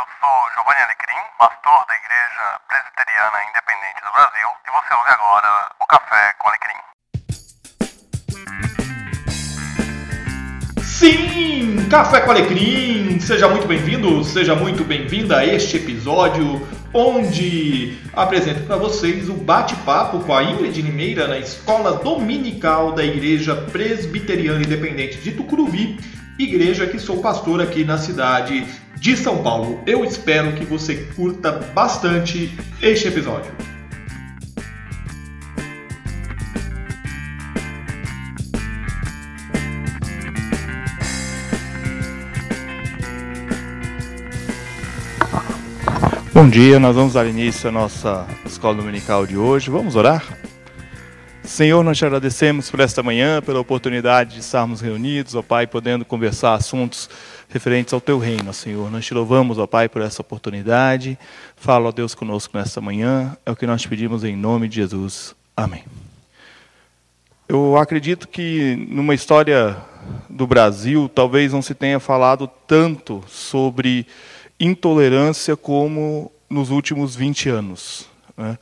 eu 0.00 0.06
sou 0.18 0.32
Giovanni 0.54 0.80
Alecrim, 0.80 1.20
pastor 1.38 1.84
da 1.86 1.94
Igreja 1.94 2.58
Presbiteriana 2.68 3.38
Independente 3.50 4.00
do 4.00 4.10
Brasil, 4.16 4.48
e 4.64 4.70
você 4.72 4.94
ouve 4.94 5.10
agora 5.10 5.50
o 5.78 5.86
Café 5.86 6.32
com 6.38 6.48
Alecrim. 6.48 6.80
Sim, 10.82 11.88
Café 11.90 12.20
com 12.22 12.30
Alecrim! 12.30 13.20
Seja 13.20 13.46
muito 13.46 13.66
bem-vindo, 13.68 14.24
seja 14.24 14.54
muito 14.54 14.84
bem-vinda 14.84 15.36
a 15.36 15.44
este 15.44 15.76
episódio 15.76 16.66
onde 16.94 17.98
apresento 18.14 18.62
para 18.62 18.76
vocês 18.76 19.28
o 19.28 19.34
bate-papo 19.34 20.20
com 20.20 20.34
a 20.34 20.42
Ingrid 20.42 20.80
Limeira 20.80 21.28
na 21.28 21.36
Escola 21.36 21.98
Dominical 21.98 22.92
da 22.92 23.04
Igreja 23.04 23.54
Presbiteriana 23.54 24.62
Independente 24.62 25.18
de 25.18 25.32
Tucuruvi, 25.32 25.98
igreja 26.38 26.86
que 26.86 26.98
sou 26.98 27.20
pastor 27.20 27.60
aqui 27.60 27.84
na 27.84 27.98
cidade 27.98 28.66
de 29.00 29.16
São 29.16 29.42
Paulo. 29.42 29.82
Eu 29.86 30.04
espero 30.04 30.52
que 30.52 30.64
você 30.64 31.08
curta 31.16 31.50
bastante 31.74 32.56
este 32.82 33.08
episódio. 33.08 33.50
Bom 46.32 46.48
dia, 46.48 46.78
nós 46.78 46.94
vamos 46.94 47.14
dar 47.14 47.26
início 47.26 47.68
à 47.68 47.72
nossa 47.72 48.26
escola 48.46 48.76
dominical 48.76 49.26
de 49.26 49.36
hoje. 49.36 49.70
Vamos 49.70 49.96
orar? 49.96 50.39
Senhor, 51.60 51.84
nós 51.84 51.98
te 51.98 52.06
agradecemos 52.06 52.70
por 52.70 52.80
esta 52.80 53.02
manhã, 53.02 53.42
pela 53.42 53.60
oportunidade 53.60 54.32
de 54.32 54.40
estarmos 54.40 54.80
reunidos, 54.80 55.34
ó 55.34 55.42
Pai, 55.42 55.66
podendo 55.66 56.06
conversar 56.06 56.54
assuntos 56.54 57.10
referentes 57.50 57.92
ao 57.92 58.00
teu 58.00 58.18
reino, 58.18 58.54
Senhor. 58.54 58.90
Nós 58.90 59.04
te 59.04 59.12
louvamos, 59.12 59.58
ó 59.58 59.66
Pai, 59.66 59.86
por 59.86 60.00
essa 60.00 60.22
oportunidade. 60.22 61.18
Fala, 61.56 61.90
ó 61.90 61.92
Deus, 61.92 62.14
conosco 62.14 62.56
nesta 62.56 62.80
manhã. 62.80 63.36
É 63.44 63.50
o 63.50 63.56
que 63.56 63.66
nós 63.66 63.82
te 63.82 63.88
pedimos 63.88 64.24
em 64.24 64.34
nome 64.34 64.68
de 64.68 64.76
Jesus. 64.76 65.34
Amém. 65.54 65.84
Eu 67.46 67.76
acredito 67.76 68.26
que 68.26 68.74
numa 68.88 69.14
história 69.14 69.76
do 70.30 70.46
Brasil, 70.46 71.10
talvez 71.14 71.52
não 71.52 71.60
se 71.60 71.74
tenha 71.74 72.00
falado 72.00 72.48
tanto 72.66 73.22
sobre 73.28 74.06
intolerância 74.58 75.58
como 75.58 76.32
nos 76.48 76.70
últimos 76.70 77.14
20 77.14 77.50
anos. 77.50 78.08
Né? 78.34 78.56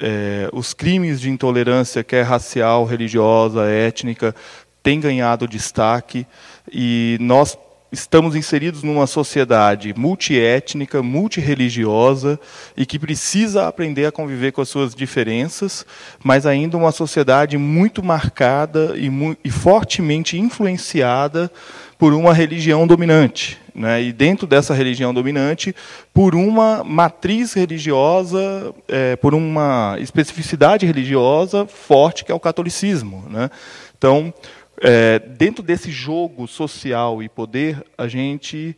É, 0.00 0.48
os 0.52 0.72
crimes 0.72 1.20
de 1.20 1.30
intolerância, 1.30 2.04
quer 2.04 2.22
racial, 2.22 2.84
religiosa, 2.84 3.66
étnica, 3.66 4.34
têm 4.82 5.00
ganhado 5.00 5.48
destaque 5.48 6.26
e 6.72 7.16
nós 7.20 7.58
estamos 7.90 8.36
inseridos 8.36 8.82
numa 8.82 9.06
sociedade 9.06 9.94
multiétnica, 9.96 11.02
multireligiosa 11.02 12.38
e 12.76 12.84
que 12.84 12.98
precisa 12.98 13.66
aprender 13.66 14.06
a 14.06 14.12
conviver 14.12 14.52
com 14.52 14.60
as 14.60 14.68
suas 14.68 14.94
diferenças, 14.94 15.86
mas 16.22 16.44
ainda 16.44 16.76
uma 16.76 16.92
sociedade 16.92 17.56
muito 17.56 18.02
marcada 18.02 18.94
e, 18.96 19.10
e 19.42 19.50
fortemente 19.50 20.38
influenciada 20.38 21.50
por 21.98 22.12
uma 22.12 22.32
religião 22.32 22.86
dominante. 22.86 23.58
Né? 23.78 24.02
E 24.02 24.12
dentro 24.12 24.44
dessa 24.44 24.74
religião 24.74 25.14
dominante, 25.14 25.72
por 26.12 26.34
uma 26.34 26.82
matriz 26.82 27.52
religiosa, 27.52 28.74
é, 28.88 29.14
por 29.14 29.34
uma 29.34 29.96
especificidade 30.00 30.84
religiosa 30.84 31.64
forte 31.64 32.24
que 32.24 32.32
é 32.32 32.34
o 32.34 32.40
catolicismo. 32.40 33.24
Né? 33.30 33.48
Então, 33.96 34.34
é, 34.80 35.20
dentro 35.20 35.62
desse 35.62 35.92
jogo 35.92 36.48
social 36.48 37.22
e 37.22 37.28
poder, 37.28 37.84
a 37.96 38.08
gente 38.08 38.76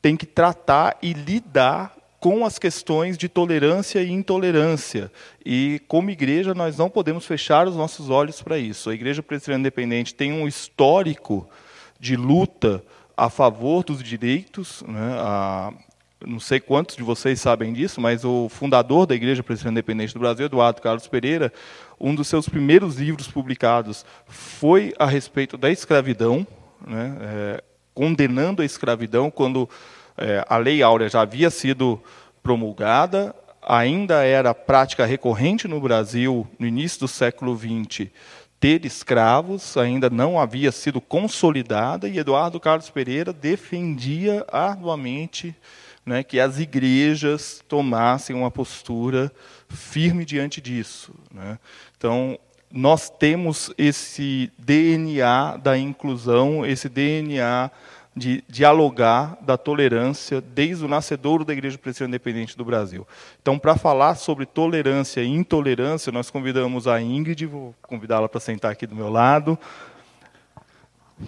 tem 0.00 0.16
que 0.16 0.24
tratar 0.24 0.96
e 1.02 1.12
lidar 1.12 1.94
com 2.18 2.46
as 2.46 2.58
questões 2.58 3.18
de 3.18 3.28
tolerância 3.28 4.00
e 4.00 4.10
intolerância. 4.10 5.12
E, 5.44 5.78
como 5.88 6.08
igreja, 6.08 6.54
nós 6.54 6.78
não 6.78 6.88
podemos 6.88 7.26
fechar 7.26 7.68
os 7.68 7.76
nossos 7.76 8.08
olhos 8.08 8.40
para 8.40 8.56
isso. 8.56 8.88
A 8.88 8.94
Igreja 8.94 9.22
Presbiteriana 9.22 9.60
Independente 9.60 10.14
tem 10.14 10.32
um 10.32 10.48
histórico 10.48 11.46
de 12.00 12.16
luta 12.16 12.82
a 13.22 13.30
favor 13.30 13.84
dos 13.84 14.02
direitos. 14.02 14.82
Né? 14.82 15.14
A, 15.18 15.72
não 16.26 16.40
sei 16.40 16.58
quantos 16.58 16.96
de 16.96 17.04
vocês 17.04 17.40
sabem 17.40 17.72
disso, 17.72 18.00
mas 18.00 18.24
o 18.24 18.48
fundador 18.48 19.06
da 19.06 19.14
Igreja 19.14 19.44
Presbiteriana 19.44 19.78
Independente 19.78 20.12
do 20.12 20.18
Brasil, 20.18 20.46
Eduardo 20.46 20.82
Carlos 20.82 21.06
Pereira, 21.06 21.52
um 22.00 22.16
dos 22.16 22.26
seus 22.26 22.48
primeiros 22.48 22.96
livros 22.96 23.28
publicados 23.28 24.04
foi 24.26 24.92
a 24.98 25.06
respeito 25.06 25.56
da 25.56 25.70
escravidão, 25.70 26.44
né, 26.84 27.16
é, 27.20 27.64
condenando 27.94 28.60
a 28.60 28.64
escravidão 28.64 29.30
quando 29.30 29.70
é, 30.18 30.44
a 30.48 30.56
Lei 30.56 30.82
Áurea 30.82 31.08
já 31.08 31.20
havia 31.20 31.48
sido 31.48 32.02
promulgada, 32.42 33.32
ainda 33.62 34.24
era 34.24 34.52
prática 34.52 35.06
recorrente 35.06 35.68
no 35.68 35.80
Brasil, 35.80 36.44
no 36.58 36.66
início 36.66 36.98
do 36.98 37.08
século 37.08 37.56
XX, 37.56 38.08
ter 38.62 38.86
escravos, 38.86 39.76
ainda 39.76 40.08
não 40.08 40.38
havia 40.38 40.70
sido 40.70 41.00
consolidada, 41.00 42.08
e 42.08 42.16
Eduardo 42.16 42.60
Carlos 42.60 42.88
Pereira 42.88 43.32
defendia 43.32 44.46
arduamente 44.52 45.52
né, 46.06 46.22
que 46.22 46.38
as 46.38 46.60
igrejas 46.60 47.60
tomassem 47.66 48.36
uma 48.36 48.52
postura 48.52 49.32
firme 49.68 50.24
diante 50.24 50.60
disso. 50.60 51.12
Né. 51.34 51.58
Então, 51.98 52.38
nós 52.70 53.10
temos 53.10 53.68
esse 53.76 54.52
DNA 54.56 55.56
da 55.56 55.76
inclusão, 55.76 56.64
esse 56.64 56.88
DNA 56.88 57.68
de 58.14 58.44
dialogar 58.46 59.38
da 59.40 59.56
tolerância 59.56 60.40
desde 60.40 60.84
o 60.84 60.88
nascedouro 60.88 61.44
da 61.44 61.52
Igreja 61.52 61.78
Presbiteriana 61.78 62.14
Independente 62.14 62.56
do 62.56 62.64
Brasil. 62.64 63.06
Então, 63.40 63.58
para 63.58 63.74
falar 63.74 64.16
sobre 64.16 64.44
tolerância 64.44 65.22
e 65.22 65.28
intolerância, 65.28 66.12
nós 66.12 66.30
convidamos 66.30 66.86
a 66.86 67.00
Ingrid, 67.00 67.46
vou 67.46 67.74
convidá-la 67.80 68.28
para 68.28 68.40
sentar 68.40 68.70
aqui 68.70 68.86
do 68.86 68.94
meu 68.94 69.08
lado. 69.08 69.58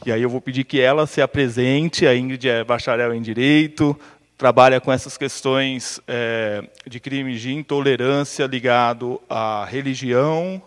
E 0.04 0.12
aí 0.12 0.20
eu 0.20 0.28
vou 0.28 0.40
pedir 0.40 0.64
que 0.64 0.80
ela 0.80 1.06
se 1.06 1.22
apresente. 1.22 2.06
A 2.06 2.14
Ingrid 2.14 2.48
é 2.48 2.64
bacharel 2.64 3.14
em 3.14 3.22
Direito, 3.22 3.98
trabalha 4.36 4.78
com 4.78 4.92
essas 4.92 5.16
questões 5.16 6.00
é, 6.06 6.62
de 6.86 7.00
crimes 7.00 7.40
de 7.40 7.54
intolerância 7.54 8.46
ligado 8.46 9.20
à 9.28 9.64
religião, 9.64 10.60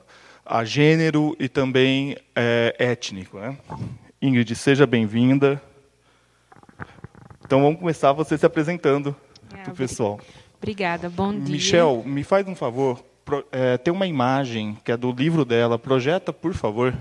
a 0.44 0.64
gênero 0.64 1.36
e 1.40 1.48
também 1.48 2.18
é, 2.36 2.76
étnico. 2.80 3.38
Né? 3.38 3.56
Ingrid, 4.20 4.56
seja 4.56 4.88
bem-vinda. 4.88 5.62
Então 7.48 7.62
vamos 7.62 7.80
começar 7.80 8.12
você 8.12 8.38
se 8.38 8.46
apresentando 8.46 9.16
é, 9.54 9.64
para 9.64 9.72
o 9.72 9.76
pessoal. 9.76 10.20
Obrigada, 10.58 11.10
bom 11.10 11.32
dia. 11.32 11.56
Michel, 11.56 12.04
me 12.06 12.22
faz 12.22 12.46
um 12.46 12.54
favor. 12.54 13.02
Pro, 13.24 13.46
é, 13.54 13.78
tem 13.78 13.94
uma 13.94 14.06
imagem 14.06 14.78
que 14.84 14.92
é 14.92 14.98
do 14.98 15.14
livro 15.14 15.46
dela. 15.46 15.80
Projeta, 15.80 16.34
por 16.34 16.54
favor. 16.54 16.94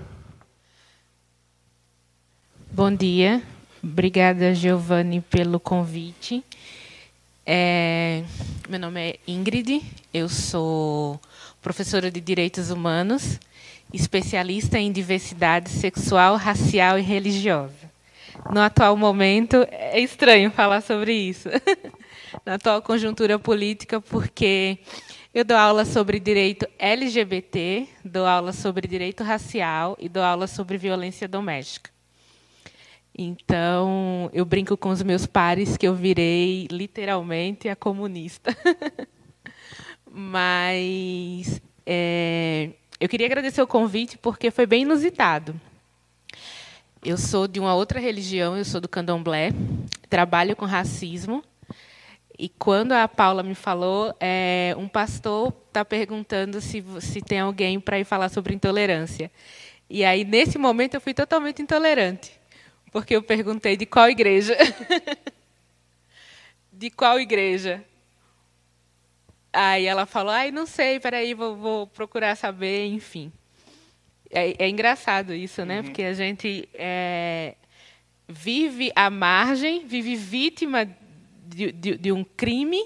Bom 2.71 2.89
dia. 2.95 3.43
Obrigada, 3.83 4.55
Giovanni, 4.55 5.19
pelo 5.19 5.59
convite. 5.59 6.41
É, 7.45 8.23
meu 8.69 8.79
nome 8.79 9.01
é 9.01 9.19
Ingrid, 9.27 9.83
eu 10.13 10.29
sou 10.29 11.19
professora 11.61 12.09
de 12.09 12.21
Direitos 12.21 12.71
Humanos, 12.71 13.37
especialista 13.93 14.79
em 14.79 14.93
diversidade 14.93 15.69
sexual, 15.69 16.37
racial 16.37 16.97
e 16.97 17.01
religiosa. 17.01 17.86
No 18.51 18.61
atual 18.61 18.95
momento, 18.95 19.67
é 19.69 19.99
estranho 19.99 20.49
falar 20.51 20.81
sobre 20.81 21.13
isso, 21.13 21.49
na 22.45 22.55
atual 22.55 22.81
conjuntura 22.81 23.37
política, 23.37 23.99
porque 23.99 24.79
eu 25.33 25.43
dou 25.43 25.57
aula 25.57 25.85
sobre 25.85 26.19
direito 26.19 26.67
LGBT, 26.79 27.87
dou 28.03 28.25
aula 28.25 28.53
sobre 28.53 28.87
direito 28.87 29.23
racial 29.23 29.97
e 29.99 30.07
dou 30.07 30.23
aula 30.23 30.47
sobre 30.47 30.77
violência 30.77 31.27
doméstica. 31.27 31.91
Então, 33.17 34.29
eu 34.31 34.45
brinco 34.45 34.77
com 34.77 34.89
os 34.89 35.01
meus 35.01 35.25
pares 35.25 35.75
que 35.75 35.87
eu 35.87 35.95
virei 35.95 36.67
literalmente 36.71 37.67
a 37.67 37.75
comunista. 37.75 38.55
Mas 40.09 41.59
é, 41.85 42.69
eu 42.99 43.09
queria 43.09 43.25
agradecer 43.25 43.61
o 43.61 43.67
convite 43.67 44.17
porque 44.17 44.51
foi 44.51 44.65
bem 44.65 44.83
inusitado. 44.83 45.59
Eu 47.07 47.17
sou 47.17 47.47
de 47.47 47.57
uma 47.57 47.73
outra 47.73 48.01
religião, 48.01 48.57
eu 48.57 48.65
sou 48.65 48.81
do 48.81 48.89
candomblé, 48.89 49.51
trabalho 50.09 50.57
com 50.57 50.65
racismo. 50.65 51.41
E 52.37 52.49
quando 52.49 52.91
a 52.91 53.07
Paula 53.07 53.41
me 53.41 53.55
falou, 53.55 54.13
é, 54.19 54.75
um 54.77 54.89
pastor 54.89 55.53
está 55.69 55.85
perguntando 55.85 56.59
se, 56.59 56.83
se 56.99 57.21
tem 57.21 57.39
alguém 57.39 57.79
para 57.79 57.97
ir 57.97 58.03
falar 58.03 58.27
sobre 58.27 58.53
intolerância. 58.53 59.31
E 59.89 60.03
aí, 60.03 60.25
nesse 60.25 60.57
momento, 60.57 60.95
eu 60.95 61.01
fui 61.01 61.13
totalmente 61.13 61.61
intolerante 61.61 62.37
porque 62.91 63.15
eu 63.15 63.23
perguntei 63.23 63.77
de 63.77 63.85
qual 63.85 64.09
igreja. 64.09 64.57
de 66.73 66.89
qual 66.89 67.21
igreja? 67.21 67.85
Aí 69.53 69.85
ela 69.85 70.05
falou, 70.05 70.33
ai, 70.33 70.51
não 70.51 70.65
sei, 70.65 70.99
peraí, 70.99 71.33
vou, 71.33 71.55
vou 71.55 71.87
procurar 71.87 72.35
saber, 72.35 72.87
enfim. 72.87 73.31
É, 74.31 74.65
é 74.65 74.69
engraçado 74.69 75.33
isso, 75.33 75.65
né? 75.65 75.77
Uhum. 75.77 75.83
Porque 75.85 76.03
a 76.03 76.13
gente 76.13 76.67
é, 76.73 77.55
vive 78.27 78.91
à 78.95 79.09
margem, 79.09 79.85
vive 79.85 80.15
vítima 80.15 80.89
de, 81.45 81.71
de, 81.71 81.97
de 81.97 82.11
um 82.11 82.23
crime, 82.23 82.83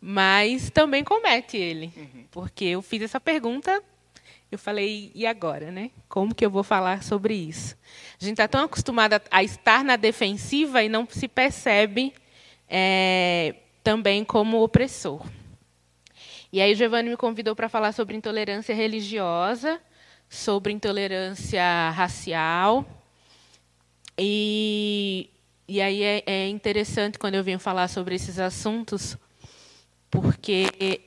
mas 0.00 0.70
também 0.70 1.04
comete 1.04 1.56
ele. 1.56 1.92
Uhum. 1.96 2.24
Porque 2.30 2.64
eu 2.64 2.82
fiz 2.82 3.02
essa 3.02 3.20
pergunta, 3.20 3.82
eu 4.50 4.58
falei, 4.58 5.10
e 5.14 5.26
agora? 5.26 5.70
Né? 5.70 5.90
Como 6.08 6.34
que 6.34 6.44
eu 6.44 6.50
vou 6.50 6.62
falar 6.62 7.02
sobre 7.02 7.34
isso? 7.34 7.76
A 8.20 8.24
gente 8.24 8.34
está 8.34 8.48
tão 8.48 8.64
acostumada 8.64 9.22
a 9.30 9.42
estar 9.42 9.84
na 9.84 9.96
defensiva 9.96 10.82
e 10.82 10.88
não 10.88 11.06
se 11.10 11.28
percebe 11.28 12.12
é, 12.68 13.54
também 13.82 14.24
como 14.24 14.62
opressor. 14.62 15.26
E 16.52 16.60
aí 16.60 16.74
Giovanni 16.74 17.10
me 17.10 17.16
convidou 17.16 17.56
para 17.56 17.68
falar 17.68 17.92
sobre 17.92 18.16
intolerância 18.16 18.74
religiosa, 18.74 19.80
sobre 20.34 20.72
intolerância 20.72 21.90
racial. 21.90 22.84
E, 24.18 25.30
e 25.66 25.80
aí 25.80 26.02
é, 26.02 26.22
é 26.26 26.48
interessante 26.48 27.18
quando 27.18 27.36
eu 27.36 27.44
venho 27.44 27.58
falar 27.58 27.88
sobre 27.88 28.14
esses 28.16 28.38
assuntos, 28.38 29.16
porque 30.10 31.00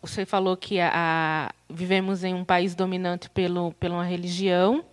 você 0.00 0.24
falou 0.24 0.56
que 0.56 0.78
a, 0.80 0.90
a, 0.94 1.52
vivemos 1.68 2.22
em 2.22 2.34
um 2.34 2.44
país 2.44 2.74
dominante 2.74 3.28
pelo, 3.30 3.72
pela 3.74 4.02
religião, 4.04 4.84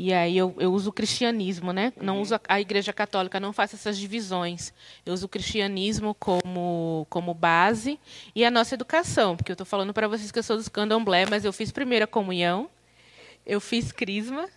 e 0.00 0.14
aí 0.14 0.38
eu, 0.38 0.54
eu 0.60 0.72
uso 0.72 0.90
o 0.90 0.92
cristianismo, 0.92 1.72
né? 1.72 1.92
Não 2.00 2.14
uhum. 2.14 2.22
uso 2.22 2.40
a, 2.46 2.60
Igreja 2.60 2.92
Católica, 2.92 3.40
não 3.40 3.52
faço 3.52 3.74
essas 3.74 3.98
divisões. 3.98 4.72
Eu 5.04 5.12
uso 5.12 5.26
o 5.26 5.28
cristianismo 5.28 6.14
como, 6.14 7.04
como 7.10 7.34
base 7.34 7.98
e 8.32 8.44
a 8.44 8.50
nossa 8.50 8.76
educação, 8.76 9.36
porque 9.36 9.50
eu 9.50 9.54
estou 9.54 9.66
falando 9.66 9.92
para 9.92 10.06
vocês 10.06 10.30
que 10.30 10.38
eu 10.38 10.42
sou 10.44 10.56
dos 10.56 10.68
candomblé, 10.68 11.26
mas 11.28 11.44
eu 11.44 11.52
fiz 11.52 11.72
primeira 11.72 12.06
comunhão, 12.06 12.70
eu 13.44 13.60
fiz 13.60 13.90
crisma, 13.90 14.48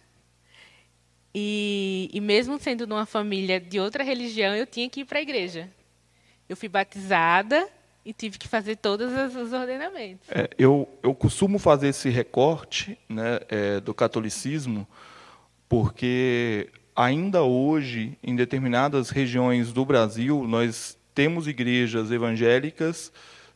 e, 1.33 2.07
e 2.13 2.21
mesmo 2.21 2.59
sendo 2.59 2.85
de 2.85 2.93
uma 2.93 3.07
família 3.07 3.59
de 3.59 3.79
outra 3.79 4.03
religião, 4.03 4.53
eu 4.55 4.67
tinha 4.67 4.87
que 4.87 4.99
ir 4.99 5.05
para 5.05 5.17
a 5.17 5.21
igreja. 5.23 5.67
Eu 6.47 6.55
fui 6.55 6.69
batizada 6.69 7.67
e 8.05 8.13
tive 8.13 8.37
que 8.37 8.47
fazer 8.47 8.75
todos 8.75 9.11
os 9.35 9.53
ordenamentos. 9.53 10.29
É, 10.29 10.51
eu, 10.55 10.87
eu 11.01 11.15
costumo 11.15 11.57
fazer 11.57 11.87
esse 11.87 12.09
recorte 12.09 12.95
né, 13.09 13.39
é, 13.49 13.79
do 13.79 13.91
catolicismo 13.91 14.87
porque 15.71 16.67
ainda 16.93 17.43
hoje, 17.43 18.17
em 18.21 18.35
determinadas 18.35 19.09
regiões 19.09 19.71
do 19.71 19.85
Brasil, 19.85 20.45
nós 20.45 20.97
temos 21.15 21.47
igrejas 21.47 22.11
evangélicas 22.11 23.09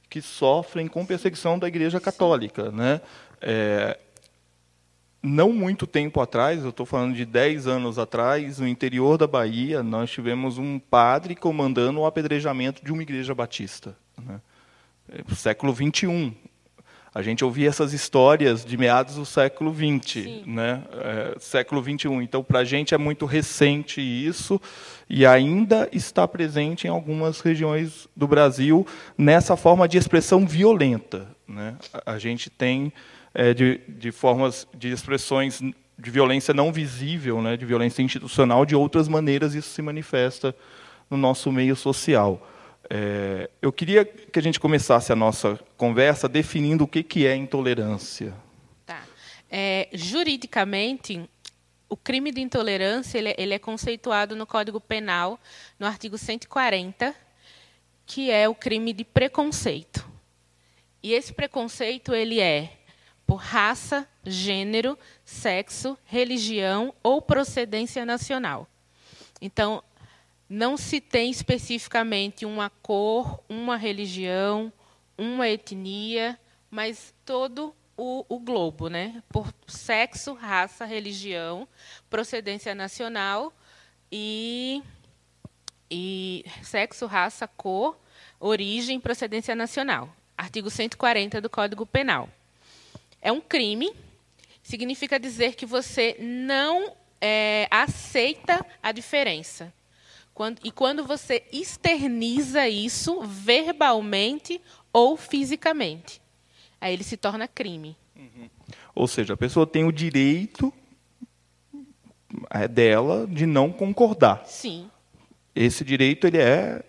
que 0.10 0.22
sofrem 0.22 0.88
com 0.88 1.06
perseguição 1.06 1.60
da 1.60 1.68
Igreja 1.68 2.00
Católica. 2.00 2.72
Né? 2.72 3.02
É, 3.42 4.00
não 5.22 5.52
muito 5.52 5.86
tempo 5.86 6.22
atrás, 6.22 6.64
eu 6.64 6.70
estou 6.70 6.86
falando 6.86 7.14
de 7.14 7.26
10 7.26 7.68
anos 7.68 8.00
atrás, 8.00 8.60
no 8.60 8.68
interior 8.70 9.18
da 9.18 9.28
Bahia, 9.28 9.84
nós 9.84 10.10
tivemos 10.10 10.58
um 10.58 10.80
padre 10.80 11.36
comandando 11.36 12.00
o 12.00 12.06
apedrejamento 12.06 12.82
de 12.82 12.94
uma 12.94 13.02
igreja 13.02 13.36
batista. 13.36 13.94
Né? 14.18 14.40
É, 15.10 15.36
século 15.36 15.76
XXI, 15.76 16.34
a 17.16 17.22
gente 17.22 17.46
ouvia 17.46 17.70
essas 17.70 17.94
histórias 17.94 18.66
de 18.66 18.76
meados 18.76 19.16
do 19.16 19.26
século 19.26 19.74
XX, 19.74 20.46
né? 20.46 20.84
É, 20.92 21.36
século 21.40 21.82
XXI. 21.82 22.10
Então, 22.22 22.44
para 22.44 22.60
a 22.60 22.64
gente 22.66 22.94
é 22.94 22.98
muito 22.98 23.26
recente 23.26 24.02
isso 24.02 24.60
e 25.10 25.26
ainda 25.26 25.88
está 25.94 26.28
presente 26.28 26.88
em 26.88 26.90
algumas 26.90 27.40
regiões 27.40 28.10
do 28.14 28.28
Brasil 28.28 28.86
nessa 29.18 29.56
forma 29.56 29.88
de 29.88 29.98
expressão 29.98 30.46
violenta. 30.46 31.26
Né? 31.48 31.78
A 32.06 32.18
gente 32.18 32.50
tem 32.50 32.92
é, 33.34 33.54
de, 33.54 33.80
de 33.88 34.12
formas 34.12 34.68
de 34.74 34.92
expressões 34.92 35.62
de 35.98 36.12
violência 36.12 36.54
não 36.54 36.70
visível, 36.70 37.42
né? 37.42 37.56
de 37.56 37.66
violência 37.66 38.02
institucional, 38.02 38.66
de 38.66 38.76
outras 38.76 39.08
maneiras 39.08 39.56
isso 39.56 39.70
se 39.70 39.82
manifesta 39.82 40.54
no 41.10 41.16
nosso 41.16 41.50
meio 41.50 41.78
social. 41.78 42.46
É, 42.90 43.50
eu 43.62 43.72
queria 43.72 44.06
que 44.06 44.38
a 44.38 44.42
gente 44.42 44.60
começasse 44.60 45.12
a 45.12 45.16
nossa 45.16 45.60
conversa 45.78 46.28
definindo 46.28 46.84
o 46.84 46.88
que, 46.88 47.04
que 47.04 47.26
é 47.26 47.36
intolerância. 47.36 48.34
Tá. 48.86 49.04
É, 49.50 49.90
juridicamente, 49.94 51.28
o 51.90 51.98
crime 51.98 52.32
de 52.32 52.42
intolerância 52.42 53.18
ele, 53.18 53.34
ele, 53.38 53.54
é 53.54 53.60
conceituado 53.60 54.36
no 54.36 54.46
Código 54.46 54.80
Penal, 54.80 55.40
no 55.80 55.88
artigo 55.88 56.18
140, 56.18 57.16
que 58.06 58.30
é 58.30 58.48
o 58.48 58.56
crime 58.56 58.94
de 58.94 59.04
preconceito. 59.04 60.08
E 61.02 61.14
esse 61.14 61.34
preconceito 61.34 62.14
ele 62.14 62.40
é 62.40 62.72
por 63.26 63.38
raça, 63.38 64.08
gênero, 64.24 64.98
sexo, 65.24 65.98
religião 66.06 66.94
ou 67.02 67.22
procedência 67.22 68.06
nacional. 68.06 68.68
Então, 69.42 69.84
não 70.50 70.78
se 70.78 71.02
tem 71.02 71.32
especificamente 71.32 72.46
uma 72.46 72.70
cor, 72.70 73.44
uma 73.50 73.78
religião, 73.78 74.72
uma 75.18 75.48
etnia, 75.50 76.40
mas 76.70 77.14
todo 77.26 77.76
o, 77.98 78.26
o, 78.28 78.40
globo, 78.40 78.90
né? 78.90 79.24
por 79.30 79.52
sexo, 79.68 80.34
raça, 80.34 80.86
religião, 80.86 81.68
procedência 82.10 82.76
nacional 82.76 83.54
e, 84.12 84.84
e 85.90 86.46
sexo, 86.62 87.06
raça, 87.06 87.48
cor, 87.48 87.98
origem, 88.40 89.00
procedência 89.00 89.56
nacional. 89.56 90.14
Artigo 90.38 90.70
140 90.70 91.40
do 91.40 91.50
Código 91.50 91.86
Penal. 91.86 92.30
É 93.22 93.32
um 93.32 93.42
crime, 93.42 93.92
significa 94.62 95.20
dizer 95.20 95.56
que 95.56 95.66
você 95.66 96.18
não 96.20 96.96
é, 97.22 97.68
aceita 97.72 98.64
a 98.84 98.92
diferença. 98.92 99.74
Quando, 100.36 100.60
e 100.66 100.70
quando 100.70 101.06
você 101.06 101.46
externiza 101.50 102.68
isso 102.68 103.22
verbalmente 103.22 104.62
ou 104.92 105.16
fisicamente, 105.16 106.22
aí 106.80 106.94
ele 106.94 107.06
se 107.06 107.16
torna 107.16 107.48
crime. 107.48 107.98
Uhum. 108.14 108.50
Ou 108.94 109.08
seja, 109.08 109.34
a 109.34 109.38
pessoa 109.38 109.66
tem 109.66 109.86
o 109.86 109.94
direito 109.94 110.74
é 112.50 112.68
dela 112.68 113.26
de 113.26 113.46
não 113.46 113.72
concordar. 113.72 114.46
Sim. 114.46 114.92
Esse 115.56 115.86
direito 115.86 116.28
ele 116.28 116.38
é 116.38 116.84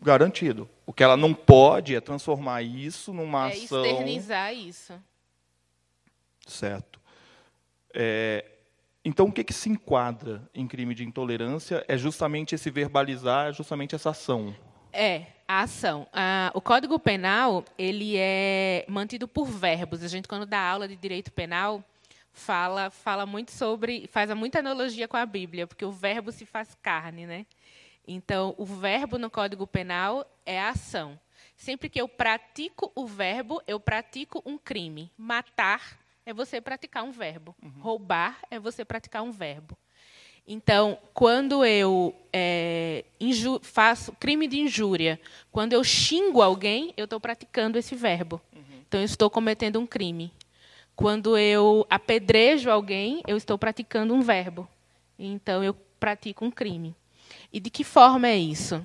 garantido. 0.00 0.66
O 0.86 0.94
que 0.94 1.02
ela 1.02 1.16
não 1.16 1.34
pode 1.34 1.94
é 1.94 2.00
transformar 2.00 2.62
isso 2.62 3.12
numa 3.12 3.50
é 3.50 3.52
ação. 3.52 3.84
Externizar 3.84 4.54
isso. 4.54 4.94
Certo. 6.46 6.98
É, 7.92 8.55
então, 9.08 9.26
o 9.26 9.32
que, 9.32 9.44
que 9.44 9.52
se 9.52 9.68
enquadra 9.68 10.42
em 10.52 10.66
crime 10.66 10.92
de 10.92 11.04
intolerância 11.04 11.84
é 11.86 11.96
justamente 11.96 12.56
esse 12.56 12.68
verbalizar, 12.70 13.50
é 13.50 13.52
justamente 13.52 13.94
essa 13.94 14.10
ação. 14.10 14.52
É, 14.92 15.26
a 15.46 15.60
ação. 15.60 16.08
Ah, 16.12 16.50
o 16.52 16.60
Código 16.60 16.98
Penal 16.98 17.64
ele 17.78 18.16
é 18.16 18.84
mantido 18.88 19.28
por 19.28 19.46
verbos. 19.46 20.02
A 20.02 20.08
gente, 20.08 20.26
quando 20.26 20.44
dá 20.44 20.58
aula 20.58 20.88
de 20.88 20.96
direito 20.96 21.30
penal, 21.30 21.84
fala, 22.32 22.90
fala 22.90 23.24
muito 23.24 23.52
sobre, 23.52 24.08
faz 24.08 24.28
muita 24.34 24.58
analogia 24.58 25.06
com 25.06 25.16
a 25.16 25.24
Bíblia, 25.24 25.68
porque 25.68 25.84
o 25.84 25.92
verbo 25.92 26.32
se 26.32 26.44
faz 26.44 26.76
carne, 26.82 27.26
né? 27.26 27.46
Então, 28.08 28.56
o 28.58 28.66
verbo 28.66 29.18
no 29.18 29.30
Código 29.30 29.68
Penal 29.68 30.28
é 30.44 30.60
a 30.60 30.70
ação. 30.70 31.16
Sempre 31.56 31.88
que 31.88 32.00
eu 32.00 32.08
pratico 32.08 32.90
o 32.92 33.06
verbo, 33.06 33.62
eu 33.68 33.78
pratico 33.78 34.42
um 34.44 34.58
crime. 34.58 35.12
Matar 35.16 35.96
é 36.26 36.34
você 36.34 36.60
praticar 36.60 37.04
um 37.04 37.12
verbo. 37.12 37.54
Uhum. 37.62 37.80
Roubar 37.80 38.38
é 38.50 38.58
você 38.58 38.84
praticar 38.84 39.22
um 39.22 39.30
verbo. 39.30 39.78
Então, 40.46 40.98
quando 41.14 41.64
eu 41.64 42.14
é, 42.32 43.04
faço 43.62 44.12
crime 44.12 44.46
de 44.46 44.60
injúria, 44.60 45.20
quando 45.50 45.72
eu 45.72 45.82
xingo 45.82 46.42
alguém, 46.42 46.92
eu 46.96 47.04
estou 47.04 47.18
praticando 47.18 47.78
esse 47.78 47.94
verbo. 47.94 48.40
Uhum. 48.54 48.62
Então, 48.86 49.00
eu 49.00 49.04
estou 49.04 49.30
cometendo 49.30 49.80
um 49.80 49.86
crime. 49.86 50.32
Quando 50.94 51.36
eu 51.36 51.86
apedrejo 51.90 52.70
alguém, 52.70 53.22
eu 53.26 53.36
estou 53.36 53.58
praticando 53.58 54.14
um 54.14 54.20
verbo. 54.20 54.68
Então, 55.18 55.64
eu 55.64 55.74
pratico 55.98 56.44
um 56.44 56.50
crime. 56.50 56.94
E 57.52 57.58
de 57.58 57.70
que 57.70 57.82
forma 57.82 58.28
é 58.28 58.36
isso? 58.36 58.84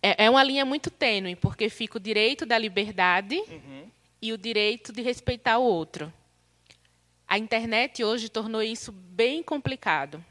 É, 0.00 0.26
é 0.26 0.30
uma 0.30 0.44
linha 0.44 0.64
muito 0.64 0.88
tênue, 0.90 1.34
porque 1.34 1.68
fica 1.68 1.96
o 1.96 2.00
direito 2.00 2.46
da 2.46 2.56
liberdade 2.58 3.36
uhum. 3.36 3.88
e 4.22 4.32
o 4.32 4.38
direito 4.38 4.92
de 4.92 5.02
respeitar 5.02 5.58
o 5.58 5.64
outro. 5.64 6.12
A 7.26 7.38
internet 7.38 8.04
hoje 8.04 8.28
tornou 8.28 8.62
isso 8.62 8.92
bem 8.92 9.42
complicado. 9.42 10.24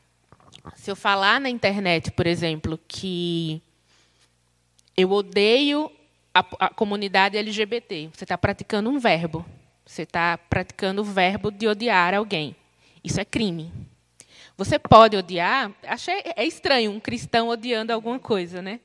Se 0.76 0.90
eu 0.90 0.96
falar 0.96 1.42
na 1.42 1.50
internet, 1.50 2.12
por 2.12 2.26
exemplo, 2.26 2.80
que 2.88 3.62
eu 4.96 5.12
odeio 5.12 5.92
a, 6.34 6.46
a 6.60 6.70
comunidade 6.70 7.38
LGBT, 7.38 8.10
você 8.14 8.24
está 8.24 8.38
praticando 8.38 8.90
um 8.90 9.00
verbo. 9.00 9.46
Você 9.86 10.04
está 10.04 10.38
praticando 10.38 11.02
o 11.02 11.06
verbo 11.06 11.52
de 11.52 11.68
odiar 11.68 12.14
alguém. 12.14 12.56
Isso 13.04 13.20
é 13.20 13.26
crime. 13.26 13.72
Você 14.56 14.78
pode 14.78 15.18
odiar, 15.18 15.72
achei 15.84 16.22
é 16.36 16.46
estranho 16.46 16.92
um 16.92 17.00
cristão 17.00 17.50
odiando 17.50 17.92
alguma 17.92 18.20
coisa, 18.20 18.62
né? 18.62 18.80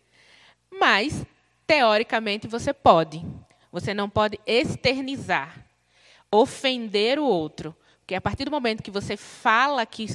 Mas 0.70 1.24
teoricamente 1.66 2.48
você 2.48 2.72
pode. 2.72 3.24
Você 3.70 3.92
não 3.92 4.08
pode 4.08 4.40
externizar, 4.46 5.64
ofender 6.32 7.18
o 7.18 7.24
outro, 7.24 7.76
Porque 8.08 8.14
a 8.14 8.22
partir 8.22 8.46
do 8.46 8.50
momento 8.50 8.82
que 8.82 8.90
você 8.90 9.18
fala 9.18 9.84
que, 9.84 10.06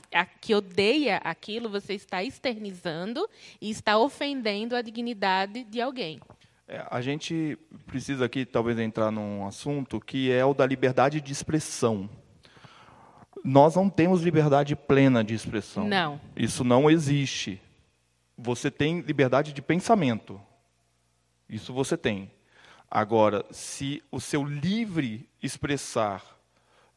que 0.41 0.55
odeia 0.55 1.17
aquilo, 1.17 1.69
você 1.69 1.93
está 1.93 2.23
externizando 2.23 3.29
e 3.61 3.69
está 3.69 3.99
ofendendo 3.99 4.75
a 4.75 4.81
dignidade 4.81 5.63
de 5.65 5.79
alguém. 5.79 6.19
É, 6.67 6.83
a 6.89 7.01
gente 7.01 7.55
precisa 7.85 8.25
aqui, 8.25 8.47
talvez, 8.47 8.79
entrar 8.79 9.11
num 9.11 9.45
assunto 9.45 10.01
que 10.01 10.31
é 10.31 10.43
o 10.43 10.55
da 10.55 10.65
liberdade 10.65 11.21
de 11.21 11.31
expressão. 11.31 12.09
Nós 13.43 13.75
não 13.75 13.87
temos 13.91 14.23
liberdade 14.23 14.75
plena 14.75 15.23
de 15.23 15.35
expressão. 15.35 15.87
Não. 15.87 16.19
Isso 16.35 16.63
não 16.63 16.89
existe. 16.89 17.61
Você 18.35 18.71
tem 18.71 19.01
liberdade 19.01 19.53
de 19.53 19.61
pensamento. 19.61 20.41
Isso 21.47 21.71
você 21.71 21.95
tem. 21.95 22.31
Agora, 22.89 23.45
se 23.51 24.01
o 24.11 24.19
seu 24.19 24.43
livre 24.43 25.29
expressar 25.39 26.23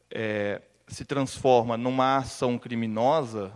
é, 0.09 0.59
se 0.87 1.03
transforma 1.03 1.77
numa 1.77 2.17
ação 2.17 2.57
criminosa, 2.57 3.51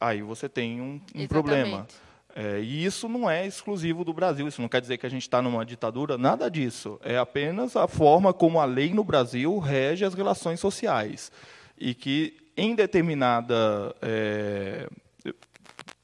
aí 0.00 0.22
você 0.22 0.48
tem 0.48 0.80
um, 0.80 1.00
um 1.14 1.26
problema. 1.26 1.86
É, 2.34 2.60
e 2.60 2.84
isso 2.84 3.08
não 3.08 3.28
é 3.28 3.46
exclusivo 3.46 4.04
do 4.04 4.12
Brasil, 4.12 4.46
isso 4.46 4.62
não 4.62 4.68
quer 4.68 4.80
dizer 4.80 4.98
que 4.98 5.06
a 5.06 5.10
gente 5.10 5.22
está 5.22 5.42
numa 5.42 5.64
ditadura, 5.64 6.16
nada 6.16 6.50
disso. 6.50 7.00
É 7.02 7.18
apenas 7.18 7.74
a 7.74 7.88
forma 7.88 8.32
como 8.32 8.60
a 8.60 8.64
lei 8.64 8.92
no 8.94 9.02
Brasil 9.02 9.58
rege 9.58 10.04
as 10.04 10.14
relações 10.14 10.60
sociais. 10.60 11.32
E 11.76 11.94
que, 11.94 12.36
em, 12.56 12.74
determinada, 12.74 13.94
é, 14.00 14.88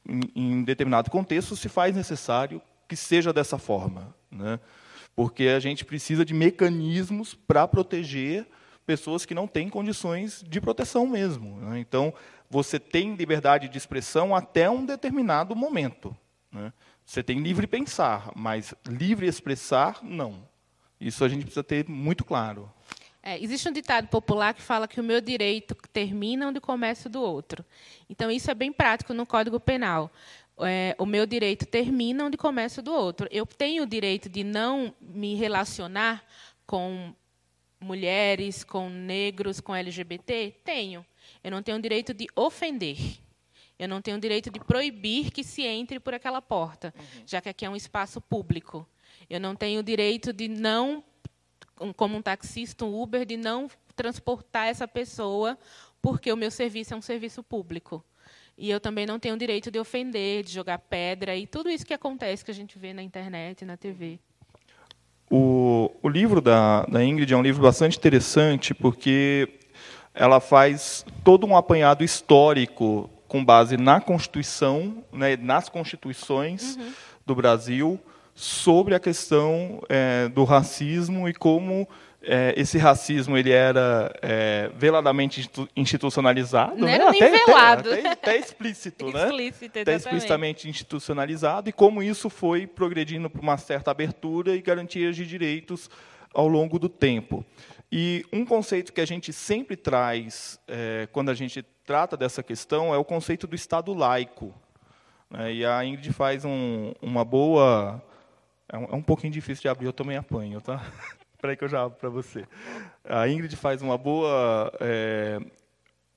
em, 0.08 0.30
em 0.34 0.64
determinado 0.64 1.10
contexto, 1.10 1.54
se 1.54 1.68
faz 1.68 1.94
necessário 1.94 2.60
que 2.88 2.96
seja 2.96 3.32
dessa 3.32 3.58
forma. 3.58 4.14
Né? 4.30 4.58
Porque 5.14 5.44
a 5.48 5.60
gente 5.60 5.84
precisa 5.84 6.24
de 6.24 6.34
mecanismos 6.34 7.34
para 7.34 7.68
proteger 7.68 8.46
pessoas 8.86 9.26
que 9.26 9.34
não 9.34 9.48
têm 9.48 9.68
condições 9.68 10.44
de 10.46 10.60
proteção 10.60 11.06
mesmo. 11.06 11.60
Né? 11.60 11.80
Então, 11.80 12.14
você 12.48 12.78
tem 12.78 13.16
liberdade 13.16 13.68
de 13.68 13.76
expressão 13.76 14.34
até 14.34 14.70
um 14.70 14.86
determinado 14.86 15.56
momento. 15.56 16.16
Né? 16.52 16.72
Você 17.04 17.22
tem 17.22 17.40
livre 17.40 17.66
pensar, 17.66 18.30
mas 18.34 18.72
livre 18.86 19.26
expressar, 19.26 19.98
não. 20.02 20.48
Isso 21.00 21.24
a 21.24 21.28
gente 21.28 21.42
precisa 21.42 21.64
ter 21.64 21.88
muito 21.88 22.24
claro. 22.24 22.72
É, 23.22 23.42
existe 23.42 23.68
um 23.68 23.72
ditado 23.72 24.06
popular 24.06 24.54
que 24.54 24.62
fala 24.62 24.86
que 24.86 25.00
o 25.00 25.04
meu 25.04 25.20
direito 25.20 25.74
termina 25.92 26.48
onde 26.48 26.60
começa 26.60 27.08
o 27.08 27.12
do 27.12 27.20
outro. 27.20 27.64
Então, 28.08 28.30
isso 28.30 28.50
é 28.50 28.54
bem 28.54 28.72
prático 28.72 29.12
no 29.12 29.26
Código 29.26 29.58
Penal. 29.58 30.10
É, 30.60 30.94
o 30.96 31.04
meu 31.04 31.26
direito 31.26 31.66
termina 31.66 32.24
onde 32.24 32.36
começa 32.36 32.80
o 32.80 32.84
do 32.84 32.92
outro. 32.92 33.28
Eu 33.30 33.44
tenho 33.44 33.82
o 33.82 33.86
direito 33.86 34.28
de 34.28 34.44
não 34.44 34.94
me 35.00 35.34
relacionar 35.34 36.24
com 36.66 37.12
mulheres, 37.86 38.64
com 38.64 38.90
negros, 38.90 39.60
com 39.60 39.74
LGBT? 39.74 40.54
Tenho. 40.64 41.06
Eu 41.42 41.50
não 41.50 41.62
tenho 41.62 41.78
o 41.78 41.80
direito 41.80 42.12
de 42.12 42.26
ofender. 42.34 42.98
Eu 43.78 43.88
não 43.88 44.02
tenho 44.02 44.16
o 44.16 44.20
direito 44.20 44.50
de 44.50 44.58
proibir 44.58 45.30
que 45.30 45.44
se 45.44 45.62
entre 45.62 46.00
por 46.00 46.14
aquela 46.14 46.42
porta, 46.42 46.92
uhum. 46.96 47.22
já 47.26 47.40
que 47.40 47.48
aqui 47.48 47.64
é 47.64 47.70
um 47.70 47.76
espaço 47.76 48.20
público. 48.20 48.88
Eu 49.28 49.38
não 49.38 49.54
tenho 49.54 49.80
o 49.80 49.82
direito 49.82 50.32
de 50.32 50.48
não, 50.48 51.04
como 51.94 52.16
um 52.16 52.22
taxista, 52.22 52.84
um 52.84 53.00
Uber, 53.00 53.24
de 53.24 53.36
não 53.36 53.70
transportar 53.94 54.68
essa 54.68 54.88
pessoa, 54.88 55.58
porque 56.00 56.32
o 56.32 56.36
meu 56.36 56.50
serviço 56.50 56.94
é 56.94 56.96
um 56.96 57.02
serviço 57.02 57.42
público. 57.42 58.04
E 58.56 58.70
eu 58.70 58.80
também 58.80 59.04
não 59.04 59.18
tenho 59.18 59.34
o 59.34 59.38
direito 59.38 59.70
de 59.70 59.78
ofender, 59.78 60.42
de 60.42 60.52
jogar 60.52 60.78
pedra 60.78 61.36
e 61.36 61.46
tudo 61.46 61.68
isso 61.68 61.84
que 61.84 61.92
acontece 61.92 62.44
que 62.44 62.50
a 62.50 62.54
gente 62.54 62.78
vê 62.78 62.94
na 62.94 63.02
internet, 63.02 63.64
na 63.64 63.76
TV. 63.76 64.18
O, 65.30 65.90
o 66.02 66.08
livro 66.08 66.40
da, 66.40 66.84
da 66.86 67.04
Ingrid 67.04 67.32
é 67.32 67.36
um 67.36 67.42
livro 67.42 67.62
bastante 67.62 67.98
interessante 67.98 68.72
porque 68.72 69.48
ela 70.14 70.40
faz 70.40 71.04
todo 71.24 71.46
um 71.46 71.56
apanhado 71.56 72.04
histórico 72.04 73.10
com 73.28 73.44
base 73.44 73.76
na 73.76 74.00
Constituição, 74.00 75.04
né, 75.12 75.36
nas 75.36 75.68
constituições 75.68 76.76
uhum. 76.76 76.92
do 77.26 77.34
Brasil, 77.34 78.00
sobre 78.34 78.94
a 78.94 79.00
questão 79.00 79.82
é, 79.88 80.28
do 80.28 80.44
racismo 80.44 81.28
e 81.28 81.34
como 81.34 81.88
é, 82.26 82.52
esse 82.56 82.76
racismo 82.76 83.38
ele 83.38 83.52
era 83.52 84.12
é, 84.20 84.68
veladamente 84.74 85.48
institucionalizado, 85.76 86.76
não 86.76 86.86
né? 86.86 86.94
era 86.94 87.08
até, 87.08 87.30
velado. 87.30 87.92
Até, 87.92 88.08
até, 88.08 88.36
explícito, 88.36 89.12
né? 89.12 89.26
Explícito, 89.26 89.78
até 89.78 89.94
explicitamente 89.94 90.68
institucionalizado 90.68 91.68
e 91.68 91.72
como 91.72 92.02
isso 92.02 92.28
foi 92.28 92.66
progredindo 92.66 93.30
para 93.30 93.40
uma 93.40 93.56
certa 93.56 93.92
abertura 93.92 94.56
e 94.56 94.60
garantias 94.60 95.14
de 95.14 95.24
direitos 95.24 95.88
ao 96.34 96.48
longo 96.48 96.80
do 96.80 96.88
tempo. 96.88 97.44
E 97.90 98.24
um 98.32 98.44
conceito 98.44 98.92
que 98.92 99.00
a 99.00 99.06
gente 99.06 99.32
sempre 99.32 99.76
traz 99.76 100.58
é, 100.66 101.08
quando 101.12 101.30
a 101.30 101.34
gente 101.34 101.62
trata 101.84 102.16
dessa 102.16 102.42
questão 102.42 102.92
é 102.92 102.98
o 102.98 103.04
conceito 103.04 103.46
do 103.46 103.54
Estado 103.54 103.94
laico. 103.94 104.52
Né? 105.30 105.54
E 105.54 105.64
a 105.64 105.84
Ingrid 105.84 106.12
faz 106.12 106.44
um, 106.44 106.92
uma 107.00 107.24
boa. 107.24 108.02
É 108.68 108.76
um, 108.76 108.84
é 108.84 108.94
um 108.96 109.02
pouquinho 109.02 109.32
difícil 109.32 109.62
de 109.62 109.68
abrir, 109.68 109.86
eu 109.86 109.92
também 109.92 110.16
apanho, 110.16 110.60
tá? 110.60 110.84
Espera 111.36 111.54
que 111.54 111.64
eu 111.64 111.68
já 111.68 111.82
abro 111.82 111.98
para 111.98 112.08
você. 112.08 112.46
A 113.04 113.28
Ingrid 113.28 113.54
faz 113.56 113.82
uma 113.82 113.98
boa, 113.98 114.72
é, 114.80 115.38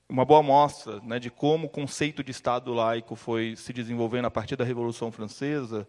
uma 0.08 0.24
boa 0.24 0.40
amostra 0.40 0.98
né, 1.02 1.18
de 1.18 1.28
como 1.28 1.66
o 1.66 1.70
conceito 1.70 2.24
de 2.24 2.30
Estado 2.30 2.72
laico 2.72 3.14
foi 3.14 3.54
se 3.54 3.70
desenvolvendo 3.70 4.24
a 4.24 4.30
partir 4.30 4.56
da 4.56 4.64
Revolução 4.64 5.12
Francesa. 5.12 5.86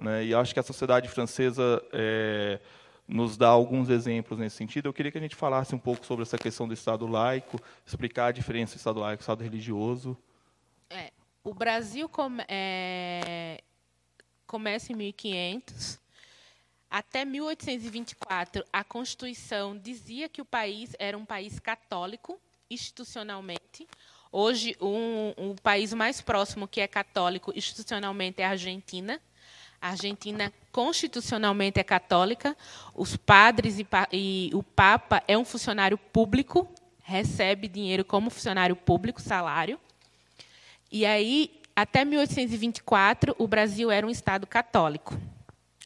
Né, 0.00 0.24
e 0.24 0.34
acho 0.34 0.54
que 0.54 0.58
a 0.58 0.62
sociedade 0.62 1.06
francesa 1.06 1.84
é, 1.92 2.60
nos 3.06 3.36
dá 3.36 3.48
alguns 3.48 3.90
exemplos 3.90 4.38
nesse 4.38 4.56
sentido. 4.56 4.88
Eu 4.88 4.94
queria 4.94 5.12
que 5.12 5.18
a 5.18 5.20
gente 5.20 5.36
falasse 5.36 5.74
um 5.74 5.78
pouco 5.78 6.06
sobre 6.06 6.22
essa 6.22 6.38
questão 6.38 6.66
do 6.66 6.72
Estado 6.72 7.06
laico, 7.06 7.60
explicar 7.86 8.28
a 8.28 8.32
diferença 8.32 8.74
do 8.74 8.78
Estado 8.78 9.00
laico 9.00 9.20
e 9.20 9.22
Estado 9.22 9.44
religioso. 9.44 10.16
É, 10.88 11.12
o 11.44 11.52
Brasil 11.52 12.08
come, 12.08 12.42
é, 12.48 13.60
começa 14.46 14.94
em 14.94 14.96
1500 14.96 16.01
até 16.92 17.24
1824, 17.24 18.62
a 18.70 18.84
Constituição 18.84 19.78
dizia 19.78 20.28
que 20.28 20.42
o 20.42 20.44
país 20.44 20.94
era 20.98 21.16
um 21.16 21.24
país 21.24 21.58
católico, 21.58 22.38
institucionalmente. 22.70 23.88
Hoje, 24.30 24.76
um, 24.78 25.32
o 25.38 25.54
país 25.62 25.94
mais 25.94 26.20
próximo 26.20 26.68
que 26.68 26.82
é 26.82 26.86
católico 26.86 27.50
institucionalmente 27.56 28.42
é 28.42 28.44
a 28.44 28.50
Argentina. 28.50 29.18
A 29.80 29.88
Argentina, 29.88 30.52
constitucionalmente, 30.70 31.80
é 31.80 31.82
católica. 31.82 32.54
Os 32.94 33.16
padres 33.16 33.78
e, 33.78 33.86
e 34.12 34.50
o 34.52 34.62
Papa 34.62 35.22
é 35.26 35.36
um 35.38 35.46
funcionário 35.46 35.96
público, 35.96 36.68
recebe 37.02 37.68
dinheiro 37.68 38.04
como 38.04 38.28
funcionário 38.28 38.76
público, 38.76 39.22
salário. 39.22 39.80
E 40.90 41.06
aí, 41.06 41.58
até 41.74 42.04
1824, 42.04 43.34
o 43.38 43.48
Brasil 43.48 43.90
era 43.90 44.06
um 44.06 44.10
Estado 44.10 44.46
católico. 44.46 45.18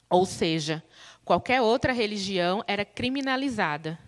Ou 0.08 0.24
seja, 0.24 0.82
qualquer 1.24 1.60
outra 1.60 1.92
religião 1.92 2.62
era 2.66 2.84
criminalizada. 2.84 3.98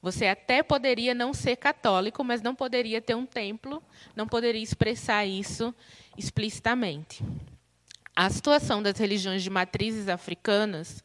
Você 0.00 0.26
até 0.26 0.62
poderia 0.62 1.14
não 1.14 1.32
ser 1.32 1.56
católico, 1.56 2.22
mas 2.22 2.42
não 2.42 2.54
poderia 2.54 3.00
ter 3.00 3.14
um 3.14 3.24
templo, 3.24 3.82
não 4.14 4.26
poderia 4.26 4.62
expressar 4.62 5.24
isso 5.24 5.74
explicitamente. 6.16 7.24
A 8.14 8.28
situação 8.28 8.82
das 8.82 8.98
religiões 8.98 9.42
de 9.42 9.50
matrizes 9.50 10.08
africanas, 10.08 11.02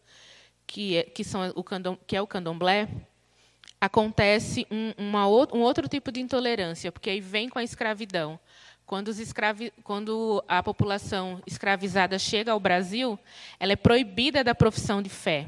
que 0.67 0.97
é, 0.97 1.03
que 1.03 1.23
são 1.23 1.51
o 1.55 1.63
candom, 1.63 1.97
que 2.05 2.15
é 2.15 2.21
o 2.21 2.27
candomblé, 2.27 2.87
acontece 3.79 4.67
um, 4.69 4.93
uma, 4.97 5.25
um 5.27 5.61
outro 5.61 5.87
tipo 5.87 6.11
de 6.11 6.19
intolerância, 6.19 6.91
porque 6.91 7.09
aí 7.09 7.21
vem 7.21 7.47
com 7.47 7.57
a 7.57 7.63
escravidão. 7.63 8.39
Quando, 8.89 9.09
escravi... 9.09 9.71
Quando, 9.83 10.43
a 10.47 10.63
população 10.63 11.43
escravizada 11.45 12.17
chega 12.17 12.53
ao 12.53 12.59
Brasil, 12.59 13.19
ela 13.59 13.73
é 13.73 13.75
proibida 13.75 14.43
da 14.43 14.55
profissão 14.55 14.99
de 14.99 15.09
fé 15.09 15.47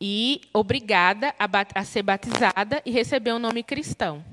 e 0.00 0.40
obrigada 0.54 1.34
a, 1.36 1.48
bat... 1.48 1.72
a 1.74 1.82
ser 1.82 2.04
batizada 2.04 2.80
e 2.86 2.92
receber 2.92 3.32
o 3.32 3.36
um 3.38 3.38
nome 3.40 3.64
cristão. 3.64 4.24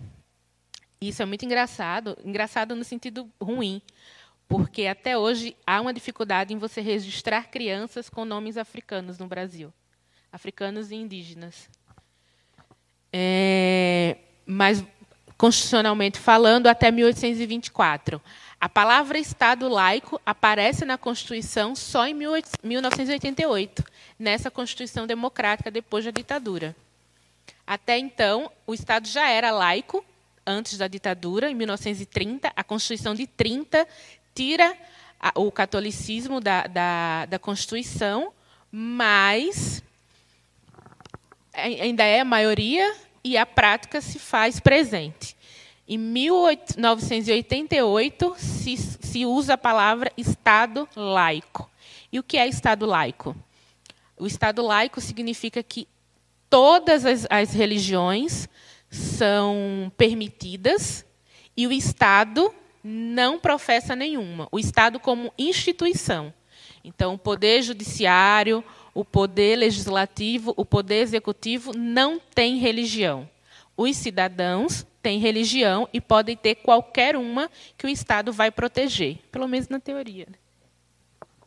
Isso 1.01 1.23
é 1.23 1.25
muito 1.25 1.43
engraçado, 1.43 2.15
engraçado 2.23 2.75
no 2.75 2.83
sentido 2.83 3.27
ruim, 3.41 3.81
porque 4.47 4.85
até 4.85 5.17
hoje 5.17 5.57
há 5.65 5.81
uma 5.81 5.95
dificuldade 5.95 6.53
em 6.53 6.59
você 6.59 6.79
registrar 6.79 7.49
crianças 7.49 8.07
com 8.07 8.23
nomes 8.23 8.55
africanos 8.55 9.17
no 9.17 9.25
Brasil, 9.25 9.73
africanos 10.31 10.91
e 10.91 10.95
indígenas. 10.95 11.71
É, 13.11 14.17
mas 14.45 14.85
constitucionalmente 15.37 16.19
falando, 16.19 16.67
até 16.67 16.91
1824. 16.91 18.21
A 18.59 18.69
palavra 18.69 19.19
Estado 19.19 19.67
laico 19.67 20.19
aparece 20.25 20.85
na 20.85 20.97
Constituição 20.97 21.75
só 21.75 22.07
em 22.07 22.13
1988, 22.13 23.83
nessa 24.17 24.49
Constituição 24.49 25.05
democrática 25.05 25.69
depois 25.69 26.05
da 26.05 26.11
ditadura. 26.11 26.75
Até 27.67 27.97
então, 27.97 28.51
o 28.65 28.73
Estado 28.73 29.07
já 29.07 29.29
era 29.29 29.51
laico, 29.51 30.03
antes 30.45 30.77
da 30.77 30.87
ditadura, 30.87 31.49
em 31.49 31.55
1930. 31.55 32.51
A 32.55 32.63
Constituição 32.63 33.13
de 33.13 33.27
30 33.27 33.87
tira 34.33 34.75
o 35.35 35.51
catolicismo 35.51 36.39
da, 36.39 36.67
da, 36.67 37.25
da 37.25 37.39
Constituição, 37.39 38.31
mas 38.71 39.83
ainda 41.53 42.03
é 42.03 42.19
a 42.19 42.25
maioria 42.25 43.04
e 43.25 43.35
a 43.37 43.45
prática 43.45 43.99
se 43.99 44.17
faz 44.19 44.59
presente. 44.59 45.35
Em 45.87 45.97
1988 45.97 48.35
se, 48.37 48.77
se 48.77 49.25
usa 49.25 49.55
a 49.55 49.57
palavra 49.57 50.11
Estado 50.15 50.87
laico. 50.95 51.67
E 52.11 52.19
o 52.19 52.23
que 52.23 52.37
é 52.37 52.47
Estado 52.47 52.85
laico? 52.85 53.35
O 54.15 54.27
Estado 54.27 54.61
laico 54.61 55.01
significa 55.01 55.63
que 55.63 55.87
todas 56.51 57.03
as, 57.03 57.25
as 57.27 57.51
religiões 57.51 58.47
são 58.91 59.91
permitidas 59.97 61.03
e 61.57 61.65
o 61.65 61.71
Estado 61.71 62.53
não 62.83 63.39
professa 63.39 63.95
nenhuma. 63.95 64.47
O 64.51 64.59
Estado 64.59 64.99
como 64.99 65.33
instituição. 65.35 66.31
Então, 66.83 67.15
o 67.15 67.17
poder 67.17 67.63
judiciário, 67.63 68.63
o 68.95 69.03
poder 69.03 69.57
legislativo, 69.57 70.53
o 70.55 70.65
poder 70.65 71.01
executivo 71.01 71.77
não 71.77 72.17
tem 72.17 72.57
religião. 72.57 73.29
Os 73.75 73.97
cidadãos 73.97 74.87
têm 75.03 75.19
religião 75.19 75.87
e 75.91 75.99
podem 75.99 76.35
ter 76.37 76.55
qualquer 76.55 77.17
uma 77.17 77.51
que 77.77 77.85
o 77.85 77.89
Estado 77.89 78.31
vai 78.31 78.49
proteger, 78.49 79.17
pelo 79.29 79.49
menos 79.49 79.67
na 79.67 79.81
teoria. 79.81 80.25
Né? 80.31 80.37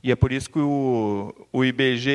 E 0.05 0.13
é 0.13 0.15
por 0.15 0.31
isso 0.31 0.51
que 0.51 0.59
o, 0.59 1.35
o 1.51 1.65
IBGE, 1.65 2.11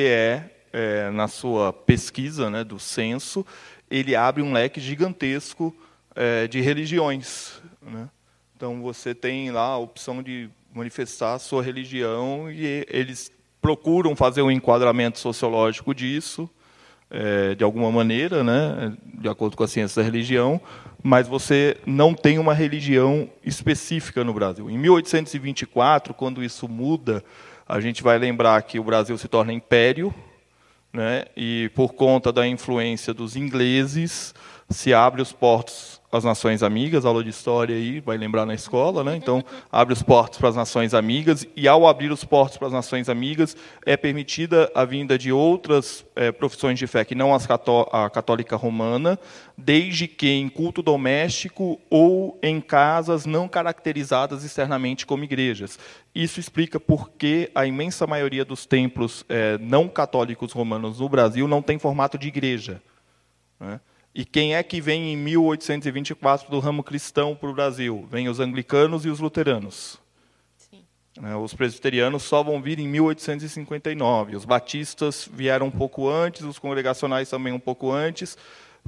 é, 0.72 1.10
na 1.12 1.26
sua 1.26 1.72
pesquisa 1.72 2.48
né, 2.48 2.62
do 2.62 2.78
censo, 2.78 3.44
ele 3.90 4.14
abre 4.14 4.40
um 4.40 4.52
leque 4.52 4.80
gigantesco 4.80 5.74
é, 6.14 6.46
de 6.46 6.60
religiões. 6.60 7.60
Né? 7.82 8.08
Então, 8.56 8.80
você 8.80 9.12
tem 9.16 9.50
lá 9.50 9.66
a 9.66 9.78
opção 9.78 10.22
de 10.22 10.48
manifestar 10.72 11.34
a 11.34 11.38
sua 11.40 11.60
religião 11.60 12.48
e 12.50 12.86
eles 12.88 13.33
procuram 13.64 14.14
fazer 14.14 14.42
um 14.42 14.50
enquadramento 14.50 15.18
sociológico 15.18 15.94
disso, 15.94 16.50
é, 17.10 17.54
de 17.54 17.64
alguma 17.64 17.90
maneira, 17.90 18.44
né, 18.44 18.92
de 19.14 19.26
acordo 19.26 19.56
com 19.56 19.64
a 19.64 19.66
ciência 19.66 20.02
da 20.02 20.04
religião, 20.04 20.60
mas 21.02 21.26
você 21.26 21.78
não 21.86 22.12
tem 22.12 22.38
uma 22.38 22.52
religião 22.52 23.26
específica 23.42 24.22
no 24.22 24.34
Brasil. 24.34 24.68
Em 24.68 24.76
1824, 24.76 26.12
quando 26.12 26.44
isso 26.44 26.68
muda, 26.68 27.24
a 27.66 27.80
gente 27.80 28.02
vai 28.02 28.18
lembrar 28.18 28.60
que 28.64 28.78
o 28.78 28.84
Brasil 28.84 29.16
se 29.16 29.28
torna 29.28 29.50
império, 29.50 30.14
né, 30.92 31.24
e 31.34 31.70
por 31.74 31.94
conta 31.94 32.30
da 32.30 32.46
influência 32.46 33.14
dos 33.14 33.34
ingleses, 33.34 34.34
se 34.68 34.92
abre 34.92 35.22
os 35.22 35.32
portos 35.32 36.02
às 36.16 36.22
nações 36.22 36.62
amigas, 36.62 37.04
aula 37.04 37.24
de 37.24 37.30
história 37.30 37.74
aí, 37.74 37.98
vai 37.98 38.16
lembrar 38.16 38.46
na 38.46 38.54
escola, 38.54 39.02
né? 39.02 39.16
Então, 39.16 39.44
abre 39.70 39.92
os 39.92 40.00
portos 40.00 40.38
para 40.38 40.48
as 40.48 40.54
nações 40.54 40.94
amigas 40.94 41.44
e 41.56 41.66
ao 41.66 41.88
abrir 41.88 42.12
os 42.12 42.24
portos 42.24 42.56
para 42.56 42.68
as 42.68 42.72
nações 42.72 43.08
amigas, 43.08 43.56
é 43.84 43.96
permitida 43.96 44.70
a 44.76 44.84
vinda 44.84 45.18
de 45.18 45.32
outras 45.32 46.06
é, 46.14 46.30
profissões 46.30 46.78
de 46.78 46.86
fé 46.86 47.04
que 47.04 47.16
não 47.16 47.34
as 47.34 47.48
cató 47.48 47.88
a 47.90 48.08
católica 48.08 48.54
romana, 48.54 49.18
desde 49.58 50.06
que 50.06 50.28
em 50.28 50.48
culto 50.48 50.82
doméstico 50.82 51.80
ou 51.90 52.38
em 52.40 52.60
casas 52.60 53.26
não 53.26 53.48
caracterizadas 53.48 54.44
externamente 54.44 55.04
como 55.04 55.24
igrejas. 55.24 55.80
Isso 56.14 56.38
explica 56.38 56.78
por 56.78 57.10
que 57.10 57.50
a 57.56 57.66
imensa 57.66 58.06
maioria 58.06 58.44
dos 58.44 58.66
templos 58.66 59.24
é, 59.28 59.58
não 59.58 59.88
católicos 59.88 60.52
romanos 60.52 61.00
no 61.00 61.08
Brasil 61.08 61.48
não 61.48 61.60
tem 61.60 61.76
formato 61.76 62.16
de 62.16 62.28
igreja. 62.28 62.80
Né? 63.58 63.80
E 64.14 64.24
quem 64.24 64.54
é 64.54 64.62
que 64.62 64.80
vem 64.80 65.12
em 65.12 65.16
1824 65.16 66.48
do 66.48 66.60
ramo 66.60 66.84
cristão 66.84 67.34
para 67.34 67.50
o 67.50 67.52
Brasil? 67.52 68.06
Vem 68.08 68.28
os 68.28 68.38
anglicanos 68.38 69.04
e 69.04 69.08
os 69.08 69.18
luteranos. 69.18 69.98
Sim. 70.56 70.84
Né, 71.20 71.34
os 71.34 71.52
presbiterianos 71.52 72.22
só 72.22 72.40
vão 72.40 72.62
vir 72.62 72.78
em 72.78 72.86
1859. 72.86 74.36
Os 74.36 74.44
batistas 74.44 75.28
vieram 75.32 75.66
um 75.66 75.70
pouco 75.70 76.08
antes, 76.08 76.42
os 76.42 76.60
congregacionais 76.60 77.28
também 77.28 77.52
um 77.52 77.58
pouco 77.58 77.90
antes, 77.90 78.38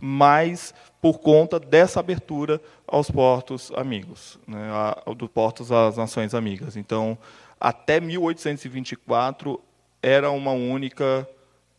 mas 0.01 0.73
por 1.03 1.19
conta 1.19 1.59
dessa 1.59 1.99
abertura 1.99 2.61
aos 2.87 3.11
portos 3.11 3.73
amigos, 3.75 4.39
né, 4.47 4.69
do 5.17 5.29
portos 5.29 5.73
às 5.73 5.97
nações 5.97 6.35
amigas. 6.35 6.77
Então, 6.77 7.19
até 7.59 7.99
1824 7.99 9.61
era 10.01 10.31
uma 10.31 10.53
única 10.53 11.29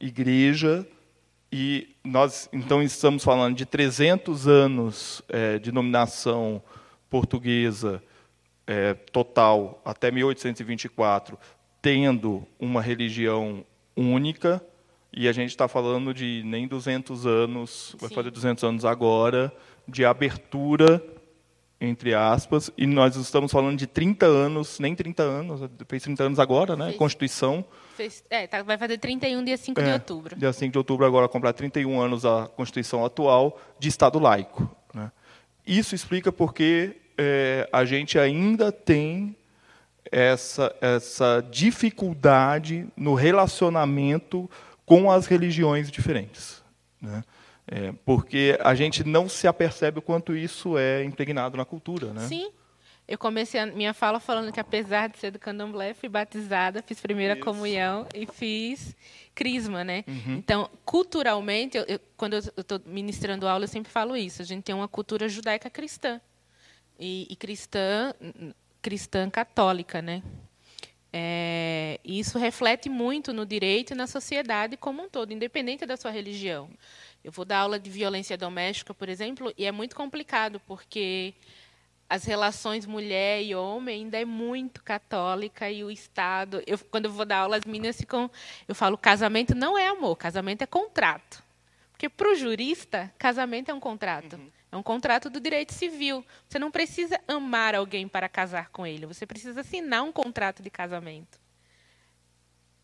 igreja 0.01 0.85
e 1.51 1.95
nós, 2.03 2.49
então, 2.51 2.81
estamos 2.81 3.23
falando 3.23 3.55
de 3.55 3.65
300 3.65 4.47
anos 4.47 5.21
é, 5.29 5.57
de 5.59 5.71
dominação 5.71 6.61
portuguesa 7.09 8.03
é, 8.65 8.93
total 8.93 9.81
até 9.85 10.11
1824, 10.11 11.37
tendo 11.81 12.45
uma 12.59 12.81
religião 12.81 13.65
única, 13.95 14.61
e 15.13 15.27
a 15.27 15.31
gente 15.31 15.49
está 15.49 15.67
falando 15.67 16.13
de 16.13 16.43
nem 16.45 16.67
200 16.67 17.25
anos, 17.25 17.95
vai 17.97 18.09
fazer 18.09 18.29
200 18.29 18.63
anos 18.65 18.85
agora, 18.85 19.51
de 19.87 20.03
abertura, 20.03 21.01
entre 21.79 22.13
aspas, 22.13 22.71
e 22.77 22.87
nós 22.87 23.15
estamos 23.15 23.51
falando 23.51 23.77
de 23.77 23.85
30 23.85 24.25
anos, 24.25 24.79
nem 24.79 24.95
30 24.95 25.23
anos, 25.23 25.69
fez 25.87 26.03
30 26.03 26.23
anos 26.23 26.39
agora, 26.39 26.75
né? 26.75 26.93
Constituição 26.93 27.63
Fez, 27.97 28.23
é, 28.29 28.45
tá, 28.45 28.61
vai 28.61 28.77
fazer 28.77 28.99
31 28.99 29.43
dia 29.43 29.57
5 29.57 29.81
é, 29.81 29.83
de 29.83 29.91
outubro. 29.91 30.35
Dia 30.35 30.53
5 30.53 30.71
de 30.71 30.77
outubro, 30.77 31.03
agora 31.03 31.27
comprar 31.27 31.51
31 31.51 31.99
anos 31.99 32.25
a 32.25 32.47
Constituição 32.47 33.03
atual 33.03 33.59
de 33.79 33.89
Estado 33.89 34.19
laico. 34.19 34.69
Né? 34.93 35.11
Isso 35.65 35.95
explica 35.95 36.31
porque 36.31 36.95
é, 37.17 37.67
a 37.73 37.83
gente 37.85 38.19
ainda 38.19 38.71
tem 38.71 39.35
essa, 40.11 40.75
essa 40.79 41.43
dificuldade 41.49 42.87
no 42.95 43.15
relacionamento 43.15 44.47
com 44.85 45.09
as 45.09 45.25
religiões 45.25 45.89
diferentes. 45.89 46.63
Né? 47.01 47.23
É, 47.69 47.93
porque 48.05 48.57
a 48.61 48.73
gente 48.73 49.03
não 49.03 49.27
se 49.27 49.45
apercebe 49.47 49.99
o 49.99 50.01
quanto 50.01 50.35
isso 50.35 50.77
é 50.77 51.03
impregnado 51.03 51.57
na 51.57 51.65
cultura. 51.65 52.13
Né? 52.13 52.21
Sim. 52.21 52.51
Eu 53.07 53.17
comecei 53.17 53.59
a 53.59 53.65
minha 53.65 53.93
fala 53.93 54.19
falando 54.19 54.51
que, 54.51 54.59
apesar 54.59 55.07
de 55.07 55.17
ser 55.17 55.31
do 55.31 55.39
candomblé, 55.39 55.93
fui 55.93 56.09
batizada, 56.09 56.81
fiz 56.81 56.99
primeira 56.99 57.35
Isso. 57.35 57.43
comunhão 57.43 58.05
e 58.13 58.25
fiz 58.25 58.95
crisma, 59.33 59.83
né? 59.83 60.03
Uhum. 60.05 60.35
Então, 60.35 60.69
culturalmente, 60.83 61.77
eu, 61.77 61.85
eu, 61.87 61.99
quando 62.17 62.33
eu 62.33 62.39
estou 62.39 62.81
ministrando 62.85 63.47
aula, 63.47 63.63
eu 63.63 63.69
sempre 63.69 63.89
falo 63.89 64.17
isso. 64.17 64.41
A 64.41 64.45
gente 64.45 64.63
tem 64.63 64.75
uma 64.75 64.89
cultura 64.89 65.29
judaica 65.29 65.69
cristã 65.69 66.19
e, 66.99 67.27
e 67.29 67.35
cristã, 67.37 68.13
cristã 68.81 69.29
católica, 69.29 70.01
né? 70.01 70.21
É, 71.13 71.99
isso 72.03 72.37
reflete 72.37 72.89
muito 72.89 73.31
no 73.31 73.45
direito 73.45 73.91
e 73.91 73.95
na 73.95 74.05
sociedade 74.05 74.75
como 74.75 75.03
um 75.03 75.09
todo, 75.09 75.31
independente 75.31 75.85
da 75.85 75.95
sua 75.95 76.11
religião. 76.11 76.69
Eu 77.27 77.31
vou 77.33 77.43
dar 77.43 77.57
aula 77.57 77.77
de 77.77 77.89
violência 77.89 78.37
doméstica, 78.37 78.93
por 78.93 79.09
exemplo, 79.09 79.53
e 79.57 79.65
é 79.65 79.71
muito 79.73 79.93
complicado 79.93 80.61
porque 80.65 81.33
as 82.09 82.23
relações 82.23 82.85
mulher 82.85 83.43
e 83.43 83.53
homem 83.53 84.03
ainda 84.03 84.17
é 84.17 84.23
muito 84.23 84.81
católica 84.81 85.69
e 85.69 85.83
o 85.83 85.91
Estado. 85.91 86.63
Eu, 86.65 86.79
quando 86.89 87.03
eu 87.03 87.11
vou 87.11 87.25
dar 87.25 87.39
aula, 87.39 87.57
as 87.57 87.65
meninas 87.65 87.97
ficam. 87.97 88.31
Eu 88.65 88.73
falo: 88.73 88.97
casamento 88.97 89.53
não 89.53 89.77
é 89.77 89.89
amor, 89.89 90.15
casamento 90.15 90.61
é 90.61 90.65
contrato. 90.65 91.43
Porque 91.91 92.07
para 92.07 92.31
o 92.31 92.35
jurista, 92.35 93.13
casamento 93.17 93.69
é 93.69 93.73
um 93.73 93.79
contrato. 93.81 94.37
Uhum. 94.37 94.49
É 94.71 94.77
um 94.77 94.83
contrato 94.83 95.29
do 95.29 95.41
direito 95.41 95.73
civil. 95.73 96.25
Você 96.47 96.57
não 96.57 96.71
precisa 96.71 97.19
amar 97.27 97.75
alguém 97.75 98.07
para 98.07 98.29
casar 98.29 98.69
com 98.69 98.87
ele. 98.87 99.05
Você 99.05 99.25
precisa 99.25 99.59
assinar 99.59 100.01
um 100.01 100.13
contrato 100.13 100.63
de 100.63 100.69
casamento. 100.69 101.37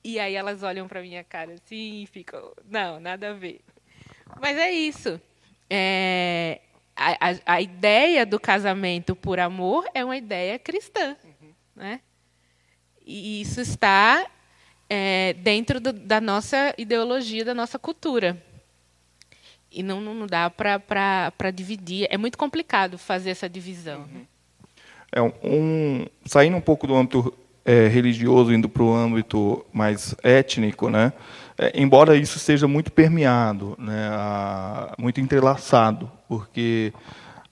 E 0.03 0.19
aí 0.19 0.35
elas 0.35 0.63
olham 0.63 0.85
para 0.85 1.01
minha 1.01 1.23
cara 1.23 1.53
assim 1.53 2.03
e 2.03 2.07
ficam: 2.07 2.51
não, 2.65 2.99
nada 2.99 3.29
a 3.29 3.33
ver. 3.33 3.61
Mas 4.41 4.57
é 4.57 4.71
isso. 4.71 5.19
É, 5.69 6.59
a, 6.95 7.11
a, 7.11 7.55
a, 7.55 7.61
ideia 7.61 8.25
do 8.25 8.39
casamento 8.39 9.15
por 9.15 9.39
amor 9.39 9.85
é 9.93 10.03
uma 10.03 10.17
ideia 10.17 10.59
cristã. 10.59 11.15
Uhum. 11.23 11.49
Né? 11.75 11.99
E 13.05 13.41
isso 13.41 13.61
está 13.61 14.25
é, 14.89 15.33
dentro 15.33 15.79
do, 15.79 15.91
da 15.91 16.21
nossa 16.21 16.73
ideologia, 16.77 17.43
da 17.43 17.53
nossa 17.53 17.79
cultura. 17.79 18.41
E 19.71 19.81
não, 19.81 19.99
não 19.99 20.27
dá 20.27 20.49
para 20.49 21.51
dividir. 21.51 22.07
É 22.09 22.17
muito 22.17 22.37
complicado 22.37 22.97
fazer 22.97 23.31
essa 23.31 23.49
divisão. 23.49 24.01
Uhum. 24.01 24.25
É 25.11 25.21
um, 25.21 26.05
saindo 26.25 26.57
um 26.57 26.61
pouco 26.61 26.85
do 26.85 26.95
âmbito 26.95 27.33
é, 27.65 27.87
religioso, 27.87 28.53
indo 28.53 28.67
para 28.67 28.83
o 28.83 28.93
âmbito 28.93 29.65
mais 29.71 30.15
étnico, 30.23 30.89
né? 30.89 31.13
É, 31.63 31.71
embora 31.75 32.17
isso 32.17 32.39
seja 32.39 32.67
muito 32.67 32.91
permeado, 32.91 33.75
né, 33.79 34.09
a, 34.11 34.93
muito 34.97 35.21
entrelaçado, 35.21 36.11
porque 36.27 36.91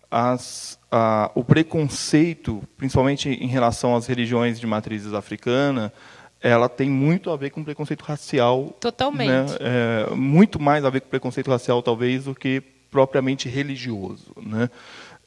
as, 0.10 0.78
a, 0.91 1.32
o 1.34 1.45
preconceito, 1.45 2.62
principalmente 2.76 3.30
em 3.30 3.47
relação 3.47 3.95
às 3.95 4.08
religiões 4.08 4.60
de 4.60 4.67
matrizes 4.67 5.13
africana, 5.13 5.93
ela 6.41 6.67
tem 6.67 6.89
muito 6.89 7.32
a 7.32 7.38
ver 7.38 7.52
com 7.52 7.63
preconceito 7.63 8.02
racial. 8.02 8.76
Totalmente. 8.82 9.52
Né, 9.52 9.58
é, 9.62 10.13
muito 10.13 10.60
mais 10.60 10.84
a 10.84 10.89
ver 10.89 11.00
com 11.00 11.08
preconceito 11.08 11.50
racial, 11.50 11.82
talvez, 11.82 12.26
do 12.26 12.36
que 12.36 12.60
propriamente 12.89 13.47
religioso. 13.47 14.34
Né? 14.36 14.69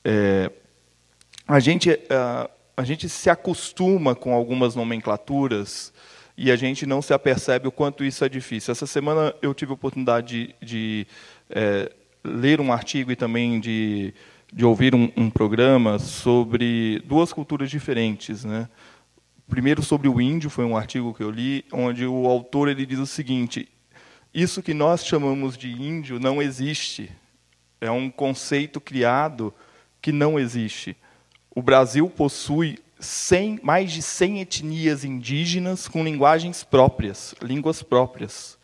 É, 0.05 0.51
a, 1.49 1.59
gente, 1.59 1.91
a, 2.11 2.51
a 2.77 2.85
gente 2.85 3.09
se 3.09 3.31
acostuma 3.31 4.15
com 4.15 4.35
algumas 4.35 4.75
nomenclaturas 4.75 5.91
e 6.37 6.51
a 6.51 6.57
gente 6.57 6.85
não 6.87 7.01
se 7.01 7.13
apercebe 7.13 7.69
o 7.69 7.73
quanto 7.73 8.05
isso 8.05 8.25
é 8.25 8.29
difícil. 8.29 8.73
Essa 8.73 8.87
semana 8.87 9.35
eu 9.41 9.55
tive 9.55 9.71
a 9.71 9.75
oportunidade 9.75 10.55
de, 10.61 10.67
de 10.67 11.07
é, 11.49 11.93
ler 12.25 12.61
um 12.61 12.73
artigo 12.73 13.13
e 13.13 13.17
também 13.17 13.61
de, 13.61 14.13
de 14.53 14.65
ouvir 14.65 14.95
um, 14.95 15.11
um 15.17 15.31
programa 15.31 15.99
sobre 15.99 17.01
duas 17.05 17.33
culturas 17.33 17.71
diferentes. 17.71 18.45
Né? 18.45 18.69
Primeiro, 19.49 19.83
sobre 19.83 20.09
o 20.09 20.21
índio, 20.21 20.51
foi 20.51 20.65
um 20.65 20.77
artigo 20.77 21.15
que 21.15 21.23
eu 21.23 21.31
li, 21.31 21.65
onde 21.73 22.05
o 22.07 22.27
autor 22.27 22.69
ele 22.69 22.85
diz 22.85 22.99
o 22.99 23.07
seguinte: 23.07 23.69
isso 24.33 24.63
que 24.63 24.75
nós 24.75 25.05
chamamos 25.05 25.57
de 25.57 25.71
índio 25.71 26.19
não 26.19 26.43
existe. 26.43 27.11
É 27.81 27.91
um 27.91 28.11
conceito 28.11 28.81
criado 28.81 29.55
que 30.01 30.11
não 30.11 30.39
existe. 30.39 30.97
O 31.55 31.63
Brasil 31.63 32.11
possui 32.11 32.79
100, 33.05 33.61
mais 33.63 33.93
de 33.93 34.03
100 34.03 34.41
etnias 34.41 35.05
indígenas 35.05 35.87
com 35.87 36.03
linguagens 36.03 36.65
próprias, 36.65 37.35
línguas 37.43 37.83
próprias. 37.83 38.59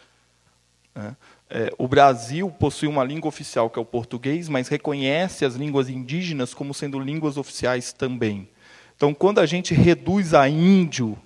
Né? 0.95 1.17
É, 1.49 1.73
o 1.77 1.89
Brasil 1.89 2.49
possui 2.51 2.87
uma 2.89 3.03
língua 3.03 3.29
oficial, 3.29 3.69
que 3.69 3.79
é 3.79 3.83
o 3.83 3.85
português, 3.85 4.49
mas 4.49 4.69
reconhece 4.69 5.45
as 5.45 5.57
línguas 5.57 5.89
indígenas 5.89 6.55
como 6.55 6.73
sendo 6.73 6.99
línguas 6.99 7.37
oficiais 7.37 7.93
também. 7.93 8.49
Então, 8.97 9.13
quando 9.13 9.41
a 9.41 9.47
gente 9.47 9.75
reduz 9.75 10.35
a 10.35 10.49
índio 10.49 11.19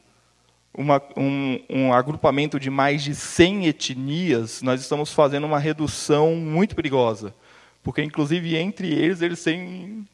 uma, 0.76 1.00
um, 1.16 1.60
um, 1.68 1.92
agrupamento 1.92 2.58
de 2.58 2.70
mais 2.70 3.02
de 3.02 3.14
100 3.14 3.66
etnias, 3.66 4.62
nós 4.62 4.80
estamos 4.80 5.12
fazendo 5.12 5.44
uma 5.44 5.58
redução 5.58 6.34
muito 6.34 6.74
perigosa. 6.74 7.34
Porque, 7.82 8.02
inclusive, 8.02 8.56
entre 8.56 8.92
eles, 8.92 9.20
eles 9.20 9.42
têm, 9.42 10.06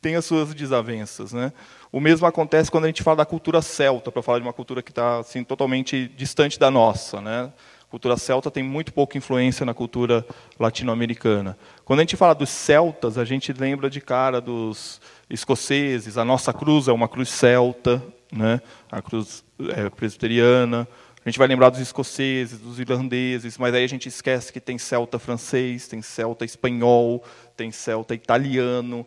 têm 0.00 0.16
as 0.16 0.24
suas 0.24 0.54
desavenças. 0.54 1.32
Né? 1.32 1.52
O 1.90 2.00
mesmo 2.00 2.26
acontece 2.26 2.70
quando 2.70 2.84
a 2.84 2.88
gente 2.88 3.02
fala 3.02 3.18
da 3.18 3.26
cultura 3.26 3.62
celta, 3.62 4.12
para 4.12 4.22
falar 4.22 4.38
de 4.38 4.44
uma 4.44 4.52
cultura 4.52 4.82
que 4.82 4.90
está 4.90 5.18
assim, 5.18 5.42
totalmente 5.42 6.08
distante 6.16 6.58
da 6.58 6.70
nossa. 6.70 7.20
Né? 7.20 7.50
A 7.80 7.90
cultura 7.90 8.16
celta 8.18 8.50
tem 8.50 8.62
muito 8.62 8.92
pouca 8.92 9.16
influência 9.16 9.64
na 9.64 9.72
cultura 9.72 10.24
latino-americana. 10.58 11.56
Quando 11.86 12.00
a 12.00 12.02
gente 12.02 12.16
fala 12.16 12.34
dos 12.34 12.50
celtas, 12.50 13.16
a 13.16 13.24
gente 13.24 13.52
lembra 13.52 13.88
de 13.88 14.00
cara 14.00 14.40
dos 14.40 15.00
escoceses. 15.30 16.18
A 16.18 16.24
nossa 16.24 16.52
cruz 16.52 16.88
é 16.88 16.92
uma 16.92 17.08
cruz 17.08 17.30
celta, 17.30 18.02
né? 18.30 18.60
a 18.92 19.00
cruz 19.00 19.42
é, 19.74 19.88
presbiteriana. 19.88 20.86
A 21.24 21.28
gente 21.30 21.38
vai 21.38 21.48
lembrar 21.48 21.70
dos 21.70 21.80
escoceses, 21.80 22.58
dos 22.58 22.78
irlandeses, 22.78 23.58
mas 23.58 23.74
aí 23.74 23.84
a 23.84 23.88
gente 23.88 24.08
esquece 24.08 24.52
que 24.52 24.60
tem 24.60 24.78
celta 24.78 25.18
francês, 25.18 25.88
tem 25.88 26.00
celta 26.00 26.44
espanhol, 26.44 27.24
tem 27.56 27.72
celta 27.72 28.14
italiano, 28.14 29.06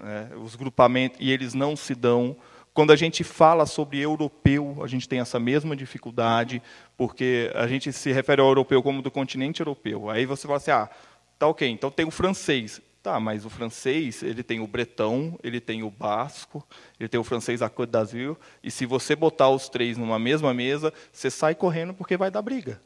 né, 0.00 0.30
os 0.36 0.54
grupamentos, 0.56 1.18
e 1.20 1.30
eles 1.30 1.54
não 1.54 1.76
se 1.76 1.94
dão. 1.94 2.36
Quando 2.72 2.92
a 2.92 2.96
gente 2.96 3.22
fala 3.22 3.66
sobre 3.66 4.00
europeu, 4.00 4.78
a 4.82 4.86
gente 4.86 5.08
tem 5.08 5.20
essa 5.20 5.38
mesma 5.38 5.76
dificuldade, 5.76 6.60
porque 6.96 7.50
a 7.54 7.66
gente 7.66 7.92
se 7.92 8.10
refere 8.12 8.40
ao 8.40 8.48
europeu 8.48 8.82
como 8.82 9.00
do 9.00 9.10
continente 9.10 9.60
europeu. 9.60 10.10
Aí 10.10 10.26
você 10.26 10.46
fala 10.46 10.56
assim, 10.56 10.72
ah, 10.72 10.90
tá 11.38 11.46
ok, 11.46 11.68
então 11.68 11.90
tem 11.90 12.04
o 12.04 12.10
francês. 12.10 12.80
Tá, 13.00 13.20
mas 13.20 13.44
o 13.44 13.50
francês, 13.50 14.22
ele 14.22 14.42
tem 14.42 14.60
o 14.60 14.66
bretão, 14.66 15.38
ele 15.44 15.60
tem 15.60 15.82
o 15.82 15.90
basco, 15.90 16.66
ele 16.98 17.06
tem 17.06 17.20
o 17.20 17.24
francês 17.24 17.60
à 17.60 17.68
Côte 17.68 17.90
d'Azur, 17.90 18.34
e 18.62 18.70
se 18.70 18.86
você 18.86 19.14
botar 19.14 19.50
os 19.50 19.68
três 19.68 19.98
numa 19.98 20.18
mesma 20.18 20.54
mesa, 20.54 20.90
você 21.12 21.30
sai 21.30 21.54
correndo 21.54 21.92
porque 21.92 22.16
vai 22.16 22.30
dar 22.30 22.40
briga. 22.40 22.80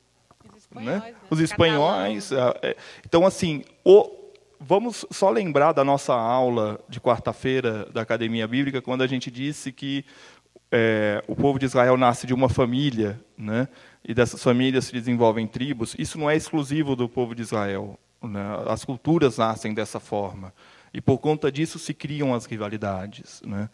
Os 0.53 0.65
espanhóis. 0.65 1.03
Né? 1.03 1.11
Né? 1.11 1.15
Os 1.31 1.39
espanhóis. 1.39 2.33
É, 2.33 2.59
é, 2.63 2.77
então, 3.07 3.25
assim, 3.25 3.65
o, 3.85 4.11
vamos 4.61 5.05
só 5.11 5.31
lembrar 5.31 5.73
da 5.73 5.85
nossa 5.85 6.15
aula 6.15 6.81
de 6.89 7.01
quarta-feira 7.01 7.87
da 7.93 8.03
Academia 8.03 8.47
Bíblica, 8.47 8.83
quando 8.83 9.03
a 9.03 9.07
gente 9.07 9.31
disse 9.31 9.73
que 9.73 10.05
é, 10.71 11.23
o 11.27 11.35
povo 11.35 11.59
de 11.59 11.67
Israel 11.67 11.97
nasce 11.97 12.27
de 12.27 12.35
uma 12.35 12.49
família, 12.49 13.21
né? 13.37 13.69
e 14.05 14.15
dessas 14.15 14.43
famílias 14.43 14.87
se 14.87 14.93
desenvolvem 14.93 15.47
tribos. 15.47 15.95
Isso 15.99 16.19
não 16.19 16.29
é 16.29 16.37
exclusivo 16.37 16.95
do 16.95 17.09
povo 17.09 17.35
de 17.35 17.43
Israel. 17.43 17.99
Né? 18.23 18.41
As 18.67 18.85
culturas 18.85 19.39
nascem 19.39 19.73
dessa 19.73 20.01
forma. 20.01 20.53
E 20.93 21.01
por 21.01 21.19
conta 21.19 21.53
disso 21.53 21.79
se 21.79 21.93
criam 21.95 22.35
as 22.35 22.47
rivalidades. 22.47 23.43
Né? 23.45 23.69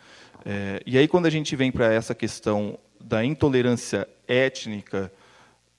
É, 0.45 0.83
e 0.87 0.99
aí, 0.99 1.09
quando 1.09 1.27
a 1.27 1.31
gente 1.31 1.55
vem 1.57 1.71
para 1.71 1.93
essa 1.93 2.15
questão 2.15 2.79
da 3.01 3.25
intolerância 3.25 4.09
étnica, 4.27 5.13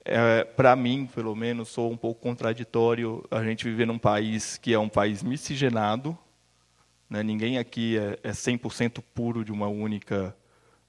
é, 0.06 0.44
para 0.44 0.76
mim, 0.76 1.10
pelo 1.14 1.36
menos, 1.36 1.70
sou 1.70 1.92
um 1.92 1.98
pouco 1.98 2.22
contraditório 2.22 3.26
a 3.32 3.44
gente 3.44 3.66
viver 3.66 3.88
num 3.88 3.98
país 3.98 4.56
que 4.56 4.72
é 4.72 4.78
um 4.78 4.88
país 4.88 5.24
miscigenado. 5.24 6.16
Né? 7.10 7.24
Ninguém 7.24 7.58
aqui 7.58 7.98
é, 7.98 8.20
é 8.22 8.32
100% 8.32 9.04
puro 9.16 9.44
de 9.44 9.52
uma 9.52 9.68
única 9.68 10.36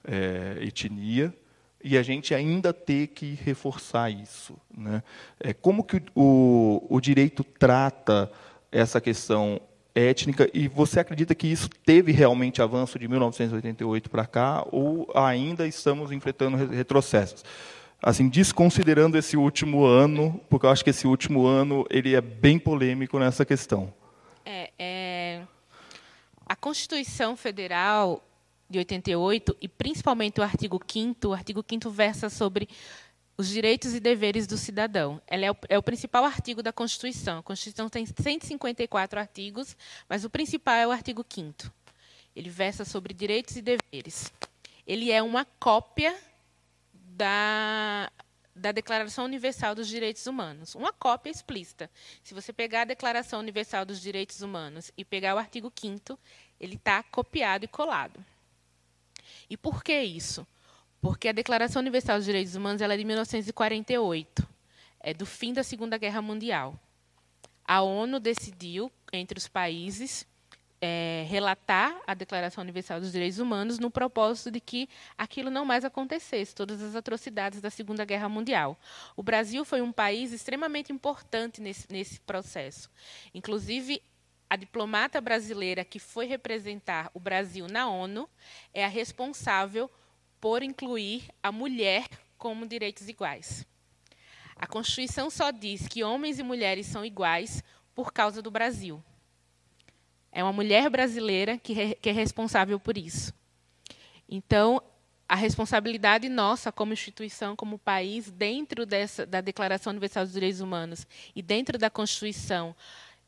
é, 0.04 0.58
etnia. 0.60 1.34
E 1.82 1.96
a 1.96 2.02
gente 2.02 2.34
ainda 2.34 2.74
ter 2.74 3.08
que 3.08 3.38
reforçar 3.42 4.10
isso. 4.10 4.58
Né? 4.76 5.02
É, 5.40 5.54
como 5.54 5.82
que 5.82 6.02
o, 6.14 6.86
o 6.90 7.00
direito 7.00 7.42
trata 7.42 8.30
essa 8.70 9.00
questão 9.00 9.58
étnica 9.94 10.50
e 10.52 10.68
você 10.68 11.00
acredita 11.00 11.34
que 11.34 11.46
isso 11.46 11.70
teve 11.70 12.12
realmente 12.12 12.60
avanço 12.60 12.98
de 12.98 13.08
1988 13.08 14.10
para 14.10 14.26
cá 14.26 14.66
ou 14.70 15.10
ainda 15.14 15.66
estamos 15.66 16.12
enfrentando 16.12 16.56
retrocessos? 16.56 17.42
Assim, 18.02 18.28
desconsiderando 18.28 19.16
esse 19.16 19.36
último 19.36 19.84
ano, 19.84 20.40
porque 20.48 20.66
eu 20.66 20.70
acho 20.70 20.84
que 20.84 20.90
esse 20.90 21.06
último 21.06 21.46
ano 21.46 21.86
ele 21.90 22.14
é 22.14 22.20
bem 22.20 22.58
polêmico 22.58 23.18
nessa 23.18 23.44
questão. 23.44 23.92
É, 24.44 24.70
é... 24.78 25.42
A 26.44 26.54
Constituição 26.54 27.36
Federal 27.36 28.22
de 28.68 28.78
88 28.78 29.56
e 29.60 29.68
principalmente 29.68 30.40
o 30.40 30.42
artigo 30.42 30.80
5 30.86 31.28
o 31.28 31.32
artigo 31.32 31.64
5 31.68 31.90
versa 31.90 32.28
sobre 32.28 32.68
os 33.38 33.48
direitos 33.48 33.94
e 33.94 34.00
deveres 34.00 34.46
do 34.46 34.56
cidadão. 34.56 35.20
Ela 35.26 35.46
é 35.46 35.50
o, 35.50 35.56
é 35.68 35.78
o, 35.78 35.82
principal 35.82 36.24
artigo 36.24 36.62
da 36.62 36.72
Constituição. 36.72 37.38
A 37.38 37.42
Constituição 37.42 37.88
tem 37.88 38.06
154 38.06 39.20
artigos, 39.20 39.76
mas 40.08 40.24
o 40.24 40.30
principal 40.30 40.74
é 40.76 40.86
o 40.86 40.90
artigo 40.90 41.24
5 41.28 41.70
Ele 42.34 42.48
versa 42.48 42.84
sobre 42.84 43.12
direitos 43.12 43.56
e 43.56 43.62
deveres. 43.62 44.32
Ele 44.86 45.10
é 45.10 45.22
uma 45.22 45.44
cópia 45.58 46.14
da, 47.16 48.12
da 48.54 48.72
Declaração 48.72 49.24
Universal 49.24 49.74
dos 49.74 49.88
Direitos 49.88 50.26
Humanos. 50.26 50.74
Uma 50.74 50.92
cópia 50.92 51.30
explícita. 51.30 51.90
Se 52.22 52.34
você 52.34 52.52
pegar 52.52 52.82
a 52.82 52.84
Declaração 52.84 53.40
Universal 53.40 53.86
dos 53.86 54.00
Direitos 54.00 54.42
Humanos 54.42 54.92
e 54.96 55.04
pegar 55.04 55.34
o 55.34 55.38
artigo 55.38 55.72
5 55.74 56.18
ele 56.60 56.74
está 56.76 57.02
copiado 57.02 57.64
e 57.64 57.68
colado. 57.68 58.24
E 59.48 59.56
por 59.56 59.82
que 59.82 59.98
isso? 59.98 60.46
Porque 61.00 61.28
a 61.28 61.32
Declaração 61.32 61.80
Universal 61.80 62.18
dos 62.18 62.26
Direitos 62.26 62.54
Humanos 62.54 62.82
ela 62.82 62.94
é 62.94 62.96
de 62.96 63.04
1948, 63.04 64.46
é 65.00 65.14
do 65.14 65.26
fim 65.26 65.52
da 65.52 65.62
Segunda 65.62 65.96
Guerra 65.98 66.20
Mundial. 66.20 66.78
A 67.64 67.82
ONU 67.82 68.20
decidiu, 68.20 68.90
entre 69.12 69.38
os 69.38 69.48
países, 69.48 70.26
é, 70.86 71.24
relatar 71.28 72.00
a 72.06 72.14
Declaração 72.14 72.62
Universal 72.62 73.00
dos 73.00 73.10
Direitos 73.10 73.40
Humanos 73.40 73.78
no 73.80 73.90
propósito 73.90 74.52
de 74.52 74.60
que 74.60 74.88
aquilo 75.18 75.50
não 75.50 75.64
mais 75.64 75.84
acontecesse, 75.84 76.54
todas 76.54 76.80
as 76.80 76.94
atrocidades 76.94 77.60
da 77.60 77.70
Segunda 77.70 78.04
Guerra 78.04 78.28
Mundial. 78.28 78.78
O 79.16 79.22
Brasil 79.22 79.64
foi 79.64 79.82
um 79.82 79.90
país 79.90 80.32
extremamente 80.32 80.92
importante 80.92 81.60
nesse, 81.60 81.90
nesse 81.90 82.20
processo. 82.20 82.88
Inclusive, 83.34 84.00
a 84.48 84.54
diplomata 84.54 85.20
brasileira 85.20 85.84
que 85.84 85.98
foi 85.98 86.26
representar 86.26 87.10
o 87.12 87.18
Brasil 87.18 87.66
na 87.66 87.88
ONU 87.88 88.28
é 88.72 88.84
a 88.84 88.88
responsável 88.88 89.90
por 90.40 90.62
incluir 90.62 91.24
a 91.42 91.50
mulher 91.50 92.06
como 92.38 92.64
direitos 92.64 93.08
iguais. 93.08 93.66
A 94.54 94.68
Constituição 94.68 95.28
só 95.30 95.50
diz 95.50 95.88
que 95.88 96.04
homens 96.04 96.38
e 96.38 96.44
mulheres 96.44 96.86
são 96.86 97.04
iguais 97.04 97.62
por 97.92 98.12
causa 98.12 98.40
do 98.40 98.50
Brasil. 98.52 99.02
É 100.36 100.42
uma 100.42 100.52
mulher 100.52 100.90
brasileira 100.90 101.56
que, 101.56 101.94
que 101.94 102.10
é 102.10 102.12
responsável 102.12 102.78
por 102.78 102.98
isso. 102.98 103.32
Então, 104.28 104.82
a 105.26 105.34
responsabilidade 105.34 106.28
nossa 106.28 106.70
como 106.70 106.92
instituição, 106.92 107.56
como 107.56 107.78
país, 107.78 108.30
dentro 108.30 108.84
dessa, 108.84 109.24
da 109.24 109.40
Declaração 109.40 109.92
Universal 109.92 110.24
dos 110.24 110.34
Direitos 110.34 110.60
Humanos 110.60 111.06
e 111.34 111.40
dentro 111.40 111.78
da 111.78 111.88
Constituição 111.88 112.76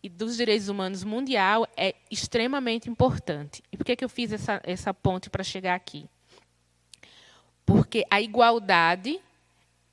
e 0.03 0.09
dos 0.11 0.37
Direitos 0.37 0.69
Humanos 0.69 1.03
mundial 1.03 1.67
é 1.79 1.95
extremamente 2.11 2.91
importante. 2.91 3.63
E 3.73 3.79
por 3.79 3.87
que, 3.87 3.97
que 3.97 4.05
eu 4.05 4.11
fiz 4.11 4.31
essa, 4.31 4.61
essa 4.63 4.93
ponte 4.93 5.31
para 5.31 5.43
chegar 5.43 5.77
aqui? 5.77 6.07
Porque 7.65 8.05
a 8.11 8.21
igualdade 8.21 9.19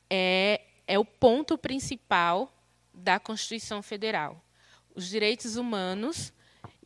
é, 0.10 0.60
é 0.86 1.00
o 1.00 1.06
ponto 1.06 1.58
principal 1.58 2.54
da 2.94 3.22
Constituição 3.22 3.82
Federal. 3.82 4.44
Os 4.94 5.08
direitos 5.08 5.56
humanos 5.56 6.34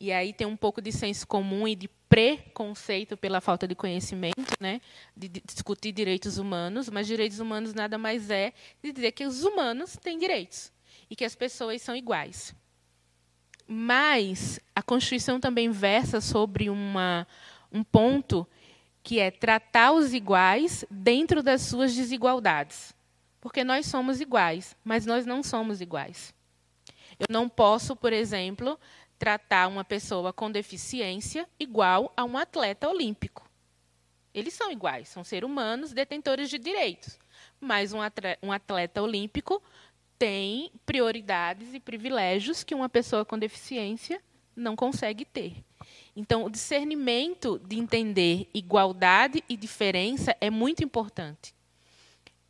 e 0.00 0.10
aí 0.10 0.32
tem 0.32 0.46
um 0.46 0.56
pouco 0.56 0.80
de 0.80 0.90
senso 0.90 1.26
comum 1.26 1.68
e 1.68 1.76
de 1.76 1.86
preconceito 2.08 3.16
pela 3.16 3.40
falta 3.40 3.68
de 3.68 3.74
conhecimento, 3.74 4.54
né, 4.58 4.80
de 5.14 5.28
discutir 5.28 5.92
direitos 5.92 6.38
humanos, 6.38 6.88
mas 6.88 7.06
direitos 7.06 7.38
humanos 7.38 7.74
nada 7.74 7.98
mais 7.98 8.30
é 8.30 8.52
de 8.82 8.92
dizer 8.92 9.12
que 9.12 9.26
os 9.26 9.44
humanos 9.44 9.96
têm 10.02 10.18
direitos 10.18 10.72
e 11.10 11.14
que 11.14 11.24
as 11.24 11.34
pessoas 11.34 11.82
são 11.82 11.94
iguais. 11.94 12.54
Mas 13.66 14.58
a 14.74 14.82
Constituição 14.82 15.38
também 15.38 15.70
versa 15.70 16.20
sobre 16.20 16.70
uma, 16.70 17.26
um 17.70 17.84
ponto 17.84 18.48
que 19.02 19.20
é 19.20 19.30
tratar 19.30 19.92
os 19.92 20.12
iguais 20.12 20.84
dentro 20.90 21.42
das 21.42 21.62
suas 21.62 21.94
desigualdades. 21.94 22.94
Porque 23.40 23.62
nós 23.62 23.86
somos 23.86 24.20
iguais, 24.20 24.76
mas 24.84 25.06
nós 25.06 25.24
não 25.24 25.42
somos 25.42 25.80
iguais. 25.80 26.34
Eu 27.20 27.26
não 27.28 27.48
posso, 27.48 27.94
por 27.94 28.12
exemplo, 28.12 28.78
tratar 29.20 29.68
uma 29.68 29.84
pessoa 29.84 30.32
com 30.32 30.50
deficiência 30.50 31.46
igual 31.60 32.10
a 32.16 32.24
um 32.24 32.38
atleta 32.38 32.88
olímpico. 32.88 33.46
Eles 34.32 34.54
são 34.54 34.72
iguais, 34.72 35.10
são 35.10 35.22
seres 35.22 35.46
humanos 35.46 35.92
detentores 35.92 36.48
de 36.48 36.58
direitos. 36.58 37.18
Mas 37.60 37.92
um 37.92 38.50
atleta 38.50 39.02
olímpico 39.02 39.62
tem 40.18 40.72
prioridades 40.86 41.74
e 41.74 41.78
privilégios 41.78 42.64
que 42.64 42.74
uma 42.74 42.88
pessoa 42.88 43.22
com 43.22 43.38
deficiência 43.38 44.22
não 44.56 44.74
consegue 44.74 45.26
ter. 45.26 45.54
Então, 46.16 46.44
o 46.44 46.50
discernimento 46.50 47.58
de 47.58 47.78
entender 47.78 48.48
igualdade 48.54 49.44
e 49.46 49.54
diferença 49.54 50.34
é 50.40 50.48
muito 50.48 50.82
importante. 50.82 51.54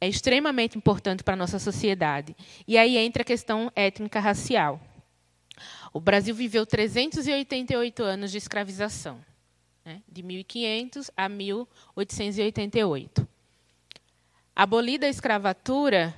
É 0.01 0.09
extremamente 0.09 0.79
importante 0.79 1.25
para 1.25 1.35
a 1.35 1.37
nossa 1.37 1.59
sociedade. 1.59 2.37
E 2.67 2.79
aí 2.79 2.97
entra 2.97 3.23
a 3.23 3.25
questão 3.25 3.73
étnica-racial. 3.75 4.81
O 5.93 6.01
Brasil 6.01 6.35
viveu 6.35 6.65
388 6.65 8.03
anos 8.03 8.31
de 8.31 8.39
escravização, 8.39 9.19
né, 9.85 10.03
de 10.09 10.23
1500 10.23 11.11
a 11.17 11.29
1888. 11.29 13.27
Abolida 14.55 15.07
a 15.07 15.11
escravatura, 15.11 16.15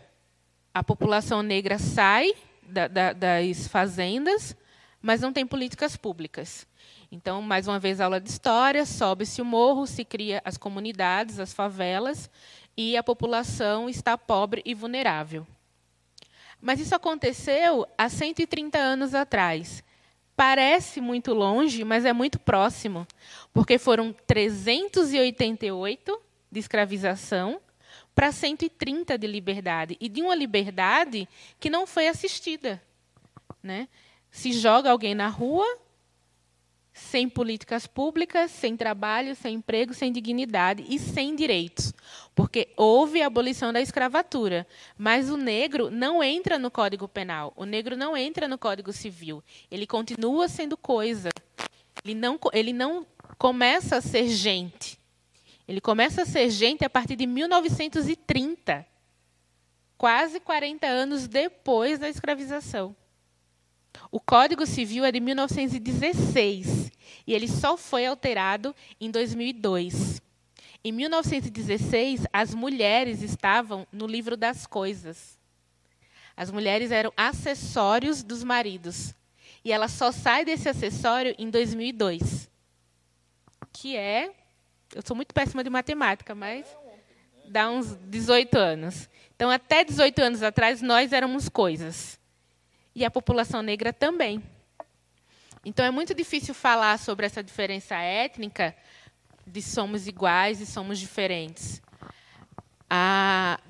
a 0.74 0.82
população 0.82 1.42
negra 1.42 1.78
sai 1.78 2.34
da, 2.62 2.88
da, 2.88 3.12
das 3.12 3.66
fazendas, 3.68 4.56
mas 5.00 5.20
não 5.20 5.32
tem 5.32 5.46
políticas 5.46 5.96
públicas. 5.96 6.66
Então, 7.10 7.42
mais 7.42 7.68
uma 7.68 7.78
vez, 7.78 8.00
aula 8.00 8.20
de 8.20 8.30
história, 8.30 8.86
sobe-se 8.86 9.42
o 9.42 9.44
morro, 9.44 9.86
se 9.86 10.04
cria 10.04 10.40
as 10.44 10.56
comunidades, 10.56 11.38
as 11.38 11.52
favelas, 11.52 12.30
e 12.76 12.96
a 12.96 13.02
população 13.02 13.88
está 13.88 14.16
pobre 14.16 14.62
e 14.64 14.74
vulnerável. 14.74 15.46
Mas 16.62 16.78
isso 16.78 16.94
aconteceu 16.94 17.84
há 17.98 18.08
130 18.08 18.78
anos 18.78 19.16
atrás. 19.16 19.82
Parece 20.36 21.00
muito 21.00 21.34
longe, 21.34 21.82
mas 21.82 22.04
é 22.04 22.12
muito 22.12 22.38
próximo, 22.38 23.04
porque 23.52 23.78
foram 23.78 24.14
388 24.26 26.22
de 26.50 26.60
escravização 26.60 27.60
para 28.14 28.30
130 28.30 29.18
de 29.18 29.26
liberdade, 29.26 29.96
e 30.00 30.08
de 30.08 30.22
uma 30.22 30.34
liberdade 30.34 31.28
que 31.58 31.68
não 31.68 31.86
foi 31.86 32.06
assistida. 32.06 32.80
Né? 33.62 33.88
Se 34.30 34.52
joga 34.52 34.90
alguém 34.90 35.14
na 35.14 35.28
rua, 35.28 35.66
sem 36.92 37.28
políticas 37.28 37.86
públicas, 37.86 38.50
sem 38.50 38.76
trabalho, 38.76 39.34
sem 39.34 39.54
emprego, 39.54 39.94
sem 39.94 40.12
dignidade 40.12 40.84
e 40.88 40.98
sem 40.98 41.34
direitos. 41.34 41.92
Porque 42.34 42.68
houve 42.76 43.22
a 43.22 43.26
abolição 43.26 43.72
da 43.72 43.80
escravatura, 43.80 44.66
mas 44.96 45.30
o 45.30 45.36
negro 45.36 45.90
não 45.90 46.22
entra 46.22 46.58
no 46.58 46.70
Código 46.70 47.08
Penal, 47.08 47.52
o 47.56 47.64
negro 47.64 47.96
não 47.96 48.16
entra 48.16 48.46
no 48.46 48.58
Código 48.58 48.92
Civil. 48.92 49.42
Ele 49.70 49.86
continua 49.86 50.48
sendo 50.48 50.76
coisa. 50.76 51.30
Ele 52.04 52.14
não, 52.14 52.38
ele 52.52 52.72
não 52.72 53.06
começa 53.38 53.96
a 53.96 54.00
ser 54.00 54.28
gente. 54.28 54.98
Ele 55.66 55.80
começa 55.80 56.22
a 56.22 56.26
ser 56.26 56.50
gente 56.50 56.84
a 56.84 56.90
partir 56.90 57.16
de 57.16 57.26
1930, 57.26 58.84
quase 59.96 60.40
40 60.40 60.86
anos 60.86 61.26
depois 61.26 61.98
da 61.98 62.08
escravização. 62.08 62.94
O 64.10 64.20
Código 64.20 64.66
Civil 64.66 65.04
é 65.04 65.12
de 65.12 65.20
1916 65.20 66.90
e 67.26 67.34
ele 67.34 67.48
só 67.48 67.76
foi 67.76 68.06
alterado 68.06 68.74
em 69.00 69.10
2002. 69.10 70.20
Em 70.84 70.92
1916, 70.92 72.26
as 72.32 72.54
mulheres 72.54 73.22
estavam 73.22 73.86
no 73.92 74.06
livro 74.06 74.36
das 74.36 74.66
coisas. 74.66 75.38
As 76.36 76.50
mulheres 76.50 76.90
eram 76.90 77.12
acessórios 77.16 78.22
dos 78.22 78.42
maridos. 78.42 79.14
E 79.64 79.70
ela 79.70 79.86
só 79.86 80.10
sai 80.10 80.44
desse 80.44 80.68
acessório 80.68 81.34
em 81.38 81.48
2002. 81.48 82.50
Que 83.72 83.96
é. 83.96 84.32
Eu 84.94 85.02
sou 85.06 85.14
muito 85.14 85.32
péssima 85.32 85.62
de 85.62 85.70
matemática, 85.70 86.34
mas 86.34 86.66
dá 87.48 87.70
uns 87.70 87.96
18 88.08 88.58
anos. 88.58 89.08
Então, 89.36 89.50
até 89.50 89.84
18 89.84 90.18
anos 90.20 90.42
atrás, 90.42 90.82
nós 90.82 91.12
éramos 91.12 91.48
coisas 91.48 92.20
e 92.94 93.04
a 93.04 93.10
população 93.10 93.62
negra 93.62 93.92
também. 93.92 94.42
Então 95.64 95.84
é 95.84 95.90
muito 95.90 96.14
difícil 96.14 96.54
falar 96.54 96.98
sobre 96.98 97.24
essa 97.24 97.42
diferença 97.42 97.94
étnica 97.96 98.74
de 99.46 99.62
somos 99.62 100.06
iguais 100.06 100.60
e 100.60 100.66
somos 100.66 100.98
diferentes. 100.98 101.80
A, 102.90 103.60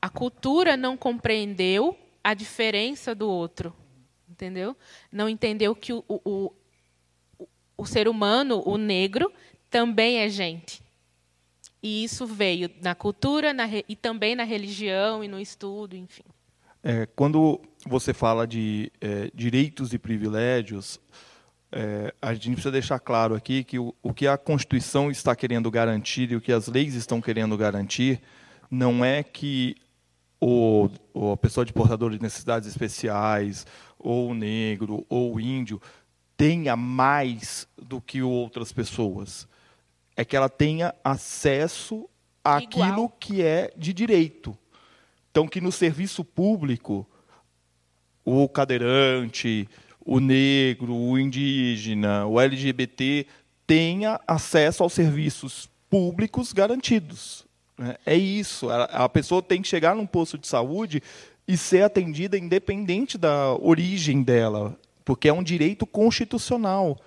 a 0.00 0.08
cultura 0.08 0.76
não 0.76 0.96
compreendeu 0.96 1.98
a 2.22 2.34
diferença 2.34 3.14
do 3.14 3.28
outro, 3.28 3.74
entendeu? 4.28 4.76
Não 5.10 5.28
entendeu 5.28 5.74
que 5.74 5.92
o, 5.92 6.04
o, 6.06 6.52
o, 7.38 7.48
o 7.78 7.86
ser 7.86 8.08
humano, 8.08 8.62
o 8.66 8.76
negro, 8.76 9.32
também 9.70 10.18
é 10.18 10.28
gente. 10.28 10.82
E 11.82 12.04
isso 12.04 12.26
veio 12.26 12.70
na 12.82 12.94
cultura 12.94 13.52
na, 13.52 13.64
e 13.88 13.96
também 13.96 14.34
na 14.34 14.44
religião 14.44 15.22
e 15.22 15.28
no 15.28 15.40
estudo, 15.40 15.96
enfim. 15.96 16.24
É, 16.82 17.06
quando 17.06 17.60
você 17.86 18.12
fala 18.12 18.46
de 18.46 18.90
é, 19.00 19.30
direitos 19.34 19.92
e 19.92 19.98
privilégios, 19.98 21.00
é, 21.70 22.14
a 22.20 22.32
gente 22.34 22.52
precisa 22.52 22.72
deixar 22.72 22.98
claro 22.98 23.34
aqui 23.34 23.62
que 23.62 23.78
o, 23.78 23.94
o, 24.02 24.12
que 24.12 24.26
a 24.26 24.38
Constituição 24.38 25.10
está 25.10 25.36
querendo 25.36 25.70
garantir 25.70 26.30
e 26.32 26.36
o 26.36 26.40
que 26.40 26.52
as 26.52 26.66
leis 26.66 26.94
estão 26.94 27.20
querendo 27.20 27.56
garantir 27.56 28.20
não 28.70 29.04
é 29.04 29.22
que 29.22 29.76
o, 30.40 30.88
a 31.32 31.36
pessoa 31.36 31.64
de 31.64 31.72
portador 31.72 32.10
de 32.10 32.22
necessidades 32.22 32.68
especiais, 32.68 33.66
ou 33.98 34.30
o 34.30 34.34
negro, 34.34 35.04
ou 35.08 35.34
o 35.34 35.40
índio, 35.40 35.80
tenha 36.36 36.76
mais 36.76 37.66
do 37.76 38.00
que 38.00 38.22
outras 38.22 38.72
pessoas. 38.72 39.48
É 40.16 40.24
que 40.24 40.36
ela 40.36 40.48
tenha 40.48 40.94
acesso 41.02 42.08
àquilo 42.44 42.86
Igual. 42.86 43.08
que 43.08 43.42
é 43.42 43.72
de 43.76 43.92
direito. 43.92 44.56
Então, 45.30 45.46
que 45.46 45.60
no 45.60 45.72
serviço 45.72 46.24
público, 46.24 47.06
o 48.28 48.48
cadeirante, 48.48 49.68
o 50.04 50.20
negro, 50.20 50.94
o 50.94 51.18
indígena, 51.18 52.26
o 52.26 52.40
LGBT 52.40 53.26
tenha 53.66 54.20
acesso 54.26 54.82
aos 54.82 54.92
serviços 54.92 55.68
públicos 55.88 56.52
garantidos. 56.52 57.46
Né? 57.76 57.96
É 58.04 58.14
isso. 58.16 58.68
A 58.70 59.08
pessoa 59.08 59.42
tem 59.42 59.62
que 59.62 59.68
chegar 59.68 59.94
num 59.94 60.06
posto 60.06 60.38
de 60.38 60.46
saúde 60.46 61.02
e 61.46 61.56
ser 61.56 61.82
atendida 61.82 62.36
independente 62.38 63.16
da 63.16 63.54
origem 63.54 64.22
dela, 64.22 64.78
porque 65.04 65.28
é 65.28 65.32
um 65.32 65.42
direito 65.42 65.86
constitucional. 65.86 66.98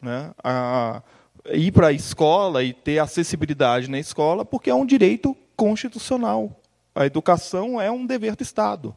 Né? 0.00 0.32
A, 0.42 1.02
ir 1.52 1.72
para 1.72 1.88
a 1.88 1.92
escola 1.92 2.62
e 2.62 2.72
ter 2.72 2.98
acessibilidade 2.98 3.90
na 3.90 3.98
escola, 3.98 4.44
porque 4.44 4.70
é 4.70 4.74
um 4.74 4.86
direito 4.86 5.36
constitucional 5.56 6.60
a 6.94 7.06
educação 7.06 7.80
é 7.80 7.90
um 7.90 8.04
dever 8.04 8.36
do 8.36 8.42
Estado. 8.42 8.94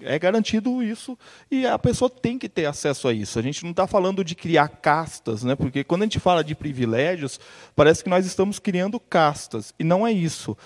É 0.00 0.18
garantido 0.18 0.82
isso 0.82 1.16
e 1.48 1.64
a 1.64 1.78
pessoa 1.78 2.10
tem 2.10 2.38
que 2.38 2.48
ter 2.48 2.66
acesso 2.66 3.06
a 3.06 3.12
isso. 3.12 3.38
A 3.38 3.42
gente 3.42 3.62
não 3.62 3.70
está 3.70 3.86
falando 3.86 4.24
de 4.24 4.34
criar 4.34 4.68
castas, 4.68 5.44
né? 5.44 5.54
porque 5.54 5.84
quando 5.84 6.02
a 6.02 6.04
gente 6.06 6.18
fala 6.18 6.42
de 6.42 6.54
privilégios, 6.54 7.38
parece 7.76 8.02
que 8.02 8.10
nós 8.10 8.26
estamos 8.26 8.58
criando 8.58 8.98
castas, 8.98 9.72
e 9.78 9.84
não 9.84 10.04
é 10.04 10.10
isso. 10.10 10.56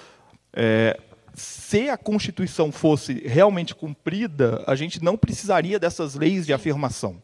É, 0.54 0.98
se 1.34 1.90
a 1.90 1.98
Constituição 1.98 2.72
fosse 2.72 3.14
realmente 3.26 3.74
cumprida, 3.74 4.64
a 4.66 4.74
gente 4.74 5.02
não 5.02 5.16
precisaria 5.16 5.78
dessas 5.78 6.14
leis 6.14 6.46
de 6.46 6.52
afirmação. 6.52 7.22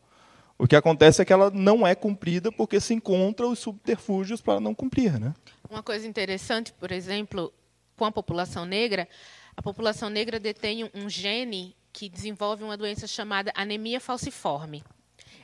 O 0.57 0.69
que 0.69 0.77
acontece 0.77 1.21
é 1.21 1.25
que 1.25 1.33
ela 1.33 1.51
não 1.51 1.87
é 1.87 1.95
cumprida 1.95 2.53
porque 2.53 2.79
se 2.79 2.95
encontra 2.95 3.47
os 3.47 3.59
subterfúgios 3.59 4.41
para 4.41 4.61
não 4.61 4.75
cumprir. 4.75 5.19
Né? 5.19 5.35
Uma 5.69 5.83
coisa 5.83 6.07
interessante, 6.07 6.73
por 6.73 6.93
exemplo, 6.93 7.53
com 7.97 8.05
a 8.05 8.13
população 8.13 8.65
negra, 8.65 9.09
a 9.57 9.63
população 9.63 10.11
negra 10.11 10.39
detém 10.39 10.91
um 10.95 11.09
gene 11.09 11.77
que 11.93 12.09
desenvolve 12.09 12.65
uma 12.65 12.77
doença 12.77 13.07
chamada 13.07 13.53
anemia 13.55 14.01
falciforme. 14.01 14.83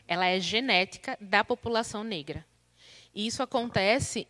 Ela 0.06 0.26
é 0.26 0.40
genética 0.40 1.16
da 1.20 1.44
população 1.44 2.02
negra. 2.02 2.44
E 3.14 3.26
isso 3.26 3.42
acontece, 3.42 4.26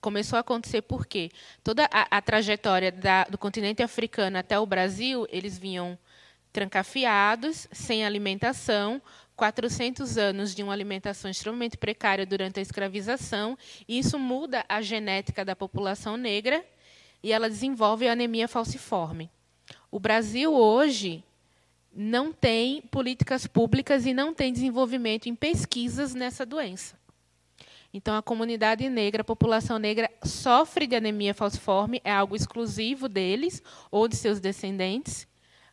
começou 0.00 0.36
a 0.36 0.40
acontecer 0.40 0.82
porque 0.82 1.30
toda 1.62 1.88
a, 1.90 2.16
a 2.16 2.22
trajetória 2.22 2.92
da, 2.92 3.24
do 3.24 3.36
continente 3.36 3.82
africano 3.82 4.38
até 4.38 4.58
o 4.58 4.66
Brasil, 4.66 5.26
eles 5.30 5.58
vinham 5.58 5.98
trancafiados, 6.52 7.66
sem 7.72 8.04
alimentação, 8.04 9.02
400 9.34 10.16
anos 10.16 10.54
de 10.54 10.62
uma 10.62 10.72
alimentação 10.72 11.28
extremamente 11.28 11.76
precária 11.76 12.24
durante 12.24 12.60
a 12.60 12.62
escravização, 12.62 13.58
e 13.88 13.98
isso 13.98 14.16
muda 14.16 14.64
a 14.68 14.80
genética 14.80 15.44
da 15.44 15.56
população 15.56 16.16
negra 16.16 16.64
e 17.24 17.32
ela 17.32 17.48
desenvolve 17.48 18.06
anemia 18.06 18.46
falciforme. 18.46 19.30
O 19.90 19.98
Brasil 19.98 20.52
hoje 20.52 21.24
não 21.90 22.30
tem 22.30 22.82
políticas 22.82 23.46
públicas 23.46 24.04
e 24.04 24.12
não 24.12 24.34
tem 24.34 24.52
desenvolvimento 24.52 25.26
em 25.26 25.34
pesquisas 25.34 26.14
nessa 26.14 26.44
doença. 26.44 26.98
Então, 27.94 28.14
a 28.14 28.22
comunidade 28.22 28.86
negra, 28.90 29.22
a 29.22 29.24
população 29.24 29.78
negra, 29.78 30.10
sofre 30.22 30.86
de 30.86 30.96
anemia 30.96 31.32
falciforme, 31.32 31.98
é 32.04 32.12
algo 32.12 32.36
exclusivo 32.36 33.08
deles 33.08 33.62
ou 33.90 34.06
de 34.06 34.16
seus 34.16 34.38
descendentes, 34.38 35.26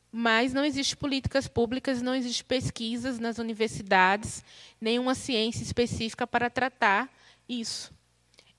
mas 0.09 0.53
não 0.53 0.63
existe 0.63 0.95
políticas 0.95 1.49
públicas, 1.49 2.01
não 2.01 2.15
existe 2.15 2.45
pesquisas 2.45 3.19
nas 3.19 3.39
universidades, 3.39 4.41
nenhuma 4.79 5.15
ciência 5.15 5.63
específica 5.63 6.25
para 6.25 6.49
tratar 6.49 7.13
isso. 7.49 7.91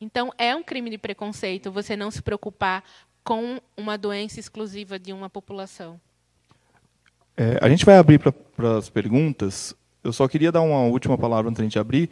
Então, 0.03 0.33
é 0.37 0.53
um 0.57 0.65
crime 0.65 0.91
de 0.91 0.99
preconceito 0.99 1.71
você 1.71 1.95
não 1.95 2.11
se 2.11 2.21
preocupar 2.21 2.83
com 3.23 3.61
uma 3.77 3.97
doença 3.97 4.41
exclusiva 4.41 4.99
de 4.99 5.13
uma 5.13 5.31
população. 5.31 6.01
É, 7.37 7.57
a 7.63 7.69
gente 7.69 7.85
vai 7.85 7.97
abrir 7.97 8.19
para 8.19 8.79
as 8.79 8.91
perguntas. 8.91 9.73
Eu 10.03 10.13
só 10.13 10.27
queria 10.27 10.51
dar 10.51 10.61
uma 10.63 10.81
última 10.81 11.17
palavra 11.17 11.49
antes 11.49 11.61
de 11.61 11.67
gente 11.67 11.79
abrir. 11.79 12.11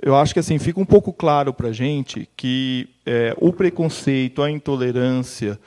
Eu 0.00 0.14
acho 0.14 0.32
que 0.32 0.38
assim 0.38 0.56
fica 0.60 0.78
um 0.78 0.86
pouco 0.86 1.12
claro 1.12 1.52
para 1.52 1.70
a 1.70 1.72
gente 1.72 2.28
que 2.36 2.88
é, 3.04 3.34
o 3.38 3.52
preconceito, 3.52 4.40
a 4.40 4.48
intolerância 4.48 5.58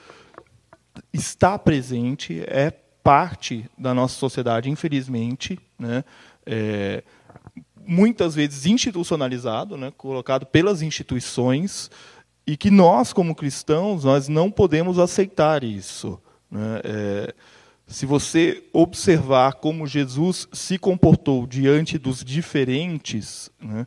está 1.12 1.58
presente, 1.58 2.42
é 2.46 2.70
parte 3.02 3.66
da 3.76 3.92
nossa 3.92 4.14
sociedade, 4.14 4.70
infelizmente, 4.70 5.60
né? 5.78 6.04
É, 6.46 7.04
muitas 7.86 8.34
vezes 8.34 8.66
institucionalizado, 8.66 9.76
né? 9.76 9.92
colocado 9.96 10.46
pelas 10.46 10.82
instituições, 10.82 11.90
e 12.46 12.56
que 12.56 12.70
nós, 12.70 13.12
como 13.12 13.34
cristãos, 13.34 14.04
nós 14.04 14.28
não 14.28 14.50
podemos 14.50 14.98
aceitar 14.98 15.64
isso. 15.64 16.20
Né? 16.50 16.80
É, 16.84 17.34
se 17.86 18.06
você 18.06 18.64
observar 18.72 19.54
como 19.54 19.86
Jesus 19.86 20.48
se 20.52 20.78
comportou 20.78 21.46
diante 21.46 21.98
dos 21.98 22.24
diferentes, 22.24 23.50
né? 23.60 23.86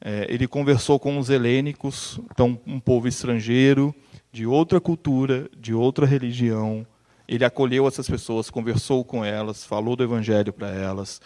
é, 0.00 0.26
ele 0.28 0.46
conversou 0.46 0.98
com 0.98 1.18
os 1.18 1.28
helênicos, 1.28 2.20
então 2.32 2.58
um 2.66 2.80
povo 2.80 3.08
estrangeiro, 3.08 3.94
de 4.32 4.46
outra 4.46 4.80
cultura, 4.80 5.48
de 5.56 5.74
outra 5.74 6.06
religião, 6.06 6.86
ele 7.26 7.44
acolheu 7.44 7.86
essas 7.86 8.08
pessoas, 8.08 8.48
conversou 8.48 9.04
com 9.04 9.24
elas, 9.24 9.64
falou 9.64 9.94
do 9.94 10.02
evangelho 10.02 10.52
para 10.52 10.68
elas. 10.68 11.20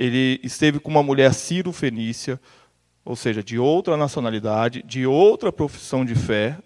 Ele 0.00 0.40
esteve 0.42 0.80
com 0.80 0.90
uma 0.90 1.02
mulher 1.02 1.34
sírio-fenícia, 1.34 2.40
ou 3.04 3.14
seja, 3.14 3.42
de 3.42 3.58
outra 3.58 3.98
nacionalidade, 3.98 4.82
de 4.82 5.06
outra 5.06 5.52
profissão 5.52 6.06
de 6.06 6.14
fé, 6.14 6.56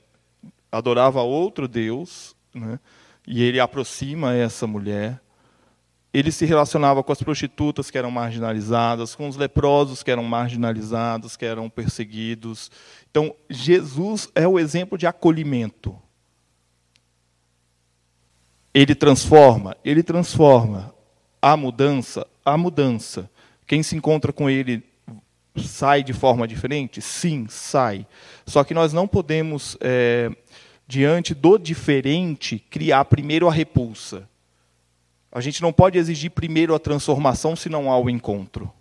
adorava 0.71 1.21
outro 1.21 1.67
Deus, 1.67 2.37
né? 2.55 2.79
e 3.27 3.43
ele 3.43 3.59
aproxima 3.59 4.37
essa 4.37 4.69
mulher. 4.69 5.21
Ele 6.13 6.31
se 6.31 6.45
relacionava 6.45 7.03
com 7.03 7.11
as 7.11 7.21
prostitutas 7.21 7.91
que 7.91 7.99
eram 7.99 8.09
marginalizadas, 8.09 9.17
com 9.17 9.29
os 9.29 9.35
leprosos 9.35 10.05
que 10.05 10.13
eram 10.13 10.23
marginalizados, 10.23 11.37
que 11.37 11.45
eram 11.45 11.69
perseguidos. 11.69 12.71
Então, 13.11 13.35
Jesus 13.51 14.31
é 14.33 14.47
o 14.47 14.61
exemplo 14.61 14.97
de 14.97 15.09
acolhimento. 15.09 16.01
Ele 18.73 18.95
transforma? 18.95 19.77
Ele 19.85 20.05
transforma. 20.05 20.95
A 21.43 21.57
mudança? 21.57 22.25
A 22.45 22.57
mudança. 22.57 23.31
Quem 23.67 23.83
se 23.83 23.97
encontra 23.97 24.33
com 24.33 24.51
ele 24.51 24.83
sai 25.57 26.03
de 26.03 26.13
forma 26.13 26.47
diferente? 26.47 27.01
Sim, 27.01 27.47
sai. 27.49 28.07
Só 28.47 28.65
que 28.65 28.75
nós 28.75 28.93
não 28.93 29.07
podemos, 29.07 29.77
é, 29.81 30.31
diante 30.87 31.35
do 31.35 31.57
diferente, 31.59 32.59
criar 32.59 33.05
primeiro 33.07 33.49
a 33.49 33.53
repulsa. 33.53 34.29
A 35.31 35.41
gente 35.41 35.63
não 35.63 35.73
pode 35.73 35.99
exigir 35.99 36.31
primeiro 36.31 36.75
a 36.75 36.79
transformação 36.79 37.57
se 37.57 37.69
não 37.69 37.91
há 37.91 37.99
o 37.99 38.11
encontro. 38.11 38.73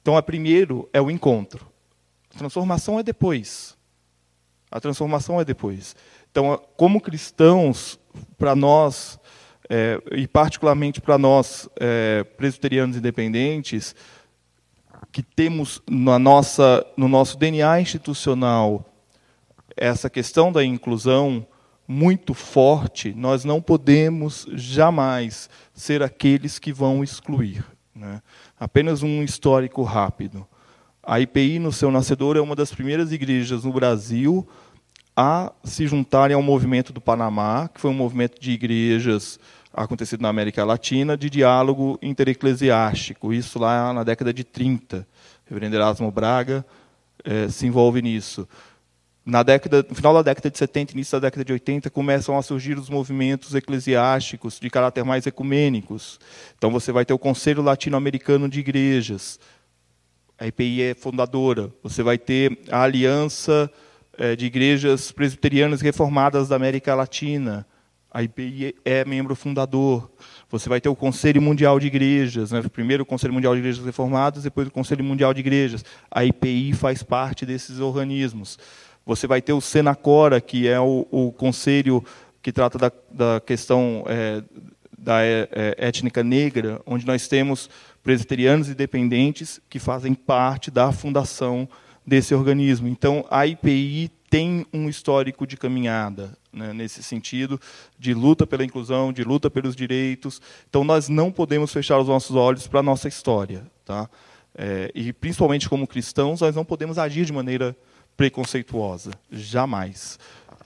Então, 0.00 0.16
a 0.16 0.22
primeiro 0.22 0.88
é 0.92 1.00
o 1.00 1.10
encontro. 1.10 1.66
A 2.34 2.38
transformação 2.38 2.98
é 2.98 3.02
depois. 3.02 3.76
A 4.70 4.80
transformação 4.80 5.40
é 5.40 5.44
depois. 5.44 5.94
Então, 6.30 6.60
como 6.76 7.00
cristãos, 7.00 7.98
para 8.36 8.56
nós, 8.56 9.18
é, 9.68 10.00
e 10.12 10.26
particularmente 10.26 11.00
para 11.00 11.16
nós, 11.16 11.68
é, 11.80 12.24
presbiterianos 12.36 12.96
independentes, 12.96 13.94
que 15.10 15.22
temos 15.22 15.80
na 15.88 16.18
nossa, 16.18 16.84
no 16.96 17.08
nosso 17.08 17.38
DNA 17.38 17.80
institucional 17.80 18.84
essa 19.76 20.08
questão 20.08 20.52
da 20.52 20.64
inclusão 20.64 21.46
muito 21.86 22.32
forte, 22.32 23.12
nós 23.14 23.44
não 23.44 23.60
podemos 23.60 24.46
jamais 24.52 25.50
ser 25.72 26.02
aqueles 26.02 26.58
que 26.58 26.72
vão 26.72 27.04
excluir. 27.04 27.64
Né? 27.94 28.22
Apenas 28.58 29.02
um 29.02 29.22
histórico 29.22 29.82
rápido. 29.82 30.46
A 31.02 31.20
IPI, 31.20 31.58
no 31.58 31.72
seu 31.72 31.90
nascedor, 31.90 32.36
é 32.36 32.40
uma 32.40 32.56
das 32.56 32.72
primeiras 32.72 33.12
igrejas 33.12 33.64
no 33.64 33.72
Brasil 33.72 34.46
a 35.16 35.52
se 35.62 35.86
juntarem 35.86 36.34
ao 36.34 36.42
movimento 36.42 36.92
do 36.92 37.00
Panamá, 37.00 37.68
que 37.68 37.80
foi 37.80 37.90
um 37.90 37.94
movimento 37.94 38.40
de 38.40 38.50
igrejas 38.52 39.38
acontecido 39.74 40.20
na 40.20 40.28
América 40.28 40.64
Latina, 40.64 41.16
de 41.16 41.28
diálogo 41.28 41.98
intereclesiástico, 42.00 43.32
isso 43.32 43.58
lá 43.58 43.92
na 43.92 44.04
década 44.04 44.32
de 44.32 44.44
30. 44.44 44.98
O 44.98 45.04
reverendo 45.46 45.76
Erasmo 45.76 46.10
Braga 46.10 46.64
eh, 47.24 47.48
se 47.48 47.66
envolve 47.66 48.00
nisso. 48.00 48.48
Na 49.26 49.42
década, 49.42 49.84
no 49.88 49.94
final 49.94 50.12
da 50.14 50.22
década 50.22 50.50
de 50.50 50.58
70, 50.58 50.92
início 50.92 51.18
da 51.18 51.26
década 51.26 51.44
de 51.44 51.52
80, 51.52 51.90
começam 51.90 52.36
a 52.36 52.42
surgir 52.42 52.78
os 52.78 52.90
movimentos 52.90 53.54
eclesiásticos 53.54 54.60
de 54.60 54.68
caráter 54.68 55.04
mais 55.04 55.26
ecumênicos. 55.26 56.20
Então 56.56 56.70
você 56.70 56.92
vai 56.92 57.04
ter 57.04 57.14
o 57.14 57.18
Conselho 57.18 57.62
Latino-Americano 57.62 58.48
de 58.48 58.60
Igrejas, 58.60 59.38
a 60.38 60.48
IPI 60.48 60.82
é 60.82 60.94
fundadora. 60.94 61.70
Você 61.82 62.02
vai 62.02 62.18
ter 62.18 62.58
a 62.70 62.82
Aliança 62.82 63.70
é, 64.18 64.34
de 64.34 64.46
igrejas 64.46 65.12
presbiterianas 65.12 65.80
reformadas 65.80 66.48
da 66.48 66.56
América 66.56 66.94
Latina. 66.94 67.66
A 68.14 68.22
IPI 68.22 68.76
é 68.84 69.04
membro 69.04 69.34
fundador. 69.34 70.08
Você 70.48 70.68
vai 70.68 70.80
ter 70.80 70.88
o 70.88 70.94
Conselho 70.94 71.42
Mundial 71.42 71.80
de 71.80 71.88
Igrejas, 71.88 72.52
né? 72.52 72.62
primeiro 72.62 73.02
o 73.02 73.06
Conselho 73.06 73.34
Mundial 73.34 73.54
de 73.54 73.58
Igrejas 73.58 73.84
Reformadas, 73.84 74.44
depois 74.44 74.68
o 74.68 74.70
Conselho 74.70 75.02
Mundial 75.02 75.34
de 75.34 75.40
Igrejas. 75.40 75.84
A 76.08 76.24
IPI 76.24 76.74
faz 76.74 77.02
parte 77.02 77.44
desses 77.44 77.80
organismos. 77.80 78.56
Você 79.04 79.26
vai 79.26 79.42
ter 79.42 79.52
o 79.52 79.60
Senacora, 79.60 80.40
que 80.40 80.68
é 80.68 80.78
o, 80.78 81.04
o 81.10 81.32
conselho 81.32 82.04
que 82.40 82.52
trata 82.52 82.78
da, 82.78 82.92
da 83.10 83.40
questão 83.40 84.04
é, 84.06 84.44
da 84.96 85.20
é, 85.24 85.48
é 85.50 85.74
étnica 85.88 86.22
negra, 86.22 86.80
onde 86.86 87.04
nós 87.04 87.26
temos 87.26 87.68
presbiterianos 88.00 88.68
independentes 88.68 89.60
que 89.68 89.80
fazem 89.80 90.14
parte 90.14 90.70
da 90.70 90.92
fundação 90.92 91.68
desse 92.06 92.32
organismo. 92.32 92.86
Então, 92.86 93.26
a 93.28 93.44
IPI 93.44 94.12
tem 94.34 94.66
um 94.72 94.88
histórico 94.88 95.46
de 95.46 95.56
caminhada 95.56 96.36
né, 96.52 96.72
nesse 96.72 97.04
sentido, 97.04 97.60
de 97.96 98.12
luta 98.12 98.44
pela 98.44 98.64
inclusão, 98.64 99.12
de 99.12 99.22
luta 99.22 99.48
pelos 99.48 99.76
direitos. 99.76 100.42
Então, 100.68 100.82
nós 100.82 101.08
não 101.08 101.30
podemos 101.30 101.72
fechar 101.72 102.00
os 102.00 102.08
nossos 102.08 102.34
olhos 102.34 102.66
para 102.66 102.80
a 102.80 102.82
nossa 102.82 103.06
história. 103.06 103.64
Tá? 103.84 104.10
É, 104.52 104.90
e, 104.92 105.12
principalmente 105.12 105.68
como 105.68 105.86
cristãos, 105.86 106.40
nós 106.40 106.56
não 106.56 106.64
podemos 106.64 106.98
agir 106.98 107.24
de 107.24 107.32
maneira 107.32 107.76
preconceituosa. 108.16 109.12
Jamais. 109.30 110.18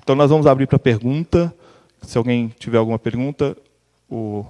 Então, 0.02 0.16
nós 0.16 0.30
vamos 0.30 0.46
abrir 0.46 0.66
para 0.66 0.78
pergunta. 0.78 1.54
Se 2.00 2.16
alguém 2.16 2.48
tiver 2.58 2.78
alguma 2.78 2.98
pergunta, 2.98 3.54
o 4.08 4.46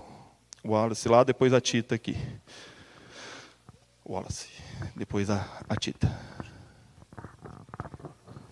Wallace 0.64 1.08
lá, 1.08 1.24
depois 1.24 1.52
a 1.52 1.60
Tita 1.60 1.96
aqui. 1.96 2.16
Wallace, 4.06 4.46
depois 4.94 5.28
a, 5.28 5.44
a 5.68 5.74
Tita. 5.74 6.08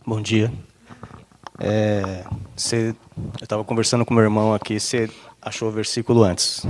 Bom 0.09 0.23
dia. 0.23 0.53
É, 1.59 2.25
você, 2.55 2.95
eu 3.17 3.43
estava 3.43 3.65
conversando 3.65 4.07
com 4.07 4.15
meu 4.15 4.23
irmão 4.23 4.55
aqui, 4.55 4.79
você 4.79 5.11
achou 5.43 5.69
o 5.69 5.73
versículo 5.73 6.23
antes. 6.23 6.65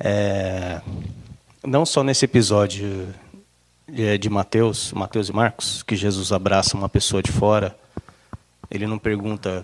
É, 0.00 0.80
não 1.62 1.84
só 1.84 2.02
nesse 2.02 2.24
episódio 2.24 3.14
de 3.86 4.30
Mateus, 4.30 4.90
Mateus 4.94 5.28
e 5.28 5.34
Marcos, 5.34 5.82
que 5.82 5.94
Jesus 5.94 6.32
abraça 6.32 6.74
uma 6.74 6.88
pessoa 6.88 7.22
de 7.22 7.30
fora, 7.30 7.76
ele 8.70 8.86
não 8.86 8.98
pergunta 8.98 9.62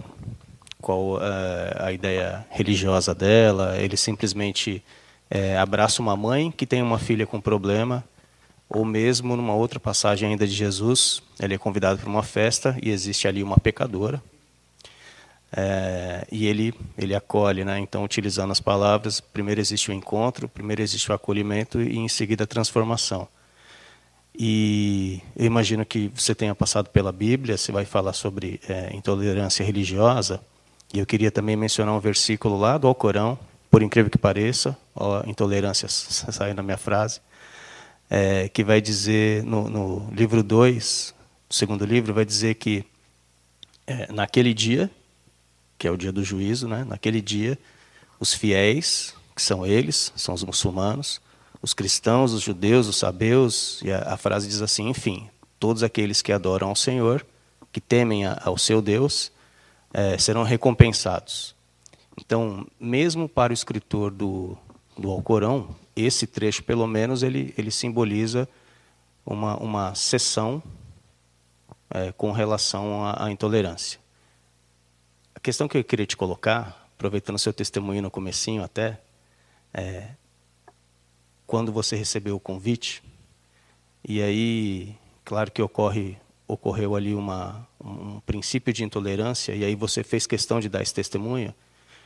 qual 0.82 1.18
é, 1.18 1.76
a 1.78 1.92
ideia 1.94 2.46
religiosa 2.50 3.14
dela, 3.14 3.78
ele 3.78 3.96
simplesmente 3.96 4.84
é, 5.30 5.56
abraça 5.56 6.02
uma 6.02 6.14
mãe 6.14 6.50
que 6.50 6.66
tem 6.66 6.82
uma 6.82 6.98
filha 6.98 7.26
com 7.26 7.40
problema 7.40 8.04
ou 8.74 8.84
mesmo 8.84 9.36
numa 9.36 9.54
outra 9.54 9.78
passagem 9.78 10.30
ainda 10.30 10.46
de 10.46 10.54
Jesus, 10.54 11.22
ele 11.38 11.54
é 11.54 11.58
convidado 11.58 12.00
para 12.00 12.08
uma 12.08 12.22
festa 12.22 12.76
e 12.82 12.90
existe 12.90 13.28
ali 13.28 13.42
uma 13.42 13.58
pecadora. 13.58 14.22
É, 15.54 16.26
e 16.32 16.46
ele 16.46 16.74
ele 16.96 17.14
acolhe, 17.14 17.62
né? 17.62 17.78
Então, 17.78 18.02
utilizando 18.02 18.50
as 18.50 18.60
palavras, 18.60 19.20
primeiro 19.20 19.60
existe 19.60 19.90
o 19.90 19.94
encontro, 19.94 20.48
primeiro 20.48 20.80
existe 20.80 21.10
o 21.10 21.14
acolhimento 21.14 21.82
e 21.82 21.98
em 21.98 22.08
seguida 22.08 22.44
a 22.44 22.46
transformação. 22.46 23.28
E 24.34 25.20
eu 25.36 25.44
imagino 25.44 25.84
que 25.84 26.10
você 26.14 26.34
tenha 26.34 26.54
passado 26.54 26.88
pela 26.88 27.12
Bíblia, 27.12 27.58
você 27.58 27.70
vai 27.70 27.84
falar 27.84 28.14
sobre 28.14 28.58
é, 28.66 28.96
intolerância 28.96 29.62
religiosa. 29.62 30.40
E 30.94 30.98
eu 30.98 31.04
queria 31.04 31.30
também 31.30 31.56
mencionar 31.56 31.94
um 31.94 32.00
versículo 32.00 32.58
lá 32.58 32.78
do 32.78 32.86
Alcorão, 32.86 33.38
por 33.70 33.82
incrível 33.82 34.10
que 34.10 34.18
pareça, 34.18 34.76
ó, 34.94 35.22
intolerância 35.26 35.86
saiu 35.90 36.54
na 36.54 36.62
minha 36.62 36.78
frase 36.78 37.20
é, 38.14 38.46
que 38.46 38.62
vai 38.62 38.78
dizer 38.78 39.42
no, 39.42 39.70
no 39.70 40.10
livro 40.12 40.42
2, 40.42 41.14
o 41.48 41.54
segundo 41.54 41.86
livro, 41.86 42.12
vai 42.12 42.26
dizer 42.26 42.56
que 42.56 42.84
é, 43.86 44.12
naquele 44.12 44.52
dia, 44.52 44.90
que 45.78 45.88
é 45.88 45.90
o 45.90 45.96
dia 45.96 46.12
do 46.12 46.22
juízo, 46.22 46.68
né, 46.68 46.84
naquele 46.84 47.22
dia, 47.22 47.58
os 48.20 48.34
fiéis, 48.34 49.14
que 49.34 49.40
são 49.40 49.64
eles, 49.64 50.12
são 50.14 50.34
os 50.34 50.44
muçulmanos, 50.44 51.22
os 51.62 51.72
cristãos, 51.72 52.34
os 52.34 52.42
judeus, 52.42 52.86
os 52.86 52.96
sabeus, 52.96 53.80
e 53.82 53.90
a, 53.90 54.12
a 54.12 54.16
frase 54.18 54.46
diz 54.46 54.60
assim, 54.60 54.90
enfim, 54.90 55.30
todos 55.58 55.82
aqueles 55.82 56.20
que 56.20 56.34
adoram 56.34 56.68
ao 56.68 56.76
Senhor, 56.76 57.24
que 57.72 57.80
temem 57.80 58.26
a, 58.26 58.38
ao 58.44 58.58
seu 58.58 58.82
Deus, 58.82 59.32
é, 59.90 60.18
serão 60.18 60.42
recompensados. 60.42 61.54
Então, 62.20 62.66
mesmo 62.78 63.26
para 63.26 63.52
o 63.52 63.54
escritor 63.54 64.10
do, 64.10 64.54
do 65.02 65.10
Alcorão, 65.10 65.74
esse 65.96 66.28
trecho, 66.28 66.62
pelo 66.62 66.86
menos, 66.86 67.24
ele, 67.24 67.52
ele 67.58 67.72
simboliza 67.72 68.48
uma, 69.26 69.56
uma 69.56 69.94
sessão 69.96 70.62
é, 71.90 72.12
com 72.12 72.30
relação 72.30 73.04
à, 73.04 73.26
à, 73.26 73.30
intolerância. 73.30 74.00
A 75.34 75.40
questão 75.40 75.66
que 75.66 75.76
eu 75.76 75.82
queria 75.82 76.06
te 76.06 76.16
colocar, 76.16 76.88
aproveitando 76.94 77.36
seu 77.36 77.52
testemunho 77.52 78.00
no 78.00 78.10
comecinho 78.12 78.62
até, 78.62 79.00
é, 79.74 80.10
quando 81.46 81.72
você 81.72 81.96
recebeu 81.96 82.36
o 82.36 82.40
convite, 82.40 83.02
e 84.06 84.22
aí, 84.22 84.96
claro 85.24 85.50
que 85.50 85.60
ocorre, 85.60 86.16
ocorreu 86.46 86.94
ali 86.94 87.12
uma, 87.12 87.66
um 87.84 88.20
princípio 88.20 88.72
de 88.72 88.84
intolerância, 88.84 89.52
e 89.52 89.64
aí 89.64 89.74
você 89.74 90.04
fez 90.04 90.28
questão 90.28 90.60
de 90.60 90.68
dar 90.68 90.80
esse 90.80 90.94
testemunho, 90.94 91.52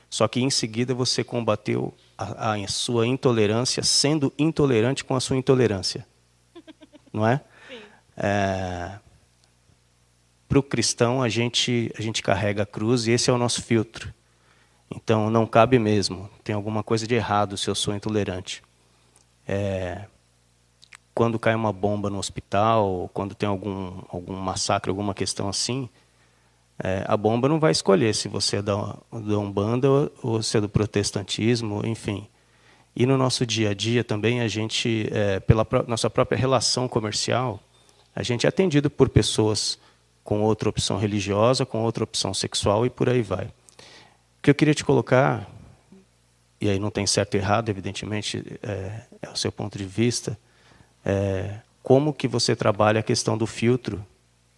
só 0.09 0.27
que 0.29 0.41
em 0.41 0.51
seguida 0.51 0.95
você 0.95 1.23
combateu 1.25 1.93
a, 2.17 2.55
a 2.55 2.69
sua 2.69 3.07
intolerância 3.07 3.83
sendo 3.83 4.33
intolerante 4.39 5.05
com 5.05 5.15
a 5.15 5.21
sua 5.21 5.37
intolerância. 5.37 6.07
Não 7.13 7.27
é? 7.27 7.41
É, 8.19 8.99
Para 10.49 10.59
o 10.59 10.63
cristão, 10.63 11.23
a 11.23 11.29
gente, 11.29 11.93
a 11.99 12.01
gente 12.01 12.23
carrega 12.23 12.63
a 12.63 12.67
cruz 12.67 13.07
e 13.07 13.11
esse 13.11 13.29
é 13.29 13.33
o 13.33 13.37
nosso 13.37 13.63
filtro. 13.63 14.11
Então, 14.91 15.29
não 15.29 15.47
cabe 15.47 15.79
mesmo. 15.79 16.31
Tem 16.43 16.55
alguma 16.55 16.83
coisa 16.83 17.07
de 17.07 17.15
errado 17.15 17.59
se 17.59 17.69
eu 17.69 17.75
sou 17.75 17.95
intolerante. 17.95 18.63
É, 19.47 20.07
quando 21.15 21.39
cai 21.39 21.55
uma 21.55 21.73
bomba 21.73 22.09
no 22.09 22.19
hospital, 22.19 23.11
quando 23.13 23.35
tem 23.35 23.49
algum, 23.49 24.03
algum 24.09 24.35
massacre, 24.35 24.89
alguma 24.89 25.13
questão 25.15 25.49
assim, 25.49 25.91
é, 26.79 27.05
a 27.07 27.17
bomba 27.17 27.49
não 27.49 27.59
vai 27.59 27.73
escolher 27.73 28.15
se 28.15 28.29
você 28.29 28.57
é 28.57 28.63
da, 28.63 28.97
da 29.13 29.39
Umbanda 29.39 29.91
ou, 29.91 30.13
ou 30.23 30.43
se 30.43 30.57
é 30.57 30.61
do 30.61 30.69
protestantismo, 30.69 31.85
enfim. 31.87 32.27
E 32.95 33.05
no 33.07 33.17
nosso 33.17 33.45
dia 33.45 33.71
a 33.71 33.75
dia 33.75 34.03
também, 34.03 34.41
a 34.41 34.49
gente, 34.49 35.09
é, 35.13 35.41
pela 35.41 35.67
nossa 35.87 36.09
própria 36.09 36.39
relação 36.39 36.89
comercial, 36.89 37.61
a 38.15 38.23
gente 38.23 38.47
é 38.47 38.49
atendido 38.49 38.89
por 38.89 39.09
pessoas 39.09 39.79
com 40.25 40.41
outra 40.43 40.69
opção 40.69 40.99
religiosa, 40.99 41.67
com 41.67 41.83
outra 41.83 42.05
opção 42.05 42.35
sexual 42.35 42.87
e 42.87 42.91
por 42.91 43.09
aí 43.09 43.23
vai. 43.23 43.45
O 43.47 44.43
que 44.43 44.51
eu 44.51 44.55
queria 44.55 44.75
te 44.75 44.85
colocar, 44.85 45.49
e 46.61 46.69
aí 46.69 46.79
não 46.79 46.91
tem 46.91 47.07
certo 47.07 47.35
e 47.35 47.39
errado, 47.39 47.69
evidentemente, 47.69 48.43
é, 48.63 49.03
é 49.23 49.31
o 49.31 49.37
seu 49.37 49.53
ponto 49.53 49.77
de 49.77 49.85
vista, 49.85 50.39
é, 51.05 51.61
como 51.83 52.13
que 52.13 52.27
você 52.27 52.57
trabalha 52.57 53.01
a 53.01 53.03
questão 53.03 53.39
do 53.39 53.47
filtro, 53.47 54.05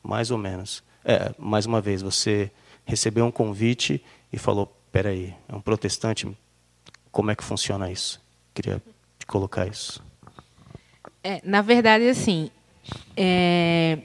mais 0.02 0.30
ou 0.30 0.38
menos. 0.38 0.82
É, 1.04 1.32
mais 1.38 1.66
uma 1.66 1.80
vez, 1.80 2.02
você 2.02 2.50
recebeu 2.84 3.24
um 3.24 3.30
convite 3.30 4.02
e 4.32 4.38
falou: 4.38 4.74
peraí, 4.90 5.34
é 5.48 5.54
um 5.54 5.60
protestante, 5.60 6.26
como 7.10 7.30
é 7.30 7.36
que 7.36 7.44
funciona 7.44 7.90
isso? 7.90 8.20
Queria 8.54 8.82
te 9.18 9.26
colocar 9.26 9.66
isso. 9.66 10.02
É, 11.22 11.40
na 11.44 11.62
verdade, 11.62 12.08
assim, 12.08 12.50
é, 13.16 13.98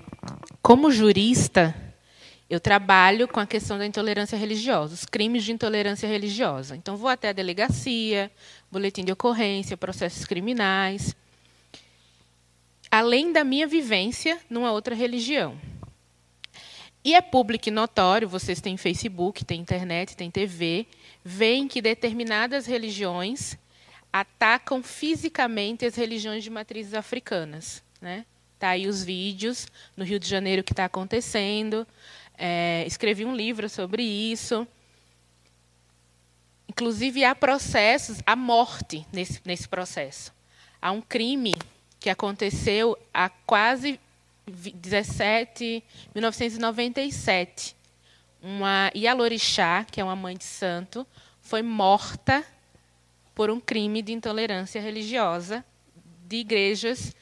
como 0.61 0.91
jurista, 0.91 1.75
eu 2.49 2.59
trabalho 2.59 3.27
com 3.27 3.39
a 3.39 3.45
questão 3.45 3.77
da 3.77 3.85
intolerância 3.85 4.37
religiosa, 4.37 4.93
os 4.93 5.05
crimes 5.05 5.43
de 5.43 5.51
intolerância 5.51 6.07
religiosa. 6.07 6.75
Então, 6.75 6.95
vou 6.95 7.09
até 7.09 7.29
a 7.29 7.33
delegacia, 7.33 8.31
boletim 8.71 9.03
de 9.03 9.11
ocorrência, 9.11 9.77
processos 9.77 10.25
criminais, 10.25 11.15
além 12.91 13.31
da 13.31 13.43
minha 13.43 13.65
vivência 13.65 14.39
numa 14.49 14.71
outra 14.71 14.93
religião. 14.93 15.57
E 17.03 17.13
é 17.13 17.21
público 17.21 17.67
e 17.67 17.71
notório, 17.71 18.29
vocês 18.29 18.61
têm 18.61 18.77
Facebook, 18.77 19.43
têm 19.43 19.59
internet, 19.59 20.15
têm 20.15 20.31
TV, 20.31 20.87
veem 21.23 21.67
que 21.67 21.81
determinadas 21.81 22.65
religiões 22.65 23.57
atacam 24.11 24.81
fisicamente 24.81 25.85
as 25.85 25.95
religiões 25.95 26.43
de 26.43 26.49
matrizes 26.49 26.93
africanas. 26.93 27.83
Né? 27.99 28.25
Tá 28.57 28.69
aí 28.69 28.87
os 28.87 29.03
vídeos 29.03 29.67
no 29.97 30.05
Rio 30.05 30.17
de 30.17 30.29
Janeiro 30.29 30.63
que 30.63 30.71
está 30.71 30.85
acontecendo. 30.85 31.85
É, 32.37 32.85
escrevi 32.87 33.25
um 33.25 33.35
livro 33.35 33.67
sobre 33.67 34.03
isso. 34.03 34.65
Inclusive, 36.69 37.25
há 37.25 37.35
processos, 37.35 38.19
há 38.25 38.35
morte 38.35 39.05
nesse, 39.11 39.41
nesse 39.43 39.67
processo. 39.67 40.31
Há 40.81 40.91
um 40.91 41.01
crime 41.01 41.55
que 41.99 42.09
aconteceu 42.09 42.97
há 43.13 43.29
quase 43.29 43.99
17, 44.45 45.83
1997, 46.13 47.75
uma 48.41 48.91
Ialorixá, 48.93 49.85
que 49.85 50.01
é 50.01 50.03
uma 50.03 50.15
mãe 50.15 50.35
de 50.35 50.43
santo, 50.43 51.07
foi 51.41 51.61
morta 51.61 52.45
por 53.33 53.49
um 53.49 53.59
crime 53.59 54.01
de 54.01 54.11
intolerância 54.11 54.81
religiosa 54.81 55.63
de 56.27 56.37
igrejas 56.37 57.15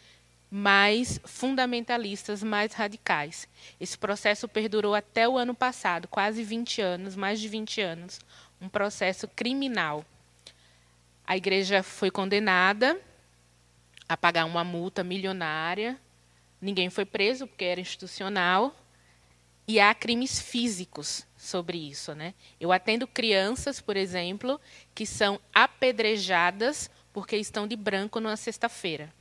mais 0.50 1.20
fundamentalistas, 1.24 2.44
mais 2.44 2.74
radicais. 2.74 3.48
Esse 3.80 3.98
processo 3.98 4.48
perdurou 4.50 4.94
até 4.94 5.28
o 5.28 5.38
ano 5.38 5.54
passado, 5.54 6.08
quase 6.08 6.44
20 6.44 6.82
anos, 6.82 7.16
mais 7.16 7.40
de 7.40 7.48
20 7.48 7.82
anos, 7.82 8.20
um 8.60 8.68
processo 8.68 9.28
criminal. 9.30 10.04
A 11.26 11.38
igreja 11.38 11.82
foi 11.82 12.12
condenada 12.12 13.00
a 14.10 14.18
pagar 14.18 14.46
uma 14.46 14.64
multa 14.64 15.04
milionária 15.04 15.98
Ninguém 16.62 16.90
foi 16.90 17.06
preso 17.06 17.48
porque 17.48 17.66
era 17.66 17.82
institucional. 17.82 18.76
E 19.68 19.80
há 19.80 19.94
crimes 19.94 20.40
físicos 20.40 21.26
sobre 21.38 21.78
isso. 21.78 22.14
Né? 22.14 22.34
Eu 22.60 22.72
atendo 22.72 23.08
crianças, 23.08 23.82
por 23.82 23.98
exemplo, 23.98 24.60
que 24.94 25.06
são 25.06 25.40
apedrejadas 25.54 26.90
porque 27.14 27.36
estão 27.36 27.68
de 27.68 27.76
branco 27.76 28.20
numa 28.20 28.38
sexta-feira. 28.38 29.12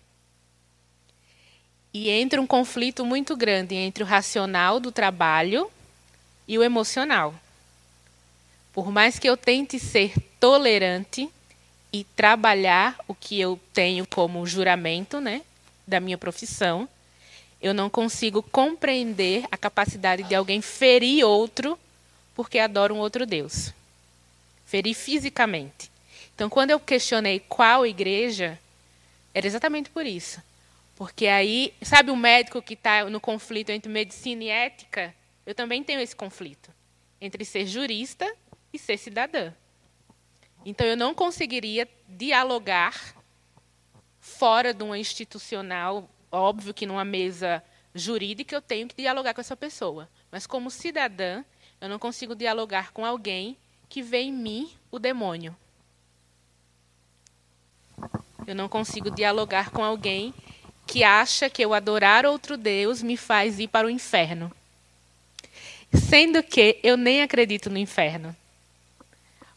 E 1.92 2.08
entra 2.08 2.40
um 2.40 2.46
conflito 2.46 3.04
muito 3.04 3.36
grande 3.36 3.74
entre 3.74 4.04
o 4.04 4.06
racional 4.06 4.78
do 4.78 4.92
trabalho 4.92 5.70
e 6.46 6.56
o 6.56 6.62
emocional. 6.62 7.34
Por 8.72 8.92
mais 8.92 9.18
que 9.18 9.28
eu 9.28 9.36
tente 9.36 9.78
ser 9.78 10.14
tolerante 10.38 11.28
e 11.92 12.04
trabalhar 12.04 12.96
o 13.08 13.14
que 13.14 13.40
eu 13.40 13.58
tenho 13.72 14.06
como 14.06 14.46
juramento 14.46 15.20
né, 15.20 15.42
da 15.86 15.98
minha 15.98 16.16
profissão, 16.16 16.88
eu 17.60 17.74
não 17.74 17.90
consigo 17.90 18.42
compreender 18.42 19.44
a 19.50 19.56
capacidade 19.56 20.22
de 20.22 20.34
alguém 20.34 20.62
ferir 20.62 21.24
outro 21.24 21.78
porque 22.34 22.58
adora 22.58 22.94
um 22.94 22.98
outro 22.98 23.26
Deus. 23.26 23.72
Ferir 24.64 24.94
fisicamente. 24.94 25.90
Então, 26.34 26.48
quando 26.48 26.70
eu 26.70 26.80
questionei 26.80 27.40
qual 27.40 27.84
igreja, 27.84 28.58
era 29.34 29.46
exatamente 29.46 29.90
por 29.90 30.06
isso. 30.06 30.40
Porque 30.96 31.26
aí, 31.26 31.74
sabe 31.82 32.10
o 32.10 32.16
médico 32.16 32.62
que 32.62 32.74
está 32.74 33.04
no 33.10 33.20
conflito 33.20 33.70
entre 33.70 33.92
medicina 33.92 34.44
e 34.44 34.48
ética? 34.48 35.14
Eu 35.44 35.54
também 35.54 35.84
tenho 35.84 36.00
esse 36.00 36.16
conflito 36.16 36.70
entre 37.20 37.44
ser 37.44 37.66
jurista 37.66 38.26
e 38.72 38.78
ser 38.78 38.96
cidadã. 38.96 39.52
Então, 40.64 40.86
eu 40.86 40.96
não 40.96 41.14
conseguiria 41.14 41.86
dialogar 42.08 43.14
fora 44.18 44.72
de 44.72 44.82
uma 44.82 44.98
institucional 44.98 46.08
óbvio 46.30 46.74
que 46.74 46.86
numa 46.86 47.04
mesa 47.04 47.62
jurídica 47.94 48.54
eu 48.54 48.62
tenho 48.62 48.88
que 48.88 48.94
dialogar 48.96 49.34
com 49.34 49.40
essa 49.40 49.56
pessoa, 49.56 50.08
mas 50.30 50.46
como 50.46 50.70
cidadã, 50.70 51.44
eu 51.80 51.88
não 51.88 51.98
consigo 51.98 52.34
dialogar 52.34 52.92
com 52.92 53.04
alguém 53.04 53.56
que 53.88 54.02
vê 54.02 54.18
em 54.18 54.32
mim 54.32 54.70
o 54.90 54.98
demônio. 54.98 55.56
Eu 58.46 58.54
não 58.54 58.68
consigo 58.68 59.10
dialogar 59.10 59.70
com 59.70 59.84
alguém 59.84 60.34
que 60.86 61.04
acha 61.04 61.48
que 61.48 61.62
eu 61.62 61.72
adorar 61.72 62.26
outro 62.26 62.56
Deus 62.56 63.02
me 63.02 63.16
faz 63.16 63.58
ir 63.58 63.68
para 63.68 63.86
o 63.86 63.90
inferno. 63.90 64.50
Sendo 65.92 66.42
que 66.42 66.78
eu 66.82 66.96
nem 66.96 67.22
acredito 67.22 67.68
no 67.68 67.78
inferno. 67.78 68.34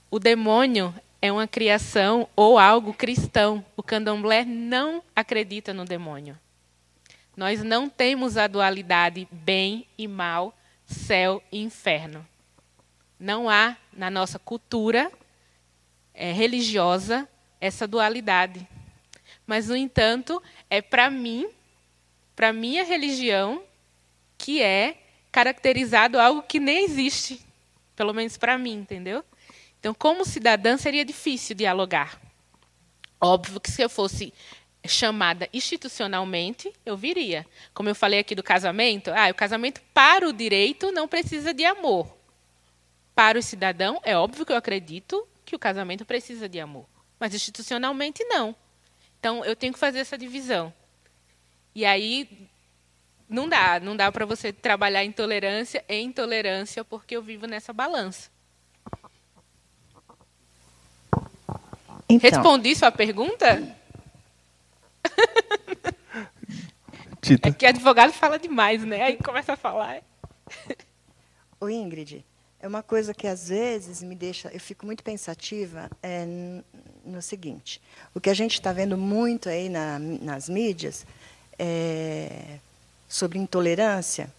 O 0.10 0.20
demônio 0.20 0.94
é 1.22 1.32
uma 1.32 1.48
criação 1.48 2.28
ou 2.36 2.60
algo 2.60 2.94
cristão. 2.94 3.66
O 3.76 3.82
candomblé 3.82 4.44
não 4.46 5.04
acredita 5.16 5.74
no 5.74 5.86
demônio. 5.86 6.38
Nós 7.36 7.64
não 7.64 7.90
temos 7.90 8.38
a 8.38 8.48
dualidade 8.48 9.28
bem 9.32 9.88
e 9.98 10.08
mal, 10.08 10.56
céu 10.86 11.42
e 11.52 11.62
inferno. 11.62 12.26
Não 13.20 13.50
há 13.50 13.76
na 13.92 14.10
nossa 14.12 14.38
cultura 14.38 15.12
é, 16.14 16.32
religiosa 16.32 17.28
essa 17.60 17.88
dualidade. 17.88 18.68
Mas, 19.48 19.68
no 19.68 19.76
entanto, 19.76 20.42
é 20.70 20.82
para 20.82 21.10
mim, 21.10 21.50
para 22.36 22.54
minha 22.54 22.84
religião, 22.84 23.64
que 24.38 24.62
é 24.62 24.98
caracterizado 25.32 26.20
algo 26.20 26.44
que 26.44 26.60
nem 26.60 26.86
existe. 26.86 27.44
Pelo 27.96 28.14
menos 28.14 28.38
para 28.38 28.58
mim, 28.58 28.74
entendeu? 28.74 29.24
Então, 29.80 29.94
como 29.94 30.26
cidadã, 30.26 30.78
seria 30.78 31.04
difícil 31.04 31.56
dialogar. 31.56 32.20
Óbvio 33.20 33.60
que 33.60 33.72
se 33.72 33.82
eu 33.82 33.90
fosse 33.90 34.34
chamada 34.86 35.48
institucionalmente, 35.54 36.72
eu 36.86 36.98
viria. 36.98 37.46
Como 37.74 37.90
eu 37.90 37.96
falei 37.96 38.20
aqui 38.20 38.36
do 38.36 38.44
casamento, 38.44 39.12
ah, 39.12 39.30
o 39.30 39.34
casamento 39.34 39.82
para 39.94 40.28
o 40.28 40.34
direito 40.34 40.92
não 40.92 41.08
precisa 41.08 41.54
de 41.54 41.64
amor. 41.64 42.16
Para 43.16 43.40
o 43.40 43.44
cidadão, 43.44 44.00
é 44.04 44.18
óbvio 44.18 44.46
que 44.46 44.52
eu 44.52 44.58
acredito 44.58 45.28
que 45.46 45.56
o 45.56 45.60
casamento 45.60 46.06
precisa 46.06 46.50
de 46.50 46.60
amor, 46.60 46.86
mas 47.20 47.34
institucionalmente 47.34 48.24
não. 48.26 48.56
Então 49.20 49.46
eu 49.46 49.56
tenho 49.56 49.72
que 49.72 49.80
fazer 49.80 50.00
essa 50.00 50.18
divisão. 50.18 50.74
E 51.76 51.86
aí 51.86 52.50
não 53.30 53.48
dá, 53.48 53.80
não 53.80 53.96
dá 53.96 54.12
para 54.12 54.26
você 54.26 54.52
trabalhar 54.52 55.04
intolerância 55.04 55.84
e 55.88 56.00
intolerância 56.02 56.84
porque 56.84 57.16
eu 57.16 57.22
vivo 57.22 57.48
nessa 57.48 57.72
balança. 57.72 58.30
Então. 62.10 62.30
Respondi 62.30 62.76
sua 62.76 62.92
pergunta? 62.92 63.83
Tita. 67.22 67.50
É 67.50 67.52
que 67.52 67.66
advogado 67.66 68.12
fala 68.12 68.38
demais, 68.38 68.84
né? 68.84 69.02
Aí 69.04 69.18
começa 69.18 69.54
a 69.54 69.58
falar. 69.58 70.02
O 71.60 71.70
Ingrid, 71.70 72.26
é 72.60 72.68
uma 72.68 72.84
coisa 72.84 73.14
que 73.14 73.28
às 73.28 73.48
vezes 73.48 74.04
me 74.04 74.16
deixa, 74.16 74.50
eu 74.50 74.60
fico 74.60 74.86
muito 74.86 75.04
pensativa 75.04 75.90
é, 76.02 76.26
no 77.06 77.22
seguinte: 77.22 77.82
o 78.14 78.20
que 78.20 78.30
a 78.30 78.34
gente 78.34 78.54
está 78.54 78.74
vendo 78.74 78.98
muito 78.98 79.48
aí 79.50 79.70
na, 79.70 80.00
nas 80.00 80.50
mídias 80.50 81.06
é, 81.58 82.60
sobre 83.08 83.38
intolerância. 83.38 84.34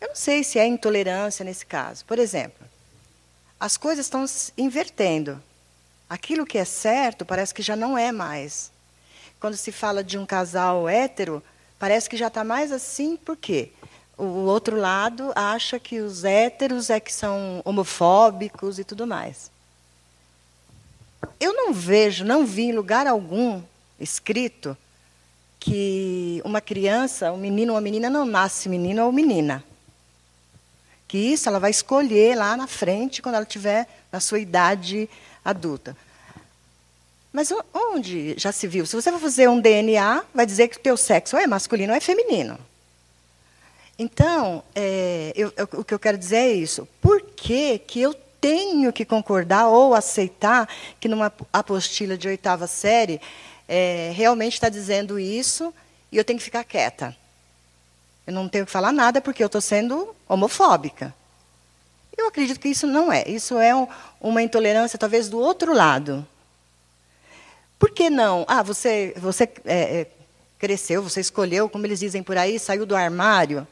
Eu 0.00 0.08
não 0.08 0.16
sei 0.16 0.42
se 0.42 0.58
é 0.58 0.66
intolerância 0.66 1.44
nesse 1.44 1.64
caso. 1.64 2.04
Por 2.04 2.18
exemplo, 2.18 2.66
as 3.58 3.76
coisas 3.76 4.06
estão 4.06 4.26
se 4.26 4.52
invertendo. 4.58 5.40
Aquilo 6.10 6.44
que 6.44 6.58
é 6.58 6.64
certo 6.64 7.24
parece 7.24 7.54
que 7.54 7.62
já 7.62 7.76
não 7.76 7.96
é 7.96 8.10
mais. 8.12 8.72
Quando 9.42 9.56
se 9.56 9.72
fala 9.72 10.04
de 10.04 10.16
um 10.16 10.24
casal 10.24 10.88
hétero, 10.88 11.42
parece 11.76 12.08
que 12.08 12.16
já 12.16 12.28
está 12.28 12.44
mais 12.44 12.70
assim, 12.70 13.16
por 13.16 13.36
quê? 13.36 13.72
o 14.16 14.44
outro 14.44 14.76
lado 14.76 15.32
acha 15.34 15.80
que 15.80 16.00
os 16.00 16.22
héteros 16.22 16.90
é 16.90 17.00
que 17.00 17.12
são 17.12 17.60
homofóbicos 17.64 18.78
e 18.78 18.84
tudo 18.84 19.04
mais. 19.04 19.50
Eu 21.40 21.52
não 21.54 21.72
vejo, 21.72 22.24
não 22.24 22.46
vi 22.46 22.66
em 22.66 22.72
lugar 22.72 23.08
algum 23.08 23.60
escrito 23.98 24.76
que 25.58 26.40
uma 26.44 26.60
criança, 26.60 27.32
um 27.32 27.36
menino 27.36 27.72
ou 27.72 27.76
uma 27.76 27.82
menina 27.82 28.08
não 28.08 28.24
nasce 28.24 28.68
menino 28.68 29.04
ou 29.04 29.10
menina. 29.10 29.64
Que 31.08 31.18
isso 31.18 31.48
ela 31.48 31.58
vai 31.58 31.72
escolher 31.72 32.36
lá 32.36 32.56
na 32.56 32.68
frente 32.68 33.20
quando 33.20 33.34
ela 33.34 33.44
tiver 33.44 33.88
na 34.12 34.20
sua 34.20 34.38
idade 34.38 35.10
adulta. 35.44 35.96
Mas 37.32 37.50
onde 37.72 38.34
já 38.36 38.52
se 38.52 38.66
viu? 38.66 38.84
Se 38.84 38.94
você 38.94 39.10
vai 39.10 39.20
fazer 39.20 39.48
um 39.48 39.58
DNA, 39.58 40.22
vai 40.34 40.44
dizer 40.44 40.68
que 40.68 40.76
o 40.76 40.80
teu 40.80 40.96
sexo 40.96 41.36
é 41.36 41.46
masculino 41.46 41.92
ou 41.92 41.96
é 41.96 42.00
feminino. 42.00 42.58
Então, 43.98 44.62
é, 44.74 45.32
eu, 45.34 45.52
eu, 45.56 45.68
o 45.80 45.84
que 45.84 45.94
eu 45.94 45.98
quero 45.98 46.18
dizer 46.18 46.36
é 46.36 46.52
isso. 46.52 46.86
Por 47.00 47.22
que, 47.22 47.78
que 47.78 48.00
eu 48.00 48.14
tenho 48.40 48.92
que 48.92 49.04
concordar 49.04 49.68
ou 49.68 49.94
aceitar 49.94 50.68
que 51.00 51.08
numa 51.08 51.32
apostila 51.52 52.18
de 52.18 52.28
oitava 52.28 52.66
série 52.66 53.20
é, 53.68 54.12
realmente 54.14 54.54
está 54.54 54.68
dizendo 54.68 55.18
isso 55.18 55.72
e 56.10 56.18
eu 56.18 56.24
tenho 56.24 56.38
que 56.38 56.44
ficar 56.44 56.64
quieta? 56.64 57.16
Eu 58.26 58.32
não 58.32 58.48
tenho 58.48 58.66
que 58.66 58.72
falar 58.72 58.92
nada 58.92 59.20
porque 59.20 59.42
eu 59.42 59.46
estou 59.46 59.60
sendo 59.60 60.14
homofóbica. 60.28 61.14
Eu 62.16 62.28
acredito 62.28 62.60
que 62.60 62.68
isso 62.68 62.86
não 62.86 63.12
é. 63.12 63.24
Isso 63.26 63.58
é 63.58 63.74
um, 63.74 63.86
uma 64.20 64.42
intolerância, 64.42 64.98
talvez, 64.98 65.28
do 65.28 65.38
outro 65.38 65.72
lado. 65.72 66.26
Por 67.82 67.90
que 67.90 68.08
não? 68.08 68.44
Ah, 68.46 68.62
você, 68.62 69.12
você 69.16 69.42
é, 69.64 70.02
é 70.02 70.06
cresceu, 70.56 71.02
você 71.02 71.20
escolheu, 71.20 71.68
como 71.68 71.84
eles 71.84 71.98
dizem 71.98 72.22
por 72.22 72.38
aí, 72.38 72.56
saiu 72.56 72.86
do 72.86 72.94
armário. 72.94 73.66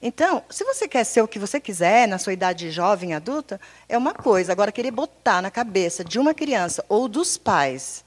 Então, 0.00 0.44
se 0.48 0.62
você 0.62 0.86
quer 0.86 1.02
ser 1.02 1.20
o 1.20 1.26
que 1.26 1.36
você 1.36 1.58
quiser 1.58 2.06
na 2.06 2.16
sua 2.16 2.32
idade 2.32 2.70
jovem, 2.70 3.12
adulta, 3.12 3.60
é 3.88 3.98
uma 3.98 4.14
coisa. 4.14 4.52
Agora, 4.52 4.70
querer 4.70 4.92
botar 4.92 5.42
na 5.42 5.50
cabeça 5.50 6.04
de 6.04 6.16
uma 6.16 6.32
criança 6.32 6.84
ou 6.88 7.08
dos 7.08 7.36
pais 7.36 8.04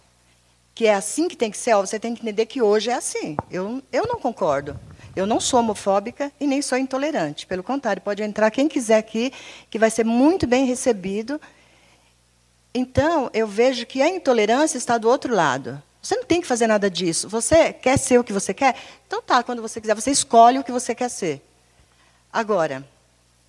que 0.73 0.87
é 0.87 0.93
assim 0.93 1.27
que 1.27 1.35
tem 1.35 1.51
que 1.51 1.57
ser, 1.57 1.73
ó, 1.73 1.81
você 1.81 1.99
tem 1.99 2.15
que 2.15 2.21
entender 2.21 2.45
que 2.45 2.61
hoje 2.61 2.89
é 2.89 2.93
assim. 2.93 3.35
Eu, 3.51 3.83
eu 3.91 4.07
não 4.07 4.21
concordo. 4.21 4.79
Eu 5.13 5.25
não 5.25 5.41
sou 5.41 5.59
homofóbica 5.59 6.31
e 6.39 6.47
nem 6.47 6.61
sou 6.61 6.77
intolerante. 6.77 7.45
Pelo 7.45 7.61
contrário, 7.63 8.01
pode 8.01 8.23
entrar 8.23 8.49
quem 8.49 8.69
quiser 8.69 8.97
aqui, 8.97 9.33
que 9.69 9.77
vai 9.77 9.91
ser 9.91 10.05
muito 10.05 10.47
bem 10.47 10.65
recebido. 10.65 11.39
Então, 12.73 13.29
eu 13.33 13.47
vejo 13.47 13.85
que 13.85 14.01
a 14.01 14.09
intolerância 14.09 14.77
está 14.77 14.97
do 14.97 15.07
outro 15.07 15.33
lado. 15.33 15.81
Você 16.01 16.17
não 16.17 16.25
tem 16.25 16.41
que 16.41 16.47
fazer 16.47 16.67
nada 16.67 16.89
disso. 16.89 17.29
Você 17.29 17.71
quer 17.71 17.97
ser 17.97 18.19
o 18.19 18.23
que 18.23 18.33
você 18.33 18.53
quer? 18.53 18.75
Então 19.07 19.21
tá, 19.21 19.41
quando 19.41 19.61
você 19.61 19.79
quiser, 19.79 19.95
você 19.95 20.11
escolhe 20.11 20.59
o 20.59 20.63
que 20.63 20.71
você 20.71 20.93
quer 20.93 21.09
ser. 21.09 21.41
Agora, 22.31 22.85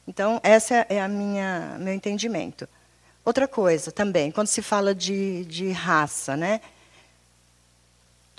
então, 0.07 0.39
essa 0.43 0.87
é 0.89 1.01
a 1.01 1.09
minha 1.09 1.77
meu 1.81 1.93
entendimento. 1.93 2.69
Outra 3.25 3.49
coisa 3.49 3.91
também, 3.91 4.31
quando 4.31 4.49
se 4.49 4.61
fala 4.61 4.95
de, 4.95 5.45
de 5.47 5.73
raça, 5.73 6.37
né? 6.37 6.61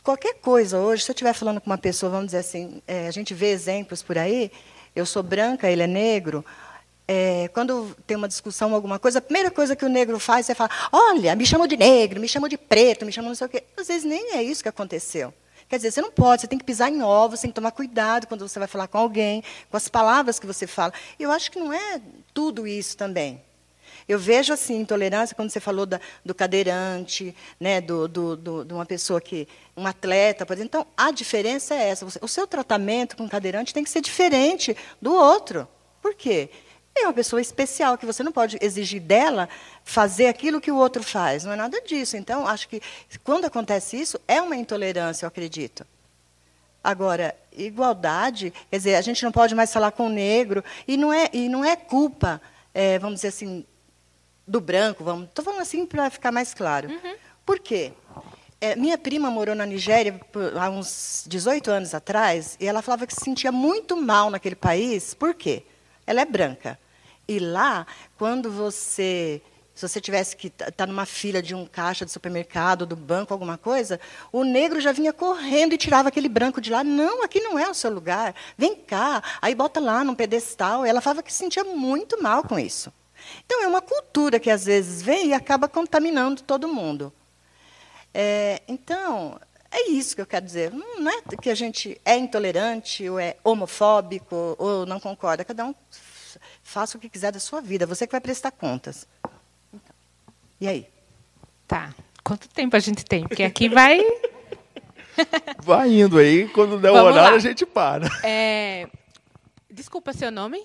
Qualquer 0.04 0.36
coisa 0.36 0.78
hoje, 0.78 1.04
se 1.04 1.12
eu 1.12 1.14
estiver 1.14 1.34
falando 1.34 1.60
com 1.60 1.70
uma 1.70 1.78
pessoa, 1.78 2.12
vamos 2.12 2.28
dizer 2.28 2.38
assim, 2.38 2.82
é, 2.88 3.08
a 3.08 3.12
gente 3.12 3.34
vê 3.34 3.48
exemplos 3.48 4.04
por 4.04 4.18
aí, 4.18 4.52
eu 4.96 5.06
sou 5.06 5.24
branca, 5.24 5.68
ele 5.68 5.82
é 5.82 5.88
negro, 5.88 6.46
é, 7.08 7.47
quando 7.53 7.95
tem 8.08 8.18
uma 8.18 8.28
discussão, 8.28 8.74
alguma 8.74 8.97
coisa, 8.97 9.20
a 9.20 9.22
primeira 9.22 9.51
coisa 9.51 9.76
que 9.76 9.86
o 9.86 9.89
negro 9.89 10.20
faz 10.20 10.49
é 10.49 10.56
falar: 10.56 10.89
olha, 10.91 11.36
me 11.36 11.45
chamou 11.45 11.68
de 11.68 11.78
negro, 11.78 12.20
me 12.20 12.28
chamou 12.28 12.49
de 12.49 12.58
preto, 12.58 13.06
me 13.06 13.12
chamou 13.12 13.30
não 13.30 13.36
sei 13.36 13.47
o 13.47 13.49
quê. 13.49 13.64
Às 13.78 13.88
vezes 13.88 14.03
nem 14.03 14.34
é 14.34 14.43
isso 14.43 14.64
que 14.64 14.70
aconteceu. 14.70 15.34
Quer 15.68 15.78
dizer, 15.78 15.91
você 15.91 16.01
não 16.01 16.12
pode, 16.12 16.41
você 16.41 16.47
tem 16.47 16.60
que 16.60 16.66
pisar 16.66 16.91
em 16.91 17.01
ovos, 17.01 17.39
você 17.39 17.43
tem 17.43 17.51
que 17.51 17.56
tomar 17.56 17.72
cuidado 17.72 18.28
quando 18.28 18.47
você 18.47 18.60
vai 18.60 18.68
falar 18.68 18.88
com 18.88 18.99
alguém, 18.99 19.43
com 19.70 19.78
as 19.78 19.88
palavras 19.88 20.38
que 20.38 20.45
você 20.45 20.68
fala. 20.68 20.93
Eu 21.20 21.32
acho 21.32 21.51
que 21.51 21.60
não 21.60 21.74
é 21.74 21.99
tudo 22.34 22.68
isso 22.68 22.95
também. 22.95 23.41
Eu 24.08 24.20
vejo 24.20 24.53
assim 24.53 24.80
intolerância 24.80 25.36
quando 25.36 25.49
você 25.49 25.60
falou 25.60 25.86
da, 25.88 25.99
do 26.24 26.36
cadeirante, 26.36 27.36
né, 27.60 27.82
do, 27.82 28.08
do, 28.08 28.36
do, 28.36 28.66
de 28.66 28.74
uma 28.74 28.86
pessoa 28.86 29.20
que 29.20 29.47
um 29.76 29.88
atleta, 29.88 30.45
por 30.45 30.53
exemplo. 30.53 30.68
Então 30.68 30.88
a 30.95 31.10
diferença 31.10 31.74
é 31.74 31.89
essa. 31.89 32.06
o 32.22 32.28
seu 32.28 32.45
tratamento 32.45 33.18
com 33.18 33.26
o 33.26 33.30
cadeirante 33.30 33.74
tem 33.74 33.84
que 33.84 33.89
ser 33.89 34.01
diferente 34.01 34.78
do 35.01 35.14
outro. 35.14 35.68
Por 36.01 36.14
quê? 36.14 36.51
É 36.98 37.06
uma 37.06 37.14
pessoa 37.14 37.41
especial, 37.41 37.98
que 37.98 38.06
você 38.06 38.24
não 38.24 38.32
pode 38.32 38.58
exigir 38.62 39.02
dela 39.02 39.50
fazer 39.84 40.28
aquilo 40.28 40.62
que 40.62 40.72
o 40.72 40.78
outro 40.78 41.04
faz. 41.04 41.43
Não 41.43 41.52
é 41.52 41.56
nada 41.56 41.82
disso. 41.82 42.16
Então, 42.16 42.48
acho 42.48 42.70
que 42.70 42.82
quando 43.24 43.46
acontece 43.46 44.00
isso, 44.00 44.20
é 44.28 44.41
uma 44.41 44.56
intolerância, 44.56 45.26
eu 45.26 45.28
acredito. 45.28 45.86
Agora, 46.82 47.36
igualdade, 47.52 48.54
quer 48.70 48.78
dizer, 48.78 48.96
a 48.96 49.02
gente 49.02 49.24
não 49.24 49.32
pode 49.32 49.54
mais 49.56 49.74
falar 49.74 49.91
com 49.91 50.06
o 50.08 50.10
negro, 50.10 50.64
e 50.88 50.96
não 50.96 51.12
é, 51.12 51.30
e 51.34 51.50
não 51.50 51.66
é 51.66 51.76
culpa, 51.76 52.41
é, 52.74 52.98
vamos 53.00 53.16
dizer 53.16 53.30
assim, 53.30 53.66
do 54.48 54.62
branco, 54.62 55.04
vamos. 55.04 55.28
Estou 55.28 55.43
falando 55.43 55.62
assim 55.62 55.86
para 55.86 56.10
ficar 56.10 56.32
mais 56.32 56.54
claro. 56.54 56.89
Uhum. 56.89 57.16
Por 57.46 57.60
quê? 57.60 57.91
É, 58.62 58.76
minha 58.76 58.98
prima 58.98 59.30
morou 59.30 59.54
na 59.54 59.66
Nigéria 59.66 60.20
há 60.60 60.70
uns 60.70 61.26
18 61.28 61.70
anos 61.72 61.93
atrás, 61.93 62.56
e 62.60 62.68
ela 62.68 62.82
falava 62.82 63.06
que 63.06 63.14
se 63.14 63.22
sentia 63.22 63.52
muito 63.52 63.98
mal 63.98 64.30
naquele 64.30 64.56
país. 64.56 65.14
Por 65.14 65.34
quê? 65.34 65.64
Ela 66.08 66.22
é 66.22 66.26
branca. 66.26 66.80
E 67.28 67.39
lá, 67.39 67.86
quando 68.17 68.51
você 68.51 69.41
se 69.76 69.86
você 69.86 69.99
tivesse 69.99 70.38
que 70.38 70.47
estar 70.47 70.71
tá 70.71 70.88
numa 70.88 71.05
fila 71.05 71.41
de 71.41 71.53
um 71.53 71.65
caixa 71.65 72.05
de 72.05 72.11
supermercado, 72.11 72.86
do 72.86 72.95
banco, 72.95 73.34
alguma 73.34 73.57
coisa, 73.57 73.99
o 74.32 74.45
negro 74.45 74.80
já 74.80 74.93
vinha 74.93 75.11
correndo 75.11 75.73
e 75.73 75.78
tirava 75.78 76.07
aquele 76.07 76.30
branco 76.30 76.61
de 76.61 76.71
lá. 76.71 76.82
Não, 76.82 77.21
aqui 77.21 77.41
não 77.41 77.59
é 77.59 77.69
o 77.69 77.73
seu 77.73 77.91
lugar. 77.91 78.34
Vem 78.57 78.73
cá. 78.73 79.21
Aí 79.41 79.53
bota 79.53 79.82
lá 79.82 80.01
num 80.01 80.15
pedestal. 80.15 80.86
Ela 80.86 81.01
falava 81.01 81.21
que 81.21 81.32
se 81.32 81.39
sentia 81.39 81.65
muito 81.65 82.23
mal 82.23 82.43
com 82.43 82.57
isso. 82.57 82.91
Então, 83.45 83.63
é 83.63 83.67
uma 83.67 83.82
cultura 83.82 84.39
que 84.39 84.49
às 84.49 84.63
vezes 84.63 85.01
vem 85.01 85.28
e 85.28 85.34
acaba 85.34 85.67
contaminando 85.67 86.41
todo 86.41 86.69
mundo. 86.69 87.11
É, 88.13 88.61
então, 88.69 89.38
é 89.69 89.89
isso 89.89 90.15
que 90.15 90.21
eu 90.21 90.26
quero 90.26 90.45
dizer. 90.45 90.71
Não 90.71 91.11
é 91.11 91.21
que 91.41 91.49
a 91.49 91.55
gente 91.55 91.99
é 92.05 92.15
intolerante, 92.15 93.09
ou 93.09 93.19
é 93.19 93.36
homofóbico, 93.43 94.55
ou 94.57 94.86
não 94.86 95.01
concorda. 95.01 95.43
Cada 95.43 95.65
um 95.65 95.76
faça 96.66 96.97
o 96.97 96.99
que 96.99 97.07
quiser 97.07 97.32
da 97.32 97.39
sua 97.39 97.61
vida, 97.61 97.86
você 97.86 98.07
que 98.07 98.11
vai 98.11 98.20
prestar 98.20 98.49
contas. 98.49 99.07
Então, 99.72 99.95
e 100.59 100.68
aí? 100.68 100.88
Tá. 101.68 101.93
Quanto 102.24 102.49
tempo 102.49 102.76
a 102.76 102.80
gente 102.80 103.05
tem? 103.05 103.26
Porque 103.28 103.43
aqui 103.43 103.70
vai. 103.70 104.01
vai 105.63 105.89
indo 105.91 106.18
aí, 106.18 106.49
quando 106.49 106.80
der 106.80 106.89
o 106.89 106.95
horário 106.95 107.32
lá. 107.32 107.36
a 107.36 107.39
gente 107.39 107.68
para. 107.68 108.07
É... 108.24 108.89
Desculpa 109.70 110.11
seu 110.11 110.32
nome? 110.32 110.57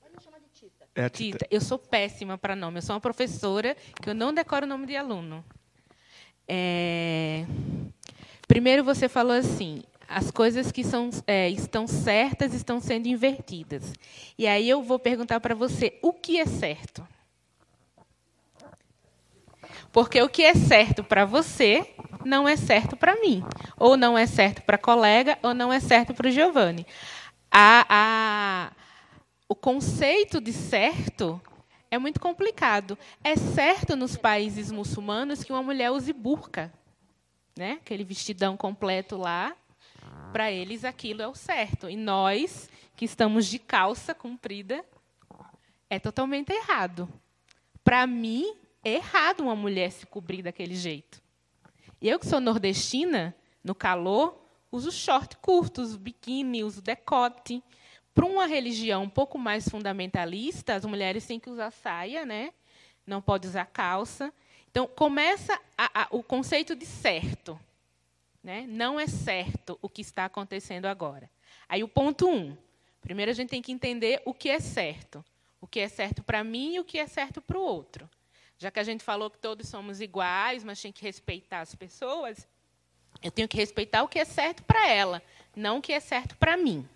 Pode 0.00 0.14
me 0.14 0.22
chamar 0.22 0.38
de 0.40 0.48
Tita. 0.52 0.86
É 0.94 1.08
Tita. 1.08 1.38
Tita. 1.38 1.46
Eu 1.50 1.60
sou 1.62 1.78
péssima 1.78 2.36
para 2.36 2.54
nome. 2.54 2.78
Eu 2.78 2.82
sou 2.82 2.94
uma 2.94 3.00
professora 3.00 3.74
que 4.02 4.10
eu 4.10 4.14
não 4.14 4.32
decoro 4.32 4.66
o 4.66 4.68
nome 4.68 4.86
de 4.86 4.94
aluno. 4.94 5.42
É... 6.46 7.46
Primeiro 8.46 8.84
você 8.84 9.08
falou 9.08 9.34
assim, 9.34 9.82
as 10.08 10.30
coisas 10.30 10.70
que 10.70 10.84
são, 10.84 11.10
é, 11.26 11.48
estão 11.48 11.86
certas 11.86 12.54
estão 12.54 12.80
sendo 12.80 13.06
invertidas. 13.06 13.92
E 14.38 14.46
aí 14.46 14.68
eu 14.68 14.82
vou 14.82 14.98
perguntar 14.98 15.40
para 15.40 15.54
você, 15.54 15.98
o 16.02 16.12
que 16.12 16.38
é 16.38 16.46
certo? 16.46 17.06
Porque 19.92 20.20
o 20.20 20.28
que 20.28 20.42
é 20.42 20.54
certo 20.54 21.04
para 21.04 21.24
você 21.24 21.94
não 22.24 22.48
é 22.48 22.56
certo 22.56 22.96
para 22.96 23.20
mim, 23.20 23.44
ou 23.76 23.96
não 23.96 24.18
é 24.18 24.26
certo 24.26 24.62
para 24.62 24.76
a 24.76 24.78
colega, 24.78 25.38
ou 25.42 25.54
não 25.54 25.72
é 25.72 25.78
certo 25.78 26.12
para 26.12 26.26
o 26.26 26.30
Giovanni. 26.30 26.86
A, 27.50 27.86
a, 27.88 28.72
o 29.48 29.54
conceito 29.54 30.40
de 30.40 30.52
certo 30.52 31.40
é 31.90 31.98
muito 31.98 32.18
complicado. 32.18 32.98
É 33.22 33.36
certo 33.36 33.94
nos 33.94 34.16
países 34.16 34.72
muçulmanos 34.72 35.44
que 35.44 35.52
uma 35.52 35.62
mulher 35.62 35.92
use 35.92 36.12
burca, 36.12 36.72
né? 37.56 37.78
aquele 37.80 38.02
vestidão 38.02 38.56
completo 38.56 39.16
lá. 39.16 39.54
Para 40.32 40.50
eles, 40.50 40.84
aquilo 40.84 41.22
é 41.22 41.28
o 41.28 41.34
certo. 41.34 41.88
E 41.88 41.96
nós, 41.96 42.68
que 42.96 43.04
estamos 43.04 43.46
de 43.46 43.58
calça 43.58 44.14
comprida, 44.14 44.84
é 45.88 45.98
totalmente 45.98 46.52
errado. 46.52 47.08
Para 47.82 48.06
mim, 48.06 48.56
é 48.84 48.94
errado 48.94 49.40
uma 49.40 49.54
mulher 49.54 49.90
se 49.92 50.06
cobrir 50.06 50.42
daquele 50.42 50.74
jeito. 50.74 51.22
Eu, 52.00 52.18
que 52.18 52.26
sou 52.26 52.40
nordestina, 52.40 53.34
no 53.62 53.74
calor, 53.74 54.38
uso 54.70 54.90
short 54.90 55.36
curtos, 55.38 55.96
biquíni, 55.96 56.64
uso 56.64 56.82
decote. 56.82 57.62
Para 58.14 58.26
uma 58.26 58.46
religião 58.46 59.04
um 59.04 59.08
pouco 59.08 59.38
mais 59.38 59.68
fundamentalista, 59.68 60.74
as 60.74 60.84
mulheres 60.84 61.26
têm 61.26 61.40
que 61.40 61.50
usar 61.50 61.70
saia, 61.70 62.24
né? 62.24 62.52
não 63.06 63.20
pode 63.20 63.46
usar 63.46 63.66
calça. 63.66 64.32
Então, 64.70 64.86
começa 64.86 65.58
a, 65.76 66.02
a, 66.02 66.06
o 66.10 66.22
conceito 66.22 66.74
de 66.74 66.86
certo. 66.86 67.58
Né? 68.44 68.66
Não 68.68 69.00
é 69.00 69.06
certo 69.06 69.78
o 69.80 69.88
que 69.88 70.02
está 70.02 70.26
acontecendo 70.26 70.84
agora. 70.84 71.30
Aí, 71.66 71.82
o 71.82 71.88
ponto 71.88 72.28
um. 72.28 72.54
Primeiro, 73.00 73.30
a 73.30 73.34
gente 73.34 73.48
tem 73.48 73.62
que 73.62 73.72
entender 73.72 74.20
o 74.26 74.34
que 74.34 74.50
é 74.50 74.60
certo. 74.60 75.24
O 75.62 75.66
que 75.66 75.80
é 75.80 75.88
certo 75.88 76.22
para 76.22 76.44
mim 76.44 76.74
e 76.74 76.80
o 76.80 76.84
que 76.84 76.98
é 76.98 77.06
certo 77.06 77.40
para 77.40 77.58
o 77.58 77.62
outro. 77.62 78.08
Já 78.58 78.70
que 78.70 78.78
a 78.78 78.84
gente 78.84 79.02
falou 79.02 79.30
que 79.30 79.38
todos 79.38 79.66
somos 79.66 79.98
iguais, 80.00 80.62
mas 80.62 80.80
tem 80.80 80.92
que 80.92 81.02
respeitar 81.02 81.60
as 81.60 81.74
pessoas, 81.74 82.46
eu 83.22 83.30
tenho 83.30 83.48
que 83.48 83.56
respeitar 83.56 84.02
o 84.02 84.08
que 84.08 84.18
é 84.18 84.24
certo 84.26 84.62
para 84.62 84.88
ela, 84.88 85.22
não 85.56 85.78
o 85.78 85.82
que 85.82 85.94
é 85.94 86.00
certo 86.00 86.36
para 86.36 86.56
mim. 86.56 86.86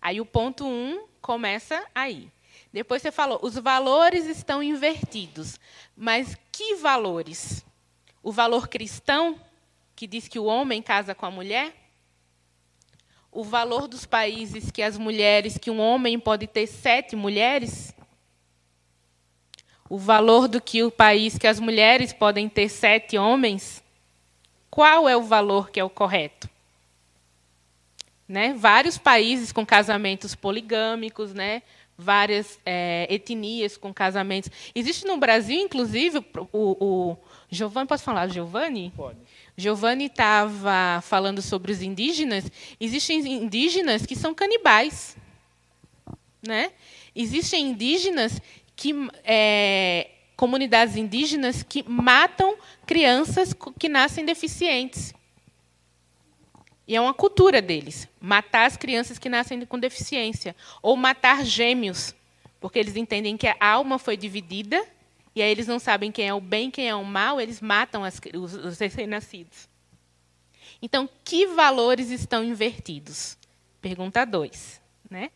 Aí 0.00 0.20
o 0.20 0.26
ponto 0.26 0.64
um 0.64 1.08
começa 1.20 1.84
aí. 1.92 2.30
Depois 2.72 3.02
você 3.02 3.10
falou, 3.10 3.40
os 3.42 3.56
valores 3.56 4.26
estão 4.26 4.62
invertidos. 4.62 5.58
Mas 5.96 6.36
que 6.52 6.76
valores? 6.76 7.64
O 8.22 8.30
valor 8.30 8.68
cristão, 8.68 9.40
que 9.94 10.06
diz 10.06 10.28
que 10.28 10.38
o 10.38 10.44
homem 10.44 10.82
casa 10.82 11.14
com 11.14 11.26
a 11.26 11.30
mulher? 11.30 11.74
O 13.30 13.42
valor 13.42 13.88
dos 13.88 14.06
países 14.06 14.70
que 14.70 14.82
as 14.82 14.96
mulheres, 14.96 15.58
que 15.58 15.70
um 15.70 15.80
homem 15.80 16.18
pode 16.18 16.46
ter 16.46 16.66
sete 16.66 17.16
mulheres? 17.16 17.94
o 19.88 19.98
valor 19.98 20.48
do 20.48 20.60
que 20.60 20.82
o 20.82 20.90
país 20.90 21.38
que 21.38 21.46
as 21.46 21.60
mulheres 21.60 22.12
podem 22.12 22.48
ter 22.48 22.68
sete 22.68 23.18
homens, 23.18 23.82
qual 24.70 25.08
é 25.08 25.16
o 25.16 25.22
valor 25.22 25.70
que 25.70 25.78
é 25.78 25.84
o 25.84 25.90
correto? 25.90 26.48
Né? 28.26 28.54
Vários 28.54 28.96
países 28.96 29.52
com 29.52 29.64
casamentos 29.64 30.34
poligâmicos, 30.34 31.32
né? 31.32 31.62
várias 31.96 32.58
é, 32.66 33.06
etnias 33.08 33.76
com 33.76 33.94
casamentos. 33.94 34.50
Existe 34.74 35.06
no 35.06 35.16
Brasil, 35.16 35.60
inclusive, 35.60 36.18
o, 36.18 37.12
o 37.12 37.16
Giovanni, 37.48 37.86
posso 37.86 38.02
falar 38.02 38.26
Giovanni? 38.28 38.92
Pode. 38.96 39.18
Giovanni 39.56 40.06
estava 40.06 41.00
falando 41.02 41.40
sobre 41.40 41.70
os 41.70 41.80
indígenas. 41.80 42.44
Existem 42.80 43.20
indígenas 43.20 44.04
que 44.04 44.16
são 44.16 44.34
canibais. 44.34 45.16
Né? 46.46 46.72
Existem 47.14 47.70
indígenas 47.70 48.40
que 48.74 48.92
é, 49.24 50.10
comunidades 50.36 50.96
indígenas 50.96 51.62
que 51.62 51.82
matam 51.88 52.56
crianças 52.84 53.54
que 53.78 53.88
nascem 53.88 54.24
deficientes. 54.24 55.14
E 56.86 56.94
é 56.94 57.00
uma 57.00 57.14
cultura 57.14 57.62
deles, 57.62 58.06
matar 58.20 58.66
as 58.66 58.76
crianças 58.76 59.18
que 59.18 59.28
nascem 59.28 59.64
com 59.64 59.78
deficiência. 59.78 60.54
Ou 60.82 60.96
matar 60.96 61.44
gêmeos, 61.44 62.14
porque 62.60 62.78
eles 62.78 62.96
entendem 62.96 63.36
que 63.36 63.46
a 63.46 63.56
alma 63.60 63.98
foi 63.98 64.16
dividida, 64.16 64.84
e 65.34 65.42
aí 65.42 65.50
eles 65.50 65.66
não 65.66 65.78
sabem 65.78 66.12
quem 66.12 66.28
é 66.28 66.34
o 66.34 66.40
bem 66.40 66.70
quem 66.70 66.88
é 66.88 66.94
o 66.94 67.04
mal, 67.04 67.40
eles 67.40 67.60
matam 67.60 68.04
as, 68.04 68.20
os, 68.34 68.54
os 68.54 68.78
recém-nascidos. 68.78 69.68
Então, 70.80 71.08
que 71.24 71.46
valores 71.46 72.10
estão 72.10 72.44
invertidos? 72.44 73.38
Pergunta 73.80 74.24
2. 74.24 74.80
Né? 75.10 75.30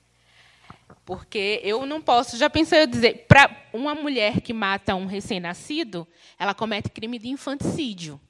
Porque 1.05 1.61
eu 1.65 1.87
não 1.87 2.03
posso, 2.03 2.37
já 2.37 2.51
pensei 2.51 2.83
eu 2.83 2.87
dizer, 2.87 3.25
para 3.27 3.51
uma 3.73 3.95
mulher 3.95 4.41
que 4.41 4.53
mata 4.53 4.95
um 4.95 5.07
recém-nascido, 5.07 6.07
ela 6.39 6.55
comete 6.55 6.91
crime 6.91 7.19
de 7.19 7.29
infanticídio. 7.29 8.21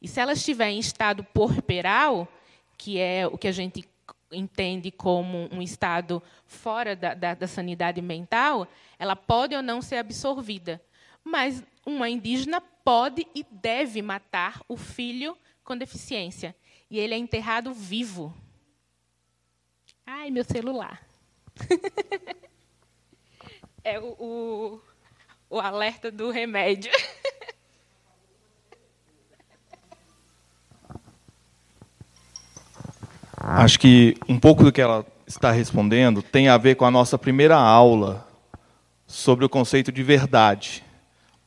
E 0.00 0.06
se 0.06 0.20
ela 0.20 0.34
estiver 0.34 0.68
em 0.68 0.78
estado 0.78 1.24
porperal, 1.24 2.28
que 2.76 2.98
é 2.98 3.26
o 3.26 3.36
que 3.36 3.48
a 3.48 3.52
gente 3.52 3.88
entende 4.30 4.90
como 4.90 5.48
um 5.50 5.62
estado 5.62 6.22
fora 6.46 6.94
da, 6.94 7.14
da, 7.14 7.34
da 7.34 7.46
sanidade 7.46 8.00
mental, 8.02 8.68
ela 8.98 9.16
pode 9.16 9.56
ou 9.56 9.62
não 9.62 9.80
ser 9.80 9.96
absorvida. 9.96 10.80
Mas 11.30 11.62
uma 11.84 12.08
indígena 12.08 12.58
pode 12.60 13.26
e 13.34 13.44
deve 13.50 14.00
matar 14.00 14.62
o 14.66 14.78
filho 14.78 15.36
com 15.62 15.76
deficiência. 15.76 16.56
E 16.90 16.98
ele 16.98 17.12
é 17.12 17.18
enterrado 17.18 17.74
vivo. 17.74 18.34
Ai, 20.06 20.30
meu 20.30 20.42
celular. 20.42 21.06
é 23.84 24.00
o, 24.00 24.16
o, 24.18 24.80
o 25.50 25.60
alerta 25.60 26.10
do 26.10 26.30
remédio. 26.30 26.90
Acho 33.36 33.78
que 33.78 34.16
um 34.26 34.40
pouco 34.40 34.64
do 34.64 34.72
que 34.72 34.80
ela 34.80 35.06
está 35.26 35.52
respondendo 35.52 36.22
tem 36.22 36.48
a 36.48 36.56
ver 36.56 36.76
com 36.76 36.86
a 36.86 36.90
nossa 36.90 37.18
primeira 37.18 37.56
aula 37.56 38.26
sobre 39.06 39.44
o 39.44 39.48
conceito 39.48 39.92
de 39.92 40.02
verdade. 40.02 40.87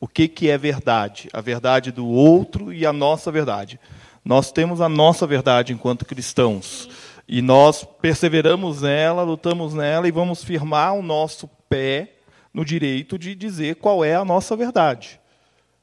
O 0.02 0.08
que, 0.08 0.26
que 0.26 0.50
é 0.50 0.58
verdade? 0.58 1.28
A 1.32 1.40
verdade 1.40 1.92
do 1.92 2.04
outro 2.08 2.72
e 2.72 2.84
a 2.84 2.92
nossa 2.92 3.30
verdade. 3.30 3.78
Nós 4.24 4.50
temos 4.50 4.80
a 4.80 4.88
nossa 4.88 5.28
verdade 5.28 5.72
enquanto 5.72 6.04
cristãos. 6.04 6.88
E 7.28 7.40
nós 7.40 7.84
perseveramos 7.84 8.82
nela, 8.82 9.22
lutamos 9.22 9.74
nela 9.74 10.08
e 10.08 10.10
vamos 10.10 10.42
firmar 10.42 10.94
o 10.94 11.02
nosso 11.02 11.48
pé 11.68 12.14
no 12.52 12.64
direito 12.64 13.16
de 13.16 13.36
dizer 13.36 13.76
qual 13.76 14.04
é 14.04 14.16
a 14.16 14.24
nossa 14.24 14.56
verdade. 14.56 15.20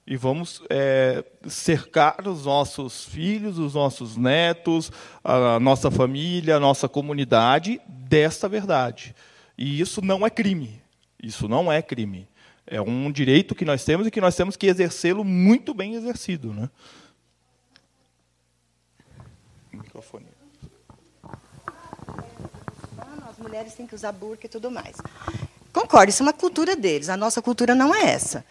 E 0.06 0.18
vamos 0.18 0.62
é, 0.70 1.24
cercar 1.48 2.28
os 2.28 2.44
nossos 2.44 3.06
filhos, 3.06 3.58
os 3.58 3.74
nossos 3.74 4.18
netos, 4.18 4.92
a 5.24 5.62
nossa 5.62 5.90
família, 5.90 6.58
a 6.58 6.60
nossa 6.60 6.90
comunidade 6.90 7.80
desta 7.88 8.50
verdade. 8.50 9.16
E 9.58 9.80
isso 9.80 10.04
não 10.04 10.28
é 10.28 10.30
crime. 10.30 10.82
Isso 11.24 11.48
não 11.48 11.72
é 11.72 11.82
crime. 11.82 12.28
É 12.72 12.80
um 12.80 13.12
direito 13.12 13.56
que 13.56 13.66
nós 13.66 13.84
temos 13.84 14.06
e 14.06 14.12
que 14.12 14.22
nós 14.22 14.36
temos 14.36 14.56
que 14.56 14.68
exercê-lo 14.68 15.24
muito 15.24 15.74
bem 15.74 15.96
exercido. 15.96 16.54
Né? 16.54 16.70
Microfone. 19.74 20.28
As 23.28 23.40
mulheres 23.40 23.74
têm 23.74 23.88
que 23.88 23.96
usar 23.96 24.12
burca 24.12 24.46
e 24.46 24.50
tudo 24.50 24.70
mais. 24.70 24.98
Concordo, 25.74 26.12
isso 26.12 26.22
é 26.22 26.26
uma 26.28 26.34
cultura 26.34 26.76
deles. 26.76 27.10
A 27.10 27.18
nossa 27.18 27.42
cultura 27.42 27.74
não 27.74 27.94
é 27.96 28.12
essa. 28.12 28.46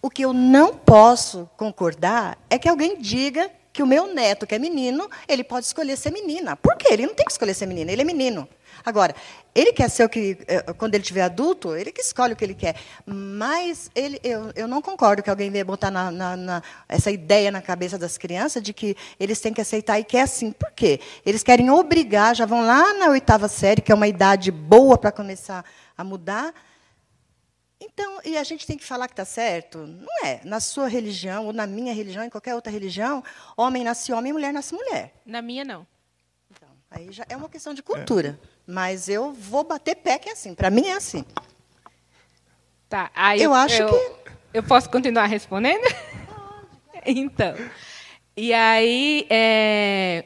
O 0.00 0.08
que 0.08 0.24
eu 0.24 0.32
não 0.32 0.72
posso 0.72 1.50
concordar 1.56 2.38
é 2.48 2.60
que 2.60 2.68
alguém 2.68 3.00
diga 3.00 3.50
que 3.72 3.82
o 3.82 3.86
meu 3.86 4.14
neto, 4.14 4.46
que 4.46 4.54
é 4.54 4.60
menino, 4.60 5.10
ele 5.26 5.42
pode 5.42 5.66
escolher 5.66 5.96
ser 5.96 6.12
menina. 6.12 6.54
Por 6.54 6.76
quê? 6.76 6.92
Ele 6.92 7.06
não 7.06 7.14
tem 7.14 7.26
que 7.26 7.32
escolher 7.32 7.54
ser 7.54 7.66
menina, 7.66 7.90
ele 7.90 8.02
é 8.02 8.04
menino. 8.04 8.48
Agora, 8.84 9.14
ele 9.54 9.72
quer 9.72 9.88
ser 9.88 10.04
o 10.04 10.08
que, 10.08 10.38
eh, 10.46 10.62
quando 10.74 10.94
ele 10.94 11.02
tiver 11.02 11.22
adulto, 11.22 11.74
ele 11.74 11.90
que 11.90 12.00
escolhe 12.00 12.34
o 12.34 12.36
que 12.36 12.44
ele 12.44 12.54
quer. 12.54 12.76
Mas 13.06 13.90
ele, 13.94 14.20
eu, 14.22 14.52
eu 14.54 14.68
não 14.68 14.82
concordo 14.82 15.22
que 15.22 15.30
alguém 15.30 15.50
venha 15.50 15.64
botar 15.64 15.90
na, 15.90 16.10
na, 16.10 16.36
na, 16.36 16.62
essa 16.88 17.10
ideia 17.10 17.50
na 17.50 17.62
cabeça 17.62 17.96
das 17.96 18.18
crianças 18.18 18.62
de 18.62 18.72
que 18.72 18.96
eles 19.18 19.40
têm 19.40 19.54
que 19.54 19.60
aceitar 19.60 19.98
e 19.98 20.04
que 20.04 20.16
é 20.16 20.22
assim. 20.22 20.52
Por 20.52 20.70
quê? 20.72 21.00
Eles 21.24 21.42
querem 21.42 21.70
obrigar, 21.70 22.36
já 22.36 22.44
vão 22.44 22.60
lá 22.64 22.94
na 22.94 23.08
oitava 23.08 23.48
série, 23.48 23.80
que 23.80 23.90
é 23.90 23.94
uma 23.94 24.08
idade 24.08 24.50
boa 24.50 24.98
para 24.98 25.10
começar 25.10 25.64
a 25.96 26.04
mudar. 26.04 26.52
Então, 27.80 28.20
e 28.24 28.36
a 28.36 28.44
gente 28.44 28.66
tem 28.66 28.76
que 28.76 28.84
falar 28.84 29.06
que 29.06 29.12
está 29.12 29.24
certo? 29.24 29.86
Não 29.86 30.08
é. 30.24 30.40
Na 30.44 30.60
sua 30.60 30.88
religião, 30.88 31.46
ou 31.46 31.52
na 31.52 31.66
minha 31.66 31.92
religião, 31.92 32.24
em 32.24 32.30
qualquer 32.30 32.54
outra 32.54 32.72
religião, 32.72 33.22
homem 33.56 33.84
nasce 33.84 34.12
homem, 34.12 34.32
mulher 34.32 34.52
nasce 34.52 34.74
mulher. 34.74 35.14
Na 35.24 35.42
minha, 35.42 35.64
não. 35.64 35.86
Então, 36.50 36.68
aí 36.90 37.12
já 37.12 37.24
é 37.28 37.36
uma 37.36 37.48
questão 37.48 37.74
de 37.74 37.82
cultura. 37.82 38.38
É. 38.42 38.55
Mas 38.66 39.08
eu 39.08 39.32
vou 39.32 39.62
bater 39.62 39.94
pé 39.94 40.18
que 40.18 40.28
é 40.28 40.32
assim. 40.32 40.54
Para 40.54 40.70
mim 40.70 40.86
é 40.86 40.94
assim. 40.94 41.24
Tá. 42.88 43.10
Aí 43.14 43.40
eu, 43.40 43.50
eu 43.50 43.54
acho 43.54 43.82
eu, 43.82 43.88
que. 43.88 44.32
Eu 44.54 44.62
posso 44.62 44.90
continuar 44.90 45.26
respondendo? 45.26 45.84
então. 47.06 47.54
E 48.36 48.52
aí. 48.52 49.26
É, 49.30 50.24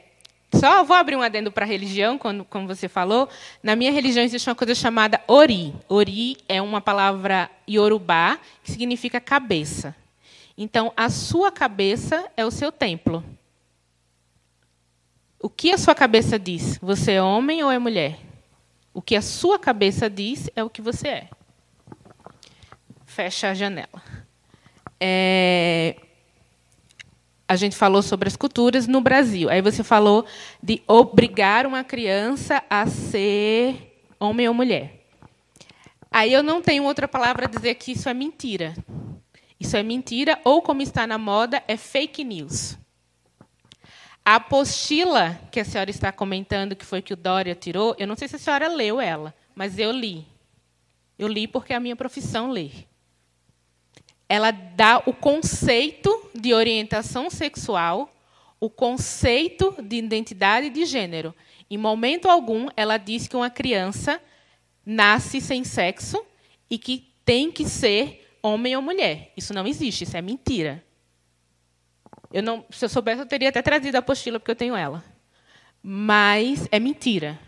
só 0.55 0.83
vou 0.83 0.97
abrir 0.97 1.17
um 1.17 1.23
adendo 1.23 1.53
para 1.53 1.65
a 1.65 1.69
religião, 1.69 2.19
quando, 2.19 2.45
como 2.45 2.67
você 2.67 2.89
falou. 2.89 3.29
Na 3.63 3.77
minha 3.77 3.93
religião 3.93 4.25
existe 4.25 4.49
uma 4.49 4.57
coisa 4.57 4.75
chamada 4.75 5.21
ori. 5.29 5.75
Ori 5.89 6.37
é 6.49 6.61
uma 6.61 6.81
palavra 6.81 7.51
iorubá 7.69 8.39
que 8.65 8.73
significa 8.73 9.21
cabeça. 9.21 9.95
Então, 10.57 10.93
a 10.97 11.09
sua 11.09 11.53
cabeça 11.53 12.31
é 12.37 12.45
o 12.45 12.51
seu 12.51 12.73
templo. 12.73 13.25
O 15.39 15.49
que 15.49 15.73
a 15.73 15.79
sua 15.79 15.95
cabeça 15.95 16.39
diz? 16.39 16.77
Você 16.79 17.13
é 17.13 17.23
homem 17.23 17.63
ou 17.63 17.71
é 17.71 17.79
mulher? 17.79 18.30
O 18.93 19.01
que 19.01 19.15
a 19.15 19.23
sua 19.23 19.59
cabeça 19.59 20.11
diz 20.11 20.51
é 20.55 20.65
o 20.65 20.71
que 20.71 20.83
você 20.83 21.09
é. 21.09 21.29
Fecha 23.07 23.51
a 23.51 23.55
janela. 23.55 24.03
É, 24.99 25.97
a 27.49 27.57
gente 27.57 27.77
falou 27.77 28.03
sobre 28.03 28.29
as 28.29 28.37
culturas 28.37 28.87
no 28.87 29.01
Brasil. 29.01 29.49
Aí 29.49 29.61
você 29.61 29.83
falou 29.83 30.25
de 30.63 30.83
obrigar 30.87 31.67
uma 31.67 31.83
criança 31.83 32.63
a 32.71 32.87
ser 32.87 34.05
homem 34.21 34.47
ou 34.47 34.55
mulher. 34.55 35.07
Aí 36.11 36.33
eu 36.33 36.43
não 36.43 36.61
tenho 36.61 36.85
outra 36.85 37.09
palavra 37.09 37.47
a 37.47 37.49
dizer 37.49 37.75
que 37.77 37.93
isso 37.93 38.09
é 38.09 38.15
mentira. 38.15 38.75
Isso 39.59 39.77
é 39.77 39.83
mentira, 39.83 40.41
ou 40.45 40.63
como 40.63 40.81
está 40.81 41.07
na 41.07 41.19
moda, 41.19 41.63
é 41.69 41.77
fake 41.77 42.25
news. 42.25 42.79
A 44.31 44.37
apostila 44.37 45.41
que 45.51 45.59
a 45.59 45.65
senhora 45.65 45.91
está 45.91 46.13
comentando, 46.13 46.77
que 46.77 46.87
foi 46.87 47.03
que 47.03 47.13
o 47.13 47.17
Dória 47.17 47.53
tirou, 47.53 47.97
eu 47.99 48.07
não 48.07 48.15
sei 48.15 48.29
se 48.29 48.37
a 48.37 48.39
senhora 48.39 48.69
leu 48.69 49.01
ela, 49.01 49.35
mas 49.57 49.77
eu 49.77 49.91
li. 49.91 50.25
Eu 51.19 51.27
li 51.27 51.49
porque 51.49 51.73
é 51.73 51.77
a 51.77 51.81
minha 51.81 51.97
profissão 51.97 52.49
ler. 52.49 52.87
Ela 54.29 54.53
dá 54.53 55.03
o 55.05 55.13
conceito 55.13 56.31
de 56.33 56.55
orientação 56.55 57.29
sexual, 57.29 58.09
o 58.61 58.71
conceito 58.71 59.75
de 59.83 59.97
identidade 59.97 60.71
de 60.71 60.85
gênero. 60.85 61.35
Em 61.69 61.77
momento 61.77 62.31
algum, 62.31 62.69
ela 62.77 62.99
diz 62.99 63.27
que 63.27 63.35
uma 63.35 63.51
criança 63.51 64.23
nasce 64.87 65.41
sem 65.41 65.65
sexo 65.65 66.25
e 66.71 66.79
que 66.79 67.05
tem 67.25 67.51
que 67.51 67.69
ser 67.69 68.33
homem 68.41 68.77
ou 68.77 68.83
mulher. 68.83 69.33
Isso 69.37 69.53
não 69.53 69.67
existe, 69.67 70.05
isso 70.05 70.17
é 70.17 70.23
mentira. 70.23 70.85
Eu 72.33 72.43
não, 72.43 72.65
se 72.71 72.85
eu 72.85 72.89
soubesse, 72.89 73.21
eu 73.21 73.27
teria 73.27 73.49
até 73.49 73.61
trazido 73.61 73.97
a 73.97 73.99
apostila, 73.99 74.39
porque 74.39 74.53
eu 74.53 74.57
tenho 74.57 74.77
ela. 74.77 75.05
Mas 75.83 76.69
é 76.71 76.79
mentira. 76.79 77.39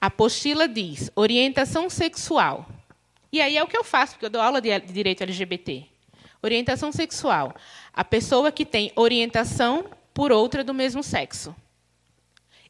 A 0.00 0.06
apostila 0.06 0.66
diz 0.66 1.10
orientação 1.14 1.90
sexual. 1.90 2.68
E 3.32 3.40
aí 3.40 3.56
é 3.56 3.62
o 3.62 3.66
que 3.66 3.76
eu 3.76 3.84
faço, 3.84 4.12
porque 4.12 4.26
eu 4.26 4.30
dou 4.30 4.40
aula 4.40 4.60
de 4.60 4.78
direito 4.80 5.22
LGBT. 5.22 5.84
Orientação 6.42 6.92
sexual. 6.92 7.54
A 7.92 8.04
pessoa 8.04 8.52
que 8.52 8.64
tem 8.64 8.92
orientação 8.94 9.86
por 10.12 10.30
outra 10.30 10.62
do 10.62 10.72
mesmo 10.72 11.02
sexo. 11.02 11.54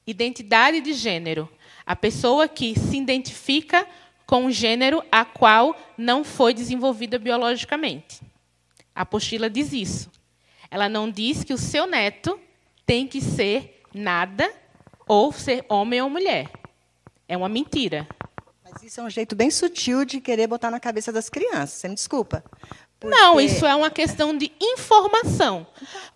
Identidade 0.07 0.81
de 0.81 0.93
gênero. 0.93 1.49
A 1.85 1.95
pessoa 1.95 2.49
que 2.49 2.79
se 2.79 2.97
identifica 2.97 3.87
com 4.27 4.47
um 4.47 4.51
gênero 4.51 5.03
a 5.12 5.25
qual 5.25 5.77
não 5.99 6.25
foi 6.25 6.55
desenvolvida 6.55 7.18
biologicamente. 7.18 8.20
A 8.95 9.03
apostila 9.03 9.51
diz 9.51 9.72
isso. 9.72 10.14
Ela 10.71 10.89
não 10.89 11.11
diz 11.11 11.45
que 11.45 11.53
o 11.53 11.59
seu 11.59 11.87
neto 11.87 12.39
tem 12.87 13.07
que 13.07 13.21
ser 13.21 13.83
nada 13.93 14.51
ou 15.07 15.33
ser 15.33 15.65
homem 15.69 16.01
ou 16.03 16.11
mulher. 16.11 16.51
É 17.29 17.37
uma 17.37 17.49
mentira. 17.49 18.07
Mas 18.65 18.83
isso 18.83 19.01
é 19.01 19.05
um 19.05 19.11
jeito 19.11 19.37
bem 19.37 19.51
sutil 19.51 20.05
de 20.05 20.21
querer 20.21 20.47
botar 20.47 20.71
na 20.71 20.81
cabeça 20.81 21.12
das 21.12 21.29
crianças. 21.29 21.71
Você 21.71 21.89
me 21.89 21.95
desculpa. 21.95 22.45
Porque... 22.99 23.15
Não, 23.17 23.41
isso 23.41 23.67
é 23.67 23.75
uma 23.75 23.91
questão 23.91 24.37
de 24.37 24.51
informação. 24.61 25.67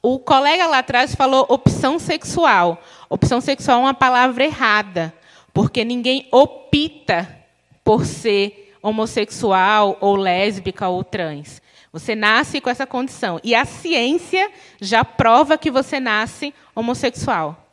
O 0.03 0.19
colega 0.19 0.67
lá 0.67 0.79
atrás 0.79 1.15
falou 1.15 1.47
opção 1.49 1.99
sexual. 1.99 2.83
Opção 3.09 3.41
sexual 3.41 3.81
é 3.81 3.83
uma 3.85 3.95
palavra 3.95 4.45
errada, 4.45 5.13
porque 5.53 5.85
ninguém 5.85 6.27
opta 6.33 7.37
por 7.85 8.07
ser 8.07 8.75
homossexual 8.83 9.99
ou 10.01 10.17
lésbica 10.17 10.89
ou 10.89 11.05
trans. 11.05 11.61
Você 11.93 12.15
nasce 12.15 12.61
com 12.61 12.69
essa 12.71 12.87
condição. 12.87 13.41
E 13.43 13.55
a 13.55 13.65
ciência 13.65 14.51
já 14.81 15.05
prova 15.05 15.57
que 15.57 15.71
você 15.71 15.99
nasce 15.99 16.55
homossexual. 16.75 17.67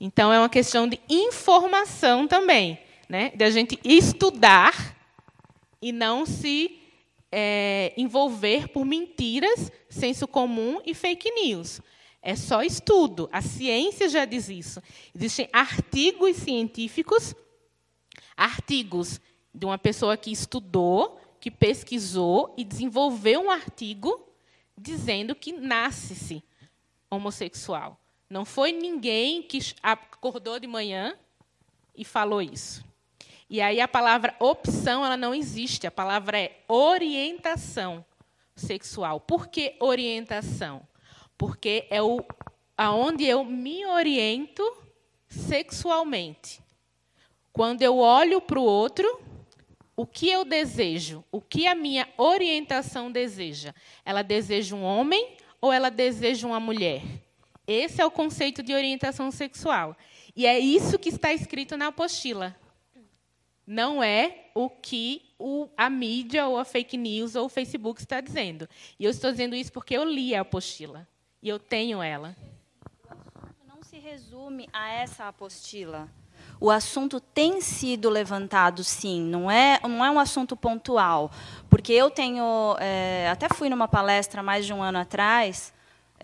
Então, 0.00 0.32
é 0.32 0.38
uma 0.38 0.48
questão 0.48 0.88
de 0.88 1.00
informação 1.08 2.26
também, 2.26 2.78
né? 3.08 3.30
de 3.34 3.44
a 3.44 3.50
gente 3.50 3.78
estudar 3.84 4.96
e 5.80 5.92
não 5.92 6.26
se 6.26 6.78
é, 7.30 7.92
envolver 7.96 8.68
por 8.68 8.84
mentiras, 8.84 9.70
senso 9.88 10.26
comum 10.26 10.80
e 10.84 10.92
fake 10.92 11.30
news. 11.30 11.80
É 12.20 12.36
só 12.36 12.62
estudo. 12.62 13.28
A 13.32 13.40
ciência 13.40 14.08
já 14.08 14.24
diz 14.24 14.48
isso. 14.48 14.82
Existem 15.14 15.48
artigos 15.52 16.36
científicos 16.36 17.34
artigos 18.36 19.20
de 19.54 19.64
uma 19.64 19.78
pessoa 19.78 20.16
que 20.16 20.32
estudou, 20.32 21.20
que 21.42 21.50
pesquisou 21.50 22.54
e 22.56 22.62
desenvolveu 22.62 23.40
um 23.40 23.50
artigo 23.50 24.28
dizendo 24.78 25.34
que 25.34 25.52
nasce-se 25.52 26.40
homossexual. 27.10 27.98
Não 28.30 28.44
foi 28.44 28.70
ninguém 28.70 29.42
que 29.42 29.58
acordou 29.82 30.60
de 30.60 30.68
manhã 30.68 31.18
e 31.96 32.04
falou 32.04 32.40
isso. 32.40 32.84
E 33.50 33.60
aí 33.60 33.80
a 33.80 33.88
palavra 33.88 34.36
opção 34.38 35.04
ela 35.04 35.16
não 35.16 35.34
existe, 35.34 35.84
a 35.84 35.90
palavra 35.90 36.38
é 36.38 36.60
orientação 36.68 38.04
sexual. 38.54 39.18
Por 39.18 39.48
que 39.48 39.74
orientação? 39.80 40.80
Porque 41.36 41.88
é 41.90 42.00
o 42.00 42.24
aonde 42.78 43.24
eu 43.24 43.44
me 43.44 43.84
oriento 43.84 44.62
sexualmente. 45.26 46.62
Quando 47.52 47.82
eu 47.82 47.98
olho 47.98 48.40
para 48.40 48.60
o 48.60 48.64
outro, 48.64 49.21
o 49.96 50.06
que 50.06 50.28
eu 50.28 50.44
desejo? 50.44 51.22
O 51.30 51.40
que 51.40 51.66
a 51.66 51.74
minha 51.74 52.08
orientação 52.16 53.12
deseja? 53.12 53.74
Ela 54.04 54.22
deseja 54.22 54.74
um 54.74 54.82
homem 54.82 55.36
ou 55.60 55.72
ela 55.72 55.90
deseja 55.90 56.46
uma 56.46 56.58
mulher? 56.58 57.02
Esse 57.66 58.00
é 58.00 58.06
o 58.06 58.10
conceito 58.10 58.62
de 58.62 58.74
orientação 58.74 59.30
sexual. 59.30 59.96
E 60.34 60.46
é 60.46 60.58
isso 60.58 60.98
que 60.98 61.10
está 61.10 61.32
escrito 61.32 61.76
na 61.76 61.88
apostila. 61.88 62.56
Não 63.66 64.02
é 64.02 64.50
o 64.54 64.68
que 64.68 65.30
o, 65.38 65.68
a 65.76 65.88
mídia 65.88 66.46
ou 66.46 66.58
a 66.58 66.64
fake 66.64 66.96
news 66.96 67.36
ou 67.36 67.46
o 67.46 67.50
Facebook 67.50 68.00
está 68.00 68.20
dizendo. 68.20 68.68
E 68.98 69.04
eu 69.04 69.10
estou 69.10 69.30
dizendo 69.30 69.54
isso 69.54 69.72
porque 69.72 69.96
eu 69.96 70.04
li 70.04 70.34
a 70.34 70.40
apostila. 70.40 71.06
E 71.42 71.48
eu 71.48 71.58
tenho 71.58 72.02
ela. 72.02 72.34
Não 73.66 73.82
se 73.82 73.98
resume 73.98 74.68
a 74.72 74.90
essa 74.90 75.28
apostila 75.28 76.10
o 76.62 76.70
assunto 76.70 77.18
tem 77.18 77.60
sido 77.60 78.08
levantado, 78.08 78.84
sim, 78.84 79.20
não 79.20 79.50
é, 79.50 79.80
não 79.82 80.04
é 80.04 80.08
um 80.08 80.20
assunto 80.20 80.56
pontual. 80.56 81.28
Porque 81.68 81.92
eu 81.92 82.08
tenho. 82.08 82.76
É, 82.78 83.28
até 83.32 83.48
fui 83.48 83.68
numa 83.68 83.88
palestra 83.88 84.44
mais 84.44 84.64
de 84.64 84.72
um 84.72 84.80
ano 84.80 84.98
atrás. 84.98 85.74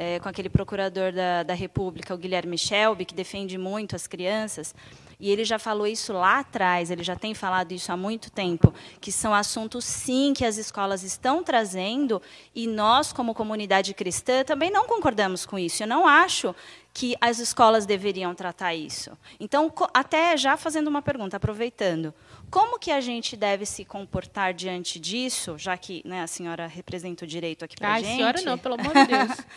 É, 0.01 0.21
com 0.21 0.29
aquele 0.29 0.49
procurador 0.49 1.11
da, 1.11 1.43
da 1.43 1.55
República, 1.55 2.15
o 2.15 2.17
Guilherme 2.17 2.57
Shelby, 2.57 3.05
que 3.05 3.13
defende 3.13 3.59
muito 3.59 3.97
as 3.97 4.07
crianças, 4.07 4.73
e 5.19 5.29
ele 5.29 5.45
já 5.45 5.59
falou 5.59 5.89
isso 5.89 6.13
lá 6.13 6.39
atrás, 6.39 6.89
ele 6.89 7.03
já 7.03 7.17
tem 7.17 7.35
falado 7.35 7.73
isso 7.73 7.91
há 7.91 7.97
muito 7.97 8.31
tempo, 8.31 8.73
que 9.01 9.11
são 9.11 9.35
assuntos, 9.35 9.85
sim, 9.85 10.33
que 10.37 10.45
as 10.45 10.57
escolas 10.57 11.03
estão 11.03 11.43
trazendo, 11.43 12.23
e 12.55 12.69
nós, 12.69 13.13
como 13.13 13.35
comunidade 13.35 13.93
cristã, 13.93 14.45
também 14.45 14.71
não 14.71 14.87
concordamos 14.87 15.45
com 15.45 15.59
isso. 15.59 15.83
Eu 15.83 15.89
não 15.89 16.07
acho 16.07 16.55
que 16.99 17.15
as 17.21 17.39
escolas 17.39 17.87
deveriam 17.87 18.35
tratar 18.35 18.75
isso. 18.75 19.17
Então, 19.39 19.73
até 19.95 20.37
já 20.37 20.57
fazendo 20.57 20.89
uma 20.89 21.01
pergunta, 21.01 21.37
aproveitando, 21.37 22.13
como 22.51 22.77
que 22.77 22.91
a 22.91 23.01
gente 23.01 23.37
deve 23.37 23.65
se 23.65 23.85
comportar 23.85 24.53
diante 24.53 24.99
disso, 24.99 25.57
já 25.57 25.79
que 25.79 26.03
né, 26.05 26.25
a 26.25 26.27
senhora 26.27 26.67
representa 26.67 27.25
o 27.25 27.29
direito 27.29 27.65
aqui 27.65 27.77
para 27.77 27.95
a 27.95 28.01
gente? 28.01 28.15
Ah, 28.15 28.17
senhora 28.17 28.43
não, 28.43 28.59
pelo 28.59 28.75
amor 28.75 28.93
de 28.93 29.07
Deus. 29.07 29.39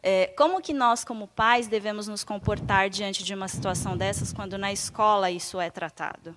É, 0.00 0.28
como 0.28 0.62
que 0.62 0.72
nós, 0.72 1.04
como 1.04 1.26
pais, 1.26 1.66
devemos 1.66 2.06
nos 2.06 2.22
comportar 2.22 2.88
diante 2.88 3.24
de 3.24 3.34
uma 3.34 3.48
situação 3.48 3.96
dessas 3.96 4.32
quando 4.32 4.56
na 4.56 4.72
escola 4.72 5.28
isso 5.28 5.60
é 5.60 5.70
tratado? 5.70 6.36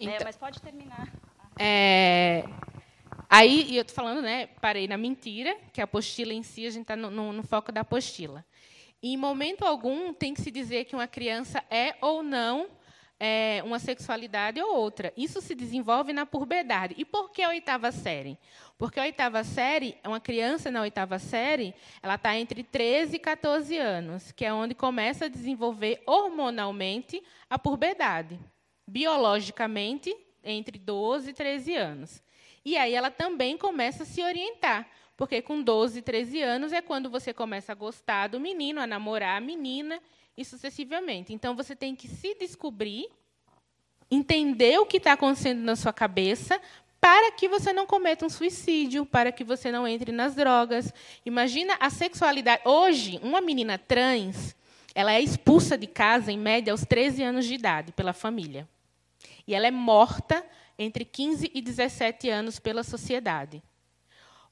É, 0.00 0.04
então, 0.04 0.14
é, 0.16 0.24
mas 0.24 0.36
pode 0.36 0.60
terminar. 0.60 1.06
É, 1.56 2.42
aí, 3.30 3.76
eu 3.76 3.82
estou 3.82 3.94
falando, 3.94 4.20
né, 4.20 4.48
parei 4.60 4.88
na 4.88 4.98
mentira, 4.98 5.56
que 5.72 5.80
a 5.80 5.84
apostila 5.84 6.34
em 6.34 6.42
si, 6.42 6.66
a 6.66 6.70
gente 6.70 6.82
está 6.82 6.96
no, 6.96 7.08
no, 7.08 7.32
no, 7.32 7.44
foco 7.44 7.70
da 7.70 7.82
apostila. 7.82 8.44
Em 9.02 9.16
momento 9.16 9.64
algum 9.64 10.12
tem 10.12 10.34
que 10.34 10.40
se 10.40 10.50
dizer 10.50 10.84
que 10.84 10.94
uma 10.94 11.06
criança 11.06 11.62
é 11.70 11.94
ou 12.00 12.22
não 12.22 12.68
é, 13.20 13.62
uma 13.64 13.78
sexualidade 13.78 14.60
ou 14.60 14.76
outra. 14.76 15.12
Isso 15.16 15.40
se 15.40 15.54
desenvolve 15.54 16.12
na 16.12 16.24
puberdade. 16.24 16.94
E 16.96 17.04
por 17.04 17.30
que 17.30 17.42
a 17.42 17.48
oitava 17.48 17.90
série? 17.90 18.38
Porque 18.76 19.00
a 19.00 19.04
oitava 19.04 19.42
série, 19.42 19.96
uma 20.04 20.20
criança 20.20 20.70
na 20.70 20.82
oitava 20.82 21.18
série, 21.18 21.74
ela 22.02 22.14
está 22.14 22.36
entre 22.36 22.62
13 22.62 23.16
e 23.16 23.18
14 23.18 23.76
anos, 23.76 24.30
que 24.32 24.44
é 24.44 24.52
onde 24.52 24.74
começa 24.74 25.24
a 25.24 25.28
desenvolver 25.28 26.02
hormonalmente 26.06 27.22
a 27.50 27.58
puberdade. 27.58 28.38
Biologicamente, 28.86 30.16
entre 30.44 30.78
12 30.78 31.30
e 31.30 31.34
13 31.34 31.74
anos. 31.74 32.22
E 32.64 32.76
aí 32.76 32.94
ela 32.94 33.10
também 33.10 33.56
começa 33.56 34.04
a 34.04 34.06
se 34.06 34.22
orientar. 34.22 34.88
Porque 35.18 35.42
com 35.42 35.60
12, 35.60 36.00
13 36.00 36.40
anos 36.42 36.72
é 36.72 36.80
quando 36.80 37.10
você 37.10 37.34
começa 37.34 37.72
a 37.72 37.74
gostar 37.74 38.28
do 38.28 38.38
menino, 38.38 38.80
a 38.80 38.86
namorar 38.86 39.36
a 39.36 39.40
menina 39.40 40.00
e 40.36 40.44
sucessivamente. 40.44 41.34
Então 41.34 41.56
você 41.56 41.74
tem 41.74 41.96
que 41.96 42.06
se 42.06 42.36
descobrir, 42.36 43.08
entender 44.08 44.78
o 44.78 44.86
que 44.86 44.98
está 44.98 45.14
acontecendo 45.14 45.60
na 45.60 45.74
sua 45.74 45.92
cabeça, 45.92 46.60
para 47.00 47.32
que 47.32 47.48
você 47.48 47.72
não 47.72 47.84
cometa 47.84 48.24
um 48.24 48.28
suicídio, 48.28 49.04
para 49.04 49.32
que 49.32 49.42
você 49.42 49.72
não 49.72 49.88
entre 49.88 50.12
nas 50.12 50.36
drogas. 50.36 50.94
Imagina 51.26 51.76
a 51.80 51.90
sexualidade. 51.90 52.62
Hoje, 52.64 53.18
uma 53.20 53.40
menina 53.40 53.76
trans, 53.76 54.54
ela 54.94 55.12
é 55.12 55.20
expulsa 55.20 55.76
de 55.76 55.88
casa, 55.88 56.30
em 56.30 56.38
média, 56.38 56.72
aos 56.72 56.84
13 56.84 57.24
anos 57.24 57.44
de 57.44 57.54
idade, 57.54 57.90
pela 57.90 58.12
família. 58.12 58.68
E 59.48 59.52
ela 59.52 59.66
é 59.66 59.72
morta 59.72 60.46
entre 60.78 61.04
15 61.04 61.50
e 61.52 61.60
17 61.60 62.30
anos 62.30 62.60
pela 62.60 62.84
sociedade. 62.84 63.60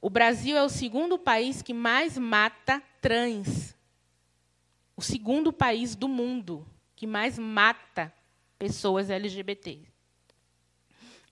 O 0.00 0.10
Brasil 0.10 0.56
é 0.56 0.62
o 0.62 0.68
segundo 0.68 1.18
país 1.18 1.62
que 1.62 1.72
mais 1.72 2.16
mata 2.18 2.82
trans. 3.00 3.74
O 4.96 5.02
segundo 5.02 5.52
país 5.52 5.94
do 5.94 6.08
mundo 6.08 6.66
que 6.94 7.06
mais 7.06 7.38
mata 7.38 8.12
pessoas 8.58 9.10
LGBT. 9.10 9.80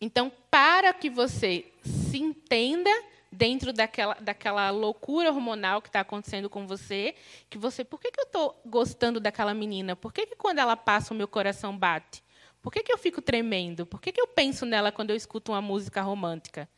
Então, 0.01 0.31
para 0.51 0.93
que 0.93 1.09
você 1.09 1.73
se 1.83 2.19
entenda 2.19 2.91
dentro 3.33 3.73
daquela, 3.73 4.15
daquela 4.15 4.71
loucura 4.71 5.31
hormonal 5.31 5.81
que 5.81 5.89
está 5.89 6.01
acontecendo 6.01 6.49
com 6.51 6.67
você, 6.67 7.15
que 7.49 7.59
você, 7.59 7.85
por 7.85 7.99
que, 7.99 8.11
que 8.11 8.21
eu 8.21 8.25
estou 8.25 8.61
gostando 8.67 9.19
daquela 9.19 9.55
menina? 9.55 9.97
Por 9.97 10.13
que, 10.13 10.27
que 10.27 10.37
quando 10.37 10.59
ela 10.59 10.77
passa 10.77 11.13
o 11.13 11.17
meu 11.17 11.27
coração 11.27 11.77
bate? 11.77 12.23
Por 12.63 12.73
que, 12.73 12.83
que 12.83 12.93
eu 12.93 12.99
fico 12.99 13.21
tremendo? 13.21 13.85
Por 13.85 14.01
que, 14.01 14.13
que 14.13 14.21
eu 14.21 14.27
penso 14.27 14.65
nela 14.65 14.93
quando 14.93 15.11
eu 15.11 15.17
escuto 15.17 15.53
uma 15.53 15.61
música 15.61 16.01
romântica? 16.01 16.69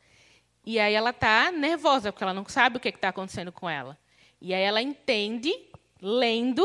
E 0.67 0.81
aí 0.81 0.95
ela 0.95 1.11
está 1.11 1.49
nervosa, 1.49 2.11
porque 2.11 2.25
ela 2.25 2.33
não 2.33 2.45
sabe 2.45 2.75
o 2.75 2.79
que 2.81 2.89
está 2.89 3.07
acontecendo 3.07 3.53
com 3.53 3.69
ela. 3.69 3.97
E 4.41 4.53
aí 4.53 4.61
ela 4.61 4.81
entende, 4.81 5.49
lendo, 6.01 6.61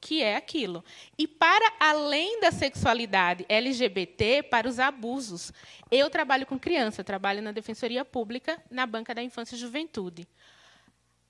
que 0.00 0.22
é 0.22 0.36
aquilo. 0.36 0.82
E 1.18 1.28
para 1.28 1.74
além 1.78 2.40
da 2.40 2.50
sexualidade 2.50 3.44
LGBT, 3.46 4.44
para 4.44 4.66
os 4.66 4.78
abusos. 4.78 5.52
Eu 5.90 6.08
trabalho 6.08 6.46
com 6.46 6.58
criança, 6.58 7.04
trabalho 7.04 7.42
na 7.42 7.52
Defensoria 7.52 8.02
Pública, 8.02 8.58
na 8.70 8.86
Banca 8.86 9.14
da 9.14 9.22
Infância 9.22 9.56
e 9.56 9.58
Juventude. 9.58 10.26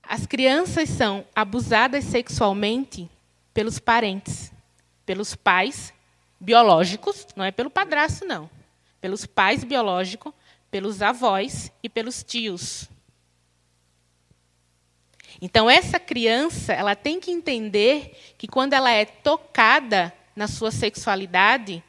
As 0.01 0.25
crianças 0.25 0.87
são 0.87 1.25
abusadas 1.35 2.05
sexualmente 2.05 3.09
pelos 3.53 3.77
parentes, 3.77 4.53
pelos 5.05 5.35
pais 5.35 5.93
biológicos, 6.39 7.27
não 7.35 7.43
é 7.43 7.51
pelo 7.51 7.69
padrasto, 7.69 8.23
não. 8.23 8.49
Pelos 9.01 9.25
pais 9.25 9.65
biológicos, 9.65 10.33
pelos 10.75 11.01
avós 11.01 11.71
e 11.81 11.87
pelos 11.87 12.21
tios. 12.21 12.89
Então 15.41 15.69
essa 15.69 15.97
criança, 15.97 16.73
ela 16.73 16.97
tem 16.97 17.17
que 17.17 17.31
entender 17.31 18.13
que 18.37 18.45
quando 18.45 18.73
ela 18.73 18.91
é 18.91 19.05
tocada 19.05 20.13
na 20.35 20.49
sua 20.49 20.71
sexualidade 20.71 21.81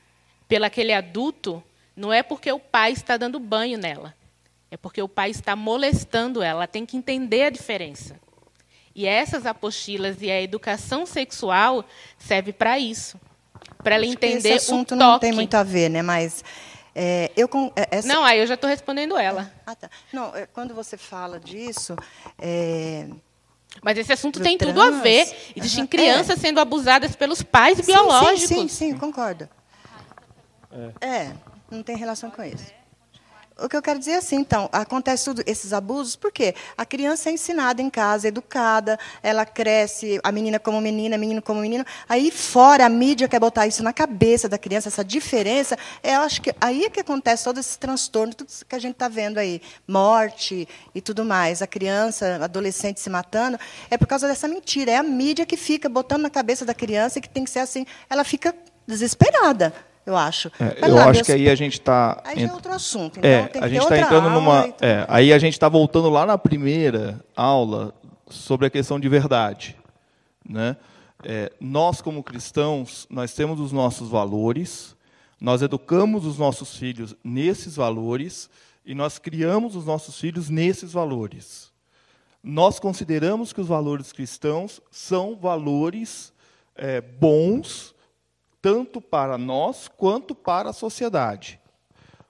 pelo 0.46 0.66
aquele 0.66 0.92
adulto, 0.92 1.60
não 1.96 2.12
é 2.12 2.22
porque 2.22 2.52
o 2.52 2.60
pai 2.60 2.92
está 2.92 3.16
dando 3.16 3.40
banho 3.40 3.76
nela, 3.76 4.14
é 4.70 4.76
porque 4.76 5.02
o 5.02 5.08
pai 5.08 5.30
está 5.30 5.56
molestando 5.56 6.40
ela. 6.40 6.60
Ela 6.60 6.66
tem 6.68 6.86
que 6.86 6.96
entender 6.96 7.42
a 7.42 7.50
diferença. 7.50 8.14
E 8.94 9.04
essas 9.04 9.46
apostilas 9.46 10.22
e 10.22 10.30
a 10.30 10.40
educação 10.40 11.04
sexual 11.06 11.84
serve 12.16 12.52
para 12.52 12.78
isso, 12.78 13.20
para 13.82 13.96
ela 13.96 14.06
entender 14.06 14.50
esse 14.50 14.70
assunto 14.70 14.94
o 14.94 14.96
toque. 14.96 15.10
não 15.10 15.18
tem 15.18 15.32
muito 15.32 15.54
a 15.56 15.64
ver, 15.64 15.90
né? 15.90 16.02
Mas 16.02 16.44
é, 16.98 17.30
eu 17.36 17.46
com, 17.46 17.70
é, 17.76 17.88
essa... 17.90 18.08
Não, 18.08 18.24
aí 18.24 18.40
eu 18.40 18.46
já 18.46 18.54
estou 18.54 18.70
respondendo 18.70 19.18
ela. 19.18 19.52
Ah, 19.66 19.74
tá. 19.74 19.90
Não, 20.10 20.34
é, 20.34 20.46
quando 20.46 20.74
você 20.74 20.96
fala 20.96 21.38
disso, 21.38 21.94
é, 22.38 23.06
mas 23.82 23.98
esse 23.98 24.14
assunto 24.14 24.38
Pro 24.38 24.44
tem 24.44 24.56
trans? 24.56 24.72
tudo 24.72 24.82
a 24.82 24.90
ver. 25.02 25.30
Existem 25.54 25.82
Aham. 25.82 25.88
crianças 25.88 26.40
sendo 26.40 26.58
abusadas 26.58 27.14
pelos 27.14 27.42
pais 27.42 27.76
sim, 27.76 27.92
biológicos. 27.92 28.48
Sim, 28.48 28.68
sim, 28.68 28.92
sim, 28.92 28.98
concordo. 28.98 29.46
É, 30.98 31.32
não 31.70 31.82
tem 31.82 31.96
relação 31.98 32.30
com 32.30 32.42
isso. 32.42 32.72
O 33.58 33.70
que 33.70 33.76
eu 33.76 33.80
quero 33.80 33.98
dizer 33.98 34.10
é 34.10 34.16
assim, 34.16 34.36
então, 34.36 34.68
acontece 34.70 35.24
tudo 35.24 35.42
esses 35.46 35.72
abusos, 35.72 36.14
por 36.14 36.30
quê? 36.30 36.54
A 36.76 36.84
criança 36.84 37.30
é 37.30 37.32
ensinada 37.32 37.80
em 37.80 37.88
casa, 37.88 38.28
educada, 38.28 38.98
ela 39.22 39.46
cresce, 39.46 40.20
a 40.22 40.30
menina 40.30 40.58
como 40.58 40.78
menina, 40.78 41.16
menino 41.16 41.40
como 41.40 41.62
menino. 41.62 41.82
Aí 42.06 42.30
fora 42.30 42.84
a 42.84 42.88
mídia 42.90 43.26
quer 43.26 43.40
botar 43.40 43.66
isso 43.66 43.82
na 43.82 43.94
cabeça 43.94 44.46
da 44.46 44.58
criança, 44.58 44.88
essa 44.88 45.02
diferença. 45.02 45.78
Eu 46.02 46.20
acho 46.20 46.42
que 46.42 46.54
aí 46.60 46.84
é 46.84 46.90
que 46.90 47.00
acontece 47.00 47.44
todo 47.44 47.58
esse 47.58 47.78
transtorno, 47.78 48.34
tudo 48.34 48.52
que 48.68 48.74
a 48.74 48.78
gente 48.78 48.92
está 48.92 49.08
vendo 49.08 49.38
aí, 49.38 49.62
morte 49.88 50.68
e 50.94 51.00
tudo 51.00 51.24
mais. 51.24 51.62
A 51.62 51.66
criança, 51.66 52.38
adolescente 52.44 53.00
se 53.00 53.08
matando, 53.08 53.58
é 53.90 53.96
por 53.96 54.06
causa 54.06 54.28
dessa 54.28 54.46
mentira. 54.46 54.90
É 54.90 54.96
a 54.96 55.02
mídia 55.02 55.46
que 55.46 55.56
fica 55.56 55.88
botando 55.88 56.20
na 56.20 56.30
cabeça 56.30 56.66
da 56.66 56.74
criança 56.74 57.22
que 57.22 57.28
tem 57.28 57.44
que 57.44 57.50
ser 57.50 57.60
assim. 57.60 57.86
Ela 58.10 58.22
fica 58.22 58.54
desesperada, 58.86 59.72
eu 60.06 60.16
acho. 60.16 60.50
É, 60.60 60.88
eu 60.88 60.98
acho 60.98 61.24
que 61.24 61.32
aí 61.32 61.48
a 61.50 61.54
gente 61.54 61.74
está. 61.74 62.22
Aí 62.24 62.40
já 62.40 62.48
é 62.48 62.52
outro 62.52 62.72
assunto. 62.72 63.18
Então 63.18 63.28
É, 63.28 63.48
tem 63.48 63.60
que 63.60 63.66
a 63.66 63.68
gente 63.68 63.82
está 63.82 63.98
entrando 63.98 64.30
numa. 64.30 64.72
é, 64.80 65.04
aí 65.08 65.32
a 65.32 65.38
gente 65.38 65.54
está 65.54 65.68
voltando 65.68 66.08
lá 66.08 66.24
na 66.24 66.38
primeira 66.38 67.20
aula 67.36 67.92
sobre 68.30 68.66
a 68.66 68.70
questão 68.70 69.00
de 69.00 69.08
verdade. 69.08 69.76
Né? 70.48 70.76
É, 71.24 71.50
nós, 71.60 72.00
como 72.00 72.22
cristãos, 72.22 73.06
nós 73.10 73.34
temos 73.34 73.58
os 73.58 73.72
nossos 73.72 74.08
valores, 74.08 74.94
nós 75.40 75.60
educamos 75.60 76.24
os 76.24 76.38
nossos 76.38 76.76
filhos 76.76 77.16
nesses 77.24 77.74
valores 77.74 78.48
e 78.84 78.94
nós 78.94 79.18
criamos 79.18 79.74
os 79.74 79.84
nossos 79.84 80.20
filhos 80.20 80.48
nesses 80.48 80.92
valores. 80.92 81.72
Nós 82.42 82.78
consideramos 82.78 83.52
que 83.52 83.60
os 83.60 83.66
valores 83.66 84.12
cristãos 84.12 84.80
são 84.88 85.34
valores 85.34 86.32
é, 86.76 87.00
bons, 87.00 87.92
tanto 88.66 89.00
para 89.00 89.38
nós 89.38 89.86
quanto 89.86 90.34
para 90.34 90.70
a 90.70 90.72
sociedade. 90.72 91.60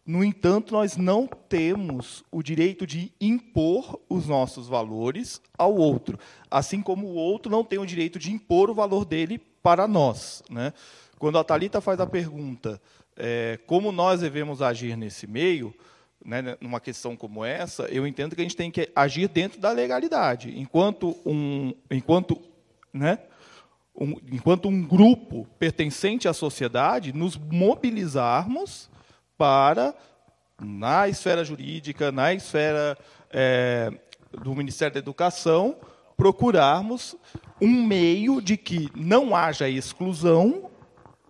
No 0.05 0.23
entanto, 0.23 0.75
nós 0.75 0.95
não 0.95 1.27
temos 1.27 2.23
o 2.31 2.43
direito 2.43 2.87
de 2.87 3.11
impor 3.19 3.99
os 4.07 4.27
nossos 4.27 4.69
valores 4.69 5.41
ao 5.57 5.75
outro, 5.75 6.19
assim 6.51 6.83
como 6.83 7.07
o 7.07 7.15
outro 7.15 7.51
não 7.51 7.65
tem 7.65 7.79
o 7.79 7.87
direito 7.87 8.19
de 8.19 8.31
impor 8.31 8.69
o 8.69 8.75
valor 8.75 9.07
dele 9.07 9.39
para 9.39 9.89
nós. 9.89 10.43
Né? 10.51 10.75
Quando 11.19 11.39
a 11.39 11.45
Talita 11.45 11.81
faz 11.81 11.99
a 12.01 12.07
pergunta 12.07 12.83
é, 13.17 13.59
como 13.67 13.91
nós 13.91 14.21
devemos 14.21 14.61
agir 14.61 14.95
nesse 14.95 15.27
meio, 15.27 15.75
né, 16.23 16.55
numa 16.61 16.81
questão 16.81 17.17
como 17.17 17.47
essa, 17.47 17.85
eu 17.85 18.07
entendo 18.07 18.37
que 18.37 18.43
a 18.43 18.45
gente 18.45 18.57
tem 18.57 18.71
que 18.71 18.91
agir 18.95 19.27
dentro 19.29 19.59
da 19.59 19.73
legalidade, 19.73 20.53
enquanto 20.55 21.17
um, 21.25 21.73
enquanto, 21.91 22.39
né, 22.93 23.21
um, 23.99 24.15
enquanto 24.31 24.69
um 24.69 24.83
grupo 24.83 25.47
pertencente 25.59 26.29
à 26.29 26.33
sociedade, 26.33 27.13
nos 27.13 27.37
mobilizarmos 27.37 28.91
para, 29.39 29.95
na 30.61 31.09
esfera 31.09 31.45
jurídica, 31.45 32.13
na 32.13 32.35
esfera 32.35 32.97
é, 33.31 33.93
do 34.33 34.55
Ministério 34.55 34.95
da 34.95 35.01
Educação, 35.01 35.77
procurarmos 36.17 37.17
um 37.61 37.85
meio 37.85 38.41
de 38.41 38.57
que 38.57 38.91
não 38.95 39.35
haja 39.35 39.69
exclusão, 39.69 40.71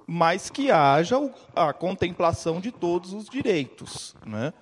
mas 0.06 0.50
que 0.50 0.70
haja 0.70 1.16
a 1.54 1.72
contemplação 1.72 2.60
de 2.60 2.70
todos 2.70 3.12
os 3.12 3.28
direitos. 3.28 4.14
Né? 4.24 4.52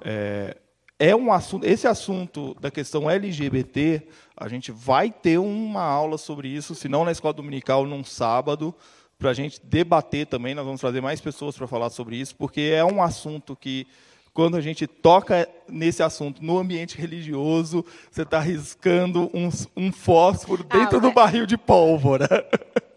É, 0.00 0.56
é 0.98 1.14
um 1.14 1.32
assunto, 1.32 1.64
esse 1.64 1.86
assunto 1.86 2.56
da 2.60 2.70
questão 2.70 3.08
LGBT, 3.08 4.02
a 4.36 4.48
gente 4.48 4.72
vai 4.72 5.10
ter 5.10 5.38
uma 5.38 5.82
aula 5.82 6.18
sobre 6.18 6.48
isso, 6.48 6.74
se 6.74 6.88
não 6.88 7.04
na 7.04 7.12
escola 7.12 7.32
dominical, 7.34 7.86
num 7.86 8.02
sábado, 8.02 8.74
para 9.18 9.30
a 9.30 9.34
gente 9.34 9.60
debater 9.64 10.26
também. 10.26 10.54
Nós 10.54 10.64
vamos 10.64 10.80
trazer 10.80 11.00
mais 11.00 11.20
pessoas 11.20 11.56
para 11.56 11.66
falar 11.66 11.90
sobre 11.90 12.16
isso, 12.16 12.34
porque 12.36 12.60
é 12.74 12.84
um 12.84 13.02
assunto 13.02 13.54
que, 13.56 13.86
quando 14.32 14.56
a 14.56 14.60
gente 14.60 14.86
toca 14.86 15.48
nesse 15.68 16.02
assunto 16.02 16.42
no 16.44 16.58
ambiente 16.58 16.96
religioso, 16.96 17.84
você 18.10 18.22
está 18.22 18.38
riscando 18.40 19.30
um, 19.34 19.48
um 19.76 19.90
fósforo 19.92 20.64
Ah, 20.70 20.78
dentro 20.78 21.00
do 21.00 21.06
mas- 21.08 21.14
barril 21.14 21.46
de 21.46 21.56
pólvora. 21.56 22.28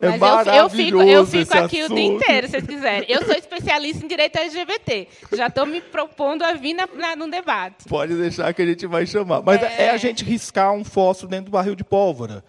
É 0.00 0.18
Mas 0.18 0.46
eu, 0.46 0.54
eu 0.54 0.70
fico, 0.70 1.02
eu 1.02 1.26
fico 1.26 1.56
aqui 1.56 1.84
o 1.84 1.86
dia 1.88 1.96
assunto. 1.96 1.98
inteiro, 1.98 2.46
se 2.46 2.50
vocês 2.52 2.66
quiserem. 2.66 3.10
Eu 3.10 3.24
sou 3.24 3.34
especialista 3.34 4.04
em 4.04 4.08
direito 4.08 4.36
LGBT. 4.36 5.08
Já 5.32 5.46
estou 5.46 5.66
me 5.66 5.80
propondo 5.80 6.42
a 6.42 6.52
vir 6.54 6.74
na, 6.74 6.86
na, 6.86 7.16
num 7.16 7.30
debate. 7.30 7.84
Pode 7.88 8.14
deixar 8.14 8.52
que 8.52 8.62
a 8.62 8.66
gente 8.66 8.86
vai 8.86 9.06
chamar. 9.06 9.42
Mas 9.42 9.62
é, 9.62 9.90
a 9.90 9.96
gente 9.96 10.24
riscar 10.24 10.72
um 10.72 10.84
fósforo 10.84 11.30
dentro 11.30 11.46
do 11.46 11.50
barril 11.52 11.74
de 11.74 11.84
pólvora. 11.84 12.44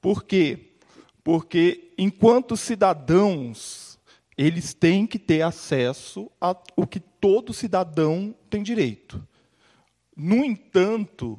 Por 0.00 0.24
quê? 0.24 0.72
Porque, 1.22 1.92
enquanto 1.98 2.56
cidadãos, 2.56 3.98
eles 4.36 4.74
têm 4.74 5.06
que 5.06 5.18
ter 5.18 5.42
acesso 5.42 6.30
ao 6.40 6.54
que 6.88 7.00
todo 7.00 7.52
cidadão 7.52 8.34
tem 8.48 8.62
direito. 8.62 9.20
No 10.16 10.44
entanto, 10.44 11.38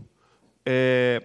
é, 0.65 1.23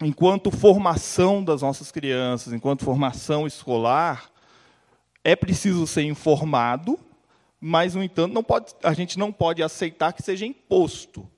enquanto 0.00 0.50
formação 0.50 1.44
das 1.44 1.62
nossas 1.62 1.92
crianças, 1.92 2.52
enquanto 2.52 2.84
formação 2.84 3.46
escolar, 3.46 4.30
é 5.22 5.36
preciso 5.36 5.86
ser 5.86 6.02
informado, 6.02 6.98
mas, 7.60 7.94
no 7.94 8.02
entanto, 8.02 8.32
não 8.32 8.42
pode, 8.42 8.74
a 8.82 8.94
gente 8.94 9.18
não 9.18 9.30
pode 9.30 9.62
aceitar 9.62 10.12
que 10.14 10.22
seja 10.22 10.46
imposto. 10.46 11.28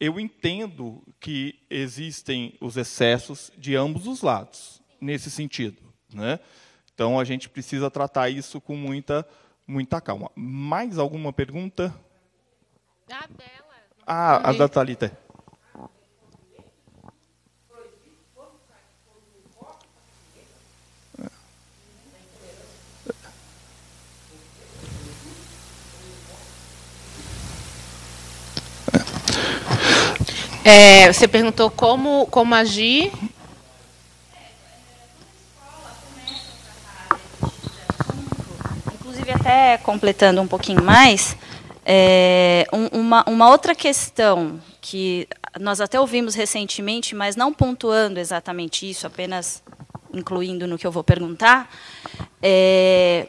Eu 0.00 0.18
entendo 0.18 1.02
que 1.20 1.58
existem 1.68 2.54
os 2.60 2.76
excessos 2.76 3.52
de 3.58 3.76
ambos 3.76 4.06
os 4.06 4.22
lados, 4.22 4.80
nesse 5.00 5.30
sentido. 5.30 5.82
Né? 6.12 6.40
Então, 6.94 7.20
a 7.20 7.24
gente 7.24 7.48
precisa 7.48 7.90
tratar 7.90 8.30
isso 8.30 8.58
com 8.58 8.74
muita, 8.74 9.26
muita 9.66 10.00
calma. 10.00 10.30
Mais 10.34 10.98
alguma 10.98 11.32
pergunta? 11.32 11.94
A 13.10 13.26
dela. 13.26 13.66
Ah, 14.06 14.50
a 14.50 14.52
da 14.52 14.68
Thalita. 14.68 15.25
É, 30.68 31.12
você 31.12 31.28
perguntou 31.28 31.70
como, 31.70 32.26
como 32.26 32.52
agir. 32.52 33.12
Inclusive, 38.92 39.30
até 39.30 39.78
completando 39.78 40.42
um 40.42 40.48
pouquinho 40.48 40.82
mais, 40.82 41.36
é, 41.84 42.66
um, 42.72 42.98
uma, 42.98 43.22
uma 43.28 43.48
outra 43.48 43.76
questão 43.76 44.60
que 44.80 45.28
nós 45.60 45.80
até 45.80 46.00
ouvimos 46.00 46.34
recentemente, 46.34 47.14
mas 47.14 47.36
não 47.36 47.54
pontuando 47.54 48.18
exatamente 48.18 48.90
isso, 48.90 49.06
apenas 49.06 49.62
incluindo 50.12 50.66
no 50.66 50.76
que 50.76 50.84
eu 50.84 50.90
vou 50.90 51.04
perguntar, 51.04 51.70
é, 52.42 53.28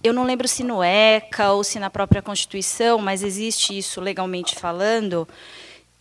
eu 0.00 0.12
não 0.12 0.22
lembro 0.22 0.46
se 0.46 0.62
no 0.62 0.80
ECA 0.80 1.50
ou 1.50 1.64
se 1.64 1.80
na 1.80 1.90
própria 1.90 2.22
Constituição, 2.22 2.98
mas 2.98 3.24
existe 3.24 3.76
isso 3.76 4.00
legalmente 4.00 4.54
falando, 4.54 5.26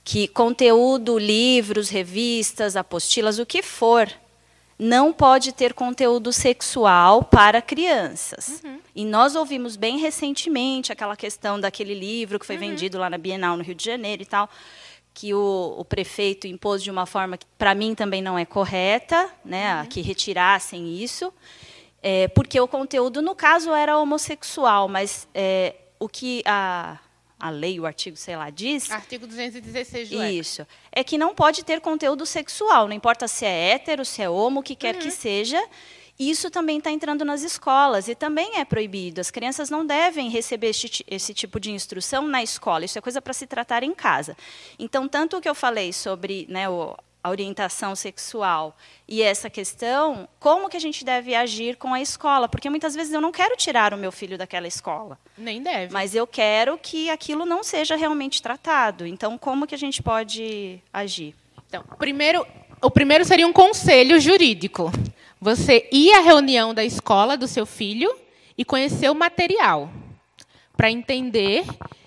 que 0.05 0.27
conteúdo, 0.27 1.17
livros, 1.17 1.89
revistas, 1.89 2.75
apostilas, 2.75 3.39
o 3.39 3.45
que 3.45 3.63
for, 3.63 4.07
não 4.77 5.11
pode 5.11 5.51
ter 5.51 5.73
conteúdo 5.73 6.31
sexual 6.31 7.23
para 7.23 7.59
crianças. 7.59 8.61
Uhum. 8.63 8.79
E 8.93 9.03
nós 9.03 9.35
ouvimos 9.35 9.75
bem 9.75 9.97
recentemente 9.97 10.91
aquela 10.91 11.15
questão 11.15 11.59
daquele 11.59 11.95
livro 11.95 12.37
que 12.37 12.45
foi 12.45 12.55
uhum. 12.55 12.61
vendido 12.61 12.99
lá 12.99 13.09
na 13.09 13.17
Bienal 13.17 13.57
no 13.57 13.63
Rio 13.63 13.73
de 13.73 13.83
Janeiro 13.83 14.21
e 14.21 14.25
tal, 14.27 14.47
que 15.11 15.33
o, 15.33 15.75
o 15.75 15.83
prefeito 15.83 16.45
impôs 16.45 16.83
de 16.83 16.91
uma 16.91 17.07
forma 17.07 17.35
que 17.35 17.47
para 17.57 17.73
mim 17.73 17.95
também 17.95 18.21
não 18.21 18.37
é 18.37 18.45
correta, 18.45 19.27
né, 19.43 19.81
uhum. 19.81 19.87
que 19.87 20.01
retirassem 20.01 21.01
isso, 21.01 21.33
é, 22.03 22.27
porque 22.27 22.59
o 22.59 22.67
conteúdo 22.67 23.23
no 23.23 23.33
caso 23.33 23.71
era 23.71 23.97
homossexual, 23.97 24.87
mas 24.87 25.27
é, 25.33 25.73
o 25.99 26.07
que 26.07 26.43
a 26.45 26.99
a 27.39 27.49
lei, 27.49 27.79
o 27.79 27.85
artigo, 27.85 28.15
sei 28.15 28.35
lá, 28.35 28.49
diz. 28.49 28.89
Artigo 28.91 29.27
216 29.27 30.09
do 30.09 30.23
Isso. 30.23 30.65
É 30.91 31.03
que 31.03 31.17
não 31.17 31.35
pode 31.35 31.63
ter 31.63 31.81
conteúdo 31.81 32.25
sexual, 32.25 32.87
não 32.87 32.95
importa 32.95 33.27
se 33.27 33.45
é 33.45 33.71
hétero, 33.71 34.05
se 34.05 34.21
é 34.21 34.29
homo, 34.29 34.61
o 34.61 34.63
que 34.63 34.75
quer 34.75 34.95
uhum. 34.95 35.01
que 35.01 35.11
seja. 35.11 35.61
Isso 36.17 36.49
também 36.49 36.77
está 36.77 36.89
entrando 36.91 37.25
nas 37.25 37.43
escolas 37.43 38.07
e 38.07 38.15
também 38.15 38.57
é 38.57 38.63
proibido. 38.63 39.19
As 39.19 39.29
crianças 39.29 39.69
não 39.69 39.85
devem 39.85 40.29
receber 40.29 40.69
esse, 40.69 41.03
esse 41.07 41.33
tipo 41.33 41.59
de 41.59 41.71
instrução 41.71 42.25
na 42.25 42.41
escola. 42.41 42.85
Isso 42.85 42.97
é 42.97 43.01
coisa 43.01 43.21
para 43.21 43.33
se 43.33 43.45
tratar 43.45 43.83
em 43.83 43.93
casa. 43.93 44.37
Então, 44.79 45.09
tanto 45.09 45.37
o 45.37 45.41
que 45.41 45.49
eu 45.49 45.55
falei 45.55 45.91
sobre 45.91 46.47
né, 46.49 46.69
o, 46.69 46.95
a 47.25 47.29
orientação 47.31 47.95
sexual 47.95 48.77
e 49.07 49.23
essa 49.23 49.49
questão, 49.49 50.29
como 50.39 50.69
que 50.69 50.77
a 50.77 50.79
gente 50.79 51.03
deve 51.03 51.33
agir 51.33 51.75
com 51.75 51.91
a 51.91 51.99
escola? 51.99 52.47
Porque 52.47 52.69
muitas 52.69 52.93
vezes 52.93 53.11
eu 53.11 53.19
não 53.19 53.31
quero 53.31 53.57
tirar 53.57 53.95
o 53.95 53.97
meu 53.97 54.11
filho 54.11 54.37
daquela 54.37 54.67
escola. 54.67 55.17
Nem 55.35 55.59
deve. 55.59 55.91
Mas 55.91 56.13
eu 56.13 56.27
quero 56.27 56.77
que 56.77 57.09
aquilo 57.09 57.43
não 57.43 57.63
seja 57.63 57.95
realmente 57.95 58.43
tratado. 58.43 59.07
Então, 59.07 59.39
como 59.39 59.65
que 59.65 59.73
a 59.73 59.77
gente 59.77 60.03
pode 60.03 60.79
agir? 60.93 61.33
Então, 61.67 61.83
primeiro, 61.97 62.45
o 62.79 62.91
primeiro 62.91 63.25
seria 63.25 63.47
um 63.47 63.53
conselho 63.53 64.19
jurídico. 64.19 64.91
Você 65.41 65.89
ir 65.91 66.13
à 66.13 66.19
reunião 66.19 66.75
da 66.75 66.85
escola 66.85 67.35
do 67.35 67.47
seu 67.47 67.65
filho 67.65 68.15
e 68.55 68.63
conhecer 68.63 69.09
o 69.09 69.15
material 69.15 69.89
para 70.77 70.91
entender 70.91 71.65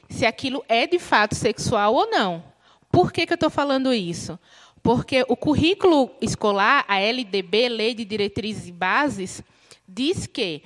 se 0.09 0.25
aquilo 0.25 0.65
é 0.69 0.87
de 0.87 1.01
fato 1.01 1.35
sexual 1.35 1.93
ou 1.93 2.09
não. 2.09 2.45
Por 2.91 3.13
que, 3.13 3.27
que 3.27 3.33
eu 3.33 3.37
estou 3.37 3.51
falando 3.51 3.93
isso? 3.93 4.39
Porque 4.83 5.25
o 5.29 5.37
currículo 5.37 6.11
escolar, 6.21 6.85
a 6.89 6.99
LDB, 7.01 7.69
Lei 7.69 7.95
de 7.95 8.05
Diretrizes 8.05 8.69
e 8.69 8.73
Bases, 8.73 9.43
diz 9.87 10.27
que, 10.27 10.63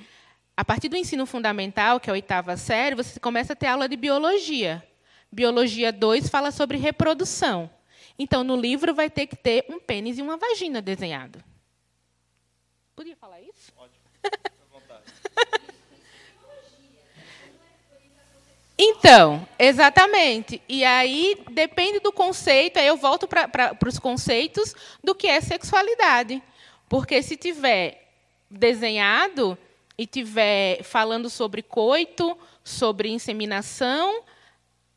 a 0.55 0.63
partir 0.63 0.89
do 0.89 0.97
ensino 0.97 1.25
fundamental, 1.25 1.99
que 1.99 2.09
é 2.09 2.11
a 2.11 2.13
oitava 2.13 2.55
série, 2.57 2.95
você 2.95 3.19
começa 3.19 3.53
a 3.53 3.55
ter 3.55 3.67
aula 3.67 3.87
de 3.87 3.95
biologia. 3.95 4.87
Biologia 5.31 5.91
2 5.91 6.29
fala 6.29 6.51
sobre 6.51 6.77
reprodução. 6.77 7.69
Então, 8.17 8.43
no 8.43 8.55
livro 8.55 8.93
vai 8.93 9.09
ter 9.09 9.25
que 9.25 9.35
ter 9.35 9.65
um 9.67 9.79
pênis 9.79 10.17
e 10.17 10.21
uma 10.21 10.37
vagina 10.37 10.81
desenhado. 10.81 11.43
Podia 12.95 13.15
falar 13.15 13.41
isso? 13.41 13.73
Pode. 13.73 13.93
Então, 18.85 19.47
exatamente. 19.57 20.61
E 20.67 20.83
aí 20.83 21.41
depende 21.51 22.01
do 22.01 22.11
conceito, 22.11 22.77
aí 22.77 22.87
eu 22.87 22.97
volto 22.97 23.25
para 23.29 23.77
os 23.87 23.97
conceitos 23.97 24.75
do 25.01 25.15
que 25.15 25.25
é 25.25 25.39
sexualidade. 25.39 26.43
Porque 26.89 27.23
se 27.23 27.37
tiver 27.37 28.11
desenhado 28.49 29.57
e 29.97 30.05
tiver 30.05 30.83
falando 30.83 31.29
sobre 31.29 31.63
coito, 31.63 32.37
sobre 32.61 33.07
inseminação, 33.07 34.21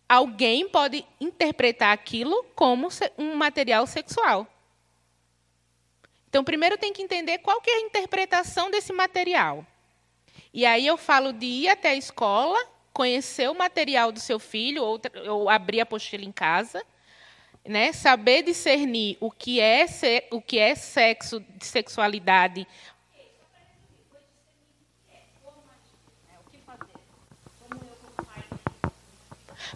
alguém 0.09 0.69
pode 0.69 1.07
interpretar 1.21 1.93
aquilo 1.93 2.45
como 2.57 2.89
um 3.17 3.37
material 3.37 3.87
sexual. 3.87 4.49
Então, 6.29 6.43
primeiro 6.43 6.77
tem 6.77 6.93
que 6.93 7.03
entender 7.03 7.39
qual 7.39 7.61
que 7.61 7.71
é 7.71 7.77
a 7.77 7.81
interpretação 7.83 8.69
desse 8.69 8.93
material. 8.93 9.65
E 10.53 10.67
aí 10.67 10.85
eu 10.85 10.97
falo 10.97 11.33
de 11.33 11.47
ir 11.47 11.69
até 11.69 11.91
a 11.91 11.95
escola 11.95 12.59
conhecer 12.97 13.51
o 13.51 13.55
material 13.55 14.11
do 14.11 14.19
seu 14.19 14.39
filho, 14.39 14.83
ou, 14.83 14.99
ou 15.29 15.51
abrir 15.51 15.81
a 15.81 15.83
apostila 15.83 16.25
em 16.25 16.33
casa, 16.33 16.83
né? 17.63 17.93
saber 17.93 18.43
discernir 18.43 19.19
o 19.21 19.31
que 19.31 19.61
é, 19.61 19.85
o 20.31 20.41
que 20.41 20.59
é 20.59 20.75
sexo, 20.75 21.45
sexualidade. 21.61 22.67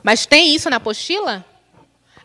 Mas 0.03 0.25
tem 0.25 0.55
isso 0.55 0.71
na 0.71 0.77
apostila? 0.77 1.45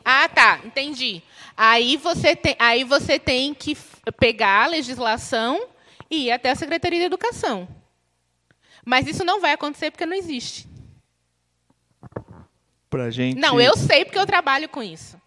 Ah, 0.05 0.29
tá, 0.29 0.61
entendi. 0.63 1.21
Aí 1.57 1.97
você 1.97 2.37
tem, 2.37 2.55
aí 2.57 2.85
você 2.85 3.19
tem 3.19 3.53
que 3.53 3.75
pegar 4.17 4.63
a 4.63 4.67
legislação 4.67 5.67
e 6.09 6.27
ir 6.27 6.31
até 6.31 6.51
a 6.51 6.55
Secretaria 6.55 6.99
de 6.99 7.05
Educação. 7.05 7.67
Mas 8.85 9.07
isso 9.07 9.25
não 9.25 9.41
vai 9.41 9.51
acontecer 9.51 9.91
porque 9.91 10.05
não 10.05 10.15
existe 10.15 10.73
pra 12.95 13.11
gente. 13.11 13.39
Não, 13.39 13.59
eu 13.59 13.75
sei 13.75 14.05
porque 14.05 14.17
eu 14.17 14.25
trabalho 14.25 14.69
com 14.69 14.81
isso. 14.81 15.19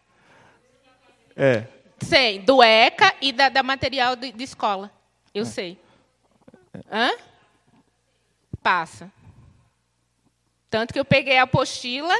É. 1.36 1.64
Sei, 2.00 2.38
do 2.38 2.62
ECA 2.62 3.14
e 3.20 3.32
da, 3.32 3.48
da 3.48 3.62
material 3.62 4.16
de, 4.16 4.32
de 4.32 4.44
escola. 4.44 4.90
Eu 5.34 5.42
é. 5.42 5.46
sei. 5.46 5.78
Hã? 6.90 7.10
Passa. 8.62 9.10
Tanto 10.70 10.92
que 10.92 10.98
eu 10.98 11.04
peguei 11.04 11.38
a 11.38 11.42
apostila, 11.42 12.14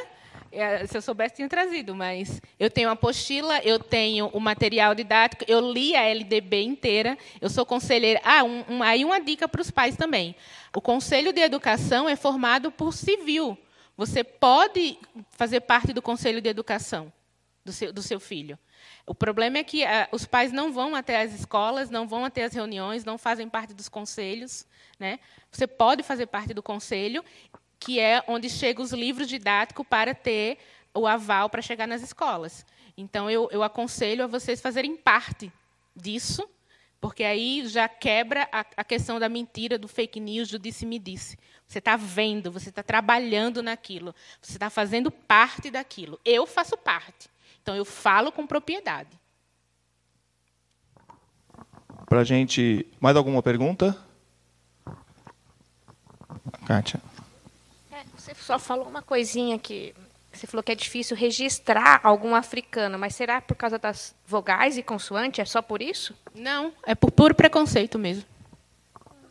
é, 0.50 0.86
se 0.86 0.96
eu 0.96 1.02
soubesse, 1.02 1.36
tinha 1.36 1.48
trazido, 1.48 1.94
mas 1.94 2.40
eu 2.58 2.70
tenho 2.70 2.88
a 2.88 2.92
apostila, 2.92 3.58
eu 3.62 3.78
tenho 3.78 4.28
o 4.28 4.40
material 4.40 4.94
didático, 4.94 5.44
eu 5.46 5.60
li 5.60 5.94
a 5.94 6.02
LDB 6.02 6.62
inteira, 6.62 7.16
eu 7.40 7.50
sou 7.50 7.66
conselheira. 7.66 8.20
Ah, 8.24 8.44
um, 8.44 8.64
um, 8.68 8.82
aí 8.82 9.04
uma 9.04 9.20
dica 9.20 9.48
para 9.48 9.60
os 9.60 9.70
pais 9.70 9.96
também. 9.96 10.34
O 10.74 10.80
Conselho 10.80 11.32
de 11.32 11.40
Educação 11.40 12.08
é 12.08 12.16
formado 12.16 12.70
por 12.70 12.92
civil. 12.92 13.56
Você 13.98 14.22
pode 14.22 14.96
fazer 15.32 15.60
parte 15.62 15.92
do 15.92 16.00
conselho 16.00 16.40
de 16.40 16.48
educação 16.48 17.12
do 17.64 17.72
seu, 17.72 17.92
do 17.92 18.00
seu 18.00 18.20
filho. 18.20 18.56
O 19.04 19.12
problema 19.12 19.58
é 19.58 19.64
que 19.64 19.84
ah, 19.84 20.08
os 20.12 20.24
pais 20.24 20.52
não 20.52 20.72
vão 20.72 20.94
até 20.94 21.20
as 21.20 21.34
escolas, 21.34 21.90
não 21.90 22.06
vão 22.06 22.24
até 22.24 22.44
as 22.44 22.54
reuniões, 22.54 23.04
não 23.04 23.18
fazem 23.18 23.48
parte 23.48 23.74
dos 23.74 23.88
conselhos. 23.88 24.64
Né? 25.00 25.18
Você 25.50 25.66
pode 25.66 26.04
fazer 26.04 26.26
parte 26.26 26.54
do 26.54 26.62
conselho, 26.62 27.24
que 27.80 27.98
é 27.98 28.22
onde 28.28 28.48
chegam 28.48 28.84
os 28.84 28.92
livros 28.92 29.28
didáticos 29.28 29.84
para 29.84 30.14
ter 30.14 30.58
o 30.94 31.04
aval 31.04 31.50
para 31.50 31.60
chegar 31.60 31.88
nas 31.88 32.00
escolas. 32.00 32.64
Então, 32.96 33.28
eu, 33.28 33.48
eu 33.50 33.64
aconselho 33.64 34.22
a 34.22 34.28
vocês 34.28 34.60
fazerem 34.60 34.96
parte 34.96 35.52
disso, 35.94 36.48
porque 37.00 37.24
aí 37.24 37.66
já 37.66 37.88
quebra 37.88 38.48
a, 38.52 38.64
a 38.76 38.84
questão 38.84 39.18
da 39.18 39.28
mentira, 39.28 39.76
do 39.76 39.88
fake 39.88 40.20
news, 40.20 40.48
do 40.48 40.58
disse-me-disse. 40.58 41.36
-disse. 41.36 41.48
Você 41.68 41.80
está 41.80 41.96
vendo, 41.96 42.50
você 42.50 42.70
está 42.70 42.82
trabalhando 42.82 43.62
naquilo, 43.62 44.14
você 44.40 44.52
está 44.52 44.70
fazendo 44.70 45.10
parte 45.10 45.70
daquilo. 45.70 46.18
Eu 46.24 46.46
faço 46.46 46.78
parte. 46.78 47.28
Então, 47.62 47.76
eu 47.76 47.84
falo 47.84 48.32
com 48.32 48.46
propriedade. 48.46 49.10
Para 52.06 52.20
a 52.20 52.24
gente. 52.24 52.86
Mais 52.98 53.14
alguma 53.14 53.42
pergunta? 53.42 53.94
Kátia. 56.66 57.02
É, 57.92 58.02
você 58.16 58.34
só 58.34 58.58
falou 58.58 58.88
uma 58.88 59.02
coisinha 59.02 59.58
que. 59.58 59.94
Você 60.32 60.46
falou 60.46 60.62
que 60.62 60.72
é 60.72 60.74
difícil 60.74 61.14
registrar 61.16 62.00
algum 62.02 62.34
africano, 62.34 62.98
mas 62.98 63.14
será 63.14 63.42
por 63.42 63.56
causa 63.56 63.78
das 63.78 64.14
vogais 64.26 64.78
e 64.78 64.82
consoantes? 64.82 65.40
É 65.40 65.44
só 65.44 65.60
por 65.60 65.82
isso? 65.82 66.14
Não, 66.34 66.72
é 66.86 66.94
por 66.94 67.10
puro 67.10 67.34
preconceito 67.34 67.98
mesmo. 67.98 68.24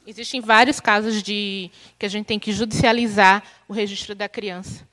Existem 0.07 0.41
vários 0.41 0.79
casos 0.79 1.21
de 1.21 1.69
que 1.99 2.05
a 2.05 2.09
gente 2.09 2.25
tem 2.25 2.39
que 2.39 2.53
judicializar 2.53 3.43
o 3.67 3.73
registro 3.73 4.15
da 4.15 4.29
criança 4.29 4.87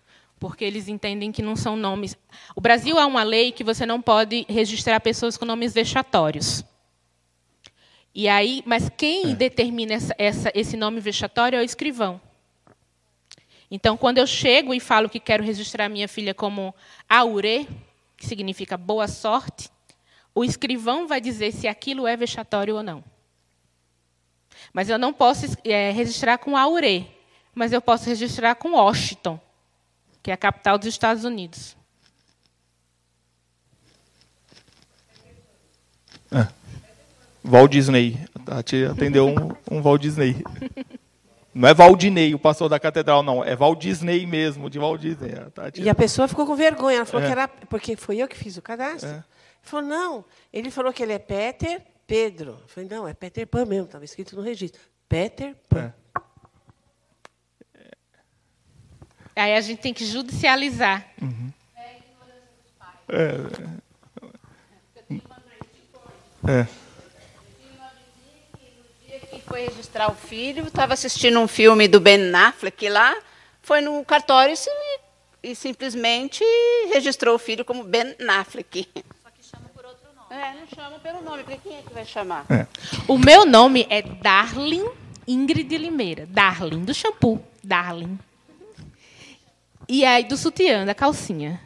porque 0.45 0.63
eles 0.63 0.89
entendem 0.89 1.33
que 1.33 1.41
não 1.41 1.57
são 1.57 1.75
nomes. 1.75 2.15
O 2.55 2.61
Brasil 2.61 2.99
há 2.99 3.07
uma 3.07 3.23
lei 3.23 3.51
que 3.51 3.65
você 3.65 3.87
não 3.87 4.03
pode 4.03 4.45
registrar 4.47 5.01
pessoas 5.01 5.39
com 5.39 5.47
nomes 5.47 5.73
vexatórios. 5.73 6.63
E 8.15 8.29
aí, 8.29 8.63
mas 8.67 8.91
quem 8.95 9.33
é. 9.33 9.35
determina 9.35 9.95
essa, 9.95 10.15
essa, 10.19 10.53
esse 10.55 10.77
nome 10.77 11.01
vexatório 11.01 11.57
é 11.57 11.63
o 11.63 11.65
escrivão. 11.65 12.21
Então, 13.71 13.97
quando 13.97 14.19
eu 14.19 14.27
chego 14.27 14.75
e 14.75 14.81
falo 14.81 15.09
que 15.09 15.19
quero 15.19 15.43
registrar 15.43 15.89
minha 15.89 16.07
filha 16.07 16.35
como 16.35 16.75
Aure, 17.09 17.67
que 18.15 18.27
significa 18.27 18.77
boa 18.77 19.09
sorte, 19.09 19.71
o 20.35 20.45
escrivão 20.45 21.07
vai 21.07 21.23
dizer 21.23 21.53
se 21.53 21.67
aquilo 21.67 22.07
é 22.07 22.19
vexatório 22.19 22.77
ou 22.77 22.83
não. 22.83 23.03
Mas 24.73 24.89
eu 24.89 24.99
não 24.99 25.13
posso 25.13 25.47
é, 25.65 25.91
registrar 25.91 26.39
com 26.39 26.57
Aure, 26.57 27.09
mas 27.55 27.73
eu 27.73 27.81
posso 27.81 28.09
registrar 28.09 28.55
com 28.55 28.73
Washington, 28.73 29.39
que 30.23 30.31
é 30.31 30.35
a 30.35 30.37
capital 30.37 30.79
dos 30.79 30.89
Estados 30.89 31.25
Unidos. 31.25 31.77
É. 36.33 36.49
Walt 37.45 37.71
Disney. 37.71 38.19
A 38.35 38.39
Tati 38.39 38.85
atendeu 38.85 39.29
um, 39.29 39.77
um 39.77 39.83
Walt 39.83 40.01
Disney. 40.01 40.43
Não 41.55 41.69
é 41.69 41.75
Valdinei, 41.75 42.35
o 42.35 42.39
pastor 42.39 42.69
da 42.69 42.81
catedral, 42.81 43.23
não. 43.23 43.45
É 43.45 43.55
Walt 43.55 43.81
Disney 43.81 44.27
mesmo, 44.27 44.69
de 44.69 44.79
Walt 44.79 45.01
Disney. 45.01 45.35
A 45.35 45.51
Tati... 45.51 45.83
E 45.83 45.89
a 45.89 45.95
pessoa 45.95 46.27
ficou 46.27 46.45
com 46.45 46.57
vergonha. 46.57 46.97
Ela 46.97 47.07
falou 47.07 47.23
é. 47.23 47.27
que 47.27 47.33
era. 47.33 47.47
Porque 47.47 47.95
foi 47.95 48.17
eu 48.17 48.27
que 48.27 48.37
fiz 48.37 48.57
o 48.57 48.63
cadastro. 48.63 49.09
É. 49.09 49.25
Falou, 49.63 49.87
não. 49.89 50.25
Ele 50.53 50.71
falou 50.71 50.93
que 50.93 51.03
ele 51.03 51.13
é 51.13 51.19
Peter 51.19 51.81
Pedro. 52.07 52.59
Eu 52.61 52.69
falei, 52.69 52.89
não, 52.89 53.09
é 53.09 53.15
Peter 53.15 53.47
Pan 53.47 53.65
mesmo, 53.65 53.87
estava 53.87 54.05
escrito 54.05 54.37
no 54.37 54.43
registro. 54.43 54.81
Peter 55.09 55.55
Pan. 55.69 55.93
É. 59.37 59.43
Aí 59.43 59.55
a 59.55 59.61
gente 59.61 59.81
tem 59.81 59.93
que 59.93 60.05
judicializar. 60.05 61.07
Uhum. 61.21 61.53
É. 63.09 63.85
É. 66.47 66.67
Foi 69.47 69.67
registrar 69.67 70.11
o 70.11 70.15
filho, 70.15 70.67
estava 70.67 70.95
assistindo 70.95 71.39
um 71.39 71.47
filme 71.47 71.87
do 71.87 72.01
Ben 72.01 72.35
Affleck 72.35 72.89
lá, 72.89 73.17
foi 73.63 73.81
no 73.81 74.05
cartório 74.05 74.55
e, 74.55 75.51
e 75.51 75.55
simplesmente 75.55 76.43
registrou 76.93 77.37
o 77.37 77.39
filho 77.39 77.65
como 77.65 77.85
Ben 77.85 78.17
Affleck. 78.29 78.89
É, 80.35 80.53
não 80.53 80.67
chama 80.67 80.99
pelo 80.99 81.23
nome, 81.23 81.45
porque 81.45 81.61
quem 81.63 81.77
é 81.77 81.83
que 81.83 81.95
vai 81.95 82.05
chamar? 82.05 82.45
É. 82.51 82.67
O 83.07 83.17
meu 83.17 83.47
nome 83.47 83.87
é 83.89 84.03
Darlin 84.03 84.85
Ingrid 85.29 85.79
Limeira. 85.79 86.27
Darlin, 86.27 86.85
do 86.85 86.93
shampoo. 86.93 87.41
Darlin. 87.63 88.19
E 89.89 90.05
aí, 90.05 90.25
do 90.25 90.37
sutiã, 90.37 90.85
da 90.85 90.93
calcinha. 90.93 91.61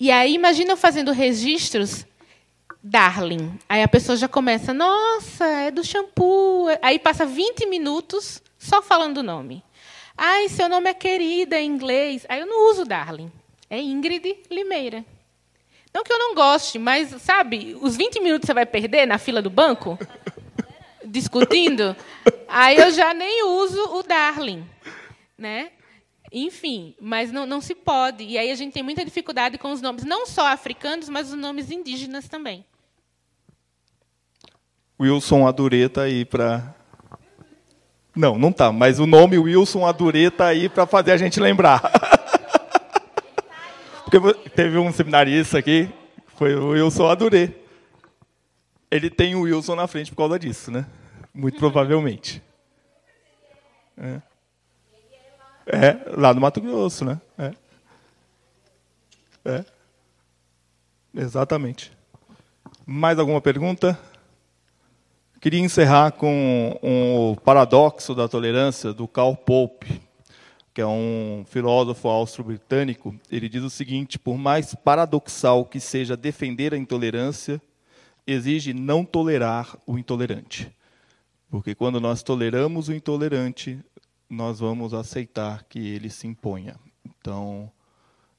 E 0.00 0.10
aí, 0.10 0.32
imagina 0.32 0.72
eu 0.72 0.76
fazendo 0.76 1.12
registros 1.12 2.06
Darling. 2.82 3.58
Aí 3.68 3.82
a 3.82 3.88
pessoa 3.88 4.16
já 4.16 4.26
começa, 4.26 4.72
nossa, 4.72 5.44
é 5.44 5.70
do 5.70 5.84
shampoo. 5.84 6.68
Aí 6.80 6.98
passa 6.98 7.26
20 7.26 7.66
minutos 7.66 8.42
só 8.58 8.80
falando 8.80 9.18
o 9.18 9.22
nome. 9.22 9.62
Ai, 10.16 10.48
seu 10.48 10.66
nome 10.66 10.88
é 10.88 10.94
querida 10.94 11.60
em 11.60 11.68
inglês. 11.68 12.24
Aí 12.26 12.40
eu 12.40 12.46
não 12.46 12.70
uso 12.70 12.86
Darling. 12.86 13.30
É 13.68 13.78
Ingrid 13.78 14.38
Limeira. 14.50 15.04
Não 15.94 16.02
que 16.02 16.12
eu 16.12 16.18
não 16.18 16.34
goste, 16.34 16.76
mas, 16.76 17.10
sabe, 17.22 17.78
os 17.80 17.96
20 17.96 18.20
minutos 18.20 18.48
você 18.48 18.52
vai 18.52 18.66
perder 18.66 19.06
na 19.06 19.16
fila 19.16 19.40
do 19.40 19.48
banco, 19.48 19.96
discutindo, 21.04 21.94
aí 22.48 22.76
eu 22.76 22.90
já 22.90 23.14
nem 23.14 23.44
uso 23.44 23.80
o 23.94 24.02
Darling. 24.02 24.66
Né? 25.38 25.70
Enfim, 26.32 26.96
mas 27.00 27.30
não, 27.30 27.46
não 27.46 27.60
se 27.60 27.76
pode. 27.76 28.24
E 28.24 28.36
aí 28.36 28.50
a 28.50 28.56
gente 28.56 28.72
tem 28.72 28.82
muita 28.82 29.04
dificuldade 29.04 29.56
com 29.56 29.70
os 29.70 29.80
nomes, 29.80 30.02
não 30.02 30.26
só 30.26 30.48
africanos, 30.48 31.08
mas 31.08 31.28
os 31.28 31.38
nomes 31.38 31.70
indígenas 31.70 32.28
também. 32.28 32.64
Wilson 35.00 35.46
Adureta 35.46 36.02
aí 36.02 36.24
para. 36.24 36.74
Não, 38.16 38.36
não 38.36 38.52
tá, 38.52 38.72
mas 38.72 38.98
o 38.98 39.06
nome 39.06 39.38
Wilson 39.38 39.86
Adureta 39.86 40.44
aí 40.44 40.68
para 40.68 40.86
fazer 40.86 41.12
a 41.12 41.16
gente 41.16 41.38
lembrar. 41.38 41.82
Porque 44.20 44.48
teve 44.50 44.78
um 44.78 44.92
seminarista 44.92 45.58
aqui, 45.58 45.92
foi 46.36 46.54
o 46.54 46.68
Wilson 46.68 47.08
Adurê. 47.08 47.50
Ele 48.88 49.10
tem 49.10 49.34
o 49.34 49.40
Wilson 49.40 49.74
na 49.74 49.88
frente 49.88 50.12
por 50.12 50.18
causa 50.18 50.38
disso, 50.38 50.70
né? 50.70 50.86
Muito 51.34 51.58
provavelmente. 51.58 52.40
É. 53.98 54.22
É, 55.66 55.98
lá 56.16 56.32
no 56.32 56.40
Mato 56.40 56.60
Grosso, 56.60 57.04
né? 57.04 57.20
É. 57.36 57.54
É. 59.44 59.64
Exatamente. 61.12 61.90
Mais 62.86 63.18
alguma 63.18 63.40
pergunta? 63.40 63.98
Queria 65.40 65.58
encerrar 65.58 66.12
com 66.12 66.78
o 66.80 67.36
paradoxo 67.40 68.14
da 68.14 68.28
tolerância 68.28 68.92
do 68.92 69.08
Karl 69.08 69.34
Popper 69.34 70.00
que 70.74 70.80
é 70.80 70.86
um 70.86 71.44
filósofo 71.46 72.08
austro-britânico, 72.08 73.14
ele 73.30 73.48
diz 73.48 73.62
o 73.62 73.70
seguinte: 73.70 74.18
por 74.18 74.36
mais 74.36 74.74
paradoxal 74.74 75.64
que 75.64 75.78
seja 75.78 76.16
defender 76.16 76.74
a 76.74 76.76
intolerância, 76.76 77.62
exige 78.26 78.74
não 78.74 79.04
tolerar 79.04 79.78
o 79.86 79.96
intolerante. 79.96 80.74
Porque 81.48 81.76
quando 81.76 82.00
nós 82.00 82.24
toleramos 82.24 82.88
o 82.88 82.92
intolerante, 82.92 83.78
nós 84.28 84.58
vamos 84.58 84.92
aceitar 84.92 85.62
que 85.62 85.78
ele 85.78 86.10
se 86.10 86.26
imponha. 86.26 86.74
Então, 87.06 87.70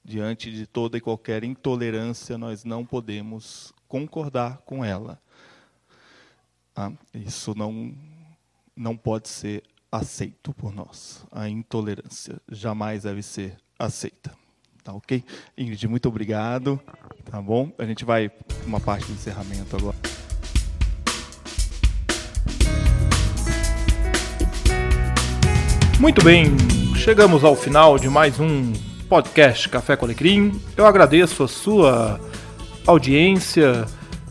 diante 0.03 0.51
de 0.51 0.67
toda 0.67 0.97
e 0.97 1.01
qualquer 1.01 1.45
intolerância, 1.45 2.37
nós 2.37 2.65
não 2.65 2.85
podemos 2.85 3.73
concordar 3.87 4.57
com 4.65 4.83
ela. 4.83 5.21
Ah, 6.75 6.91
isso 7.13 7.55
não, 7.55 7.95
não 8.75 8.97
pode 8.97 9.29
ser 9.29 9.63
aceito 9.91 10.53
por 10.53 10.73
nós. 10.73 11.25
A 11.31 11.47
intolerância 11.49 12.41
jamais 12.51 13.03
deve 13.03 13.21
ser 13.21 13.57
aceita. 13.77 14.31
Tá 14.83 14.93
ok? 14.93 15.23
Ingrid, 15.57 15.87
muito 15.87 16.07
obrigado. 16.07 16.79
Tá 17.25 17.41
bom? 17.41 17.71
A 17.77 17.85
gente 17.85 18.05
vai 18.05 18.29
para 18.29 18.65
uma 18.65 18.79
parte 18.79 19.07
do 19.07 19.13
encerramento 19.13 19.75
agora. 19.75 19.97
Muito 25.99 26.23
bem, 26.23 26.45
chegamos 26.97 27.43
ao 27.43 27.55
final 27.55 27.97
de 27.97 28.09
mais 28.09 28.39
um 28.39 28.73
podcast 29.09 29.69
Café 29.69 29.95
com 29.95 30.05
Alecrim. 30.05 30.61
Eu 30.75 30.85
agradeço 30.85 31.43
a 31.43 31.47
sua 31.47 32.19
audiência 32.85 33.85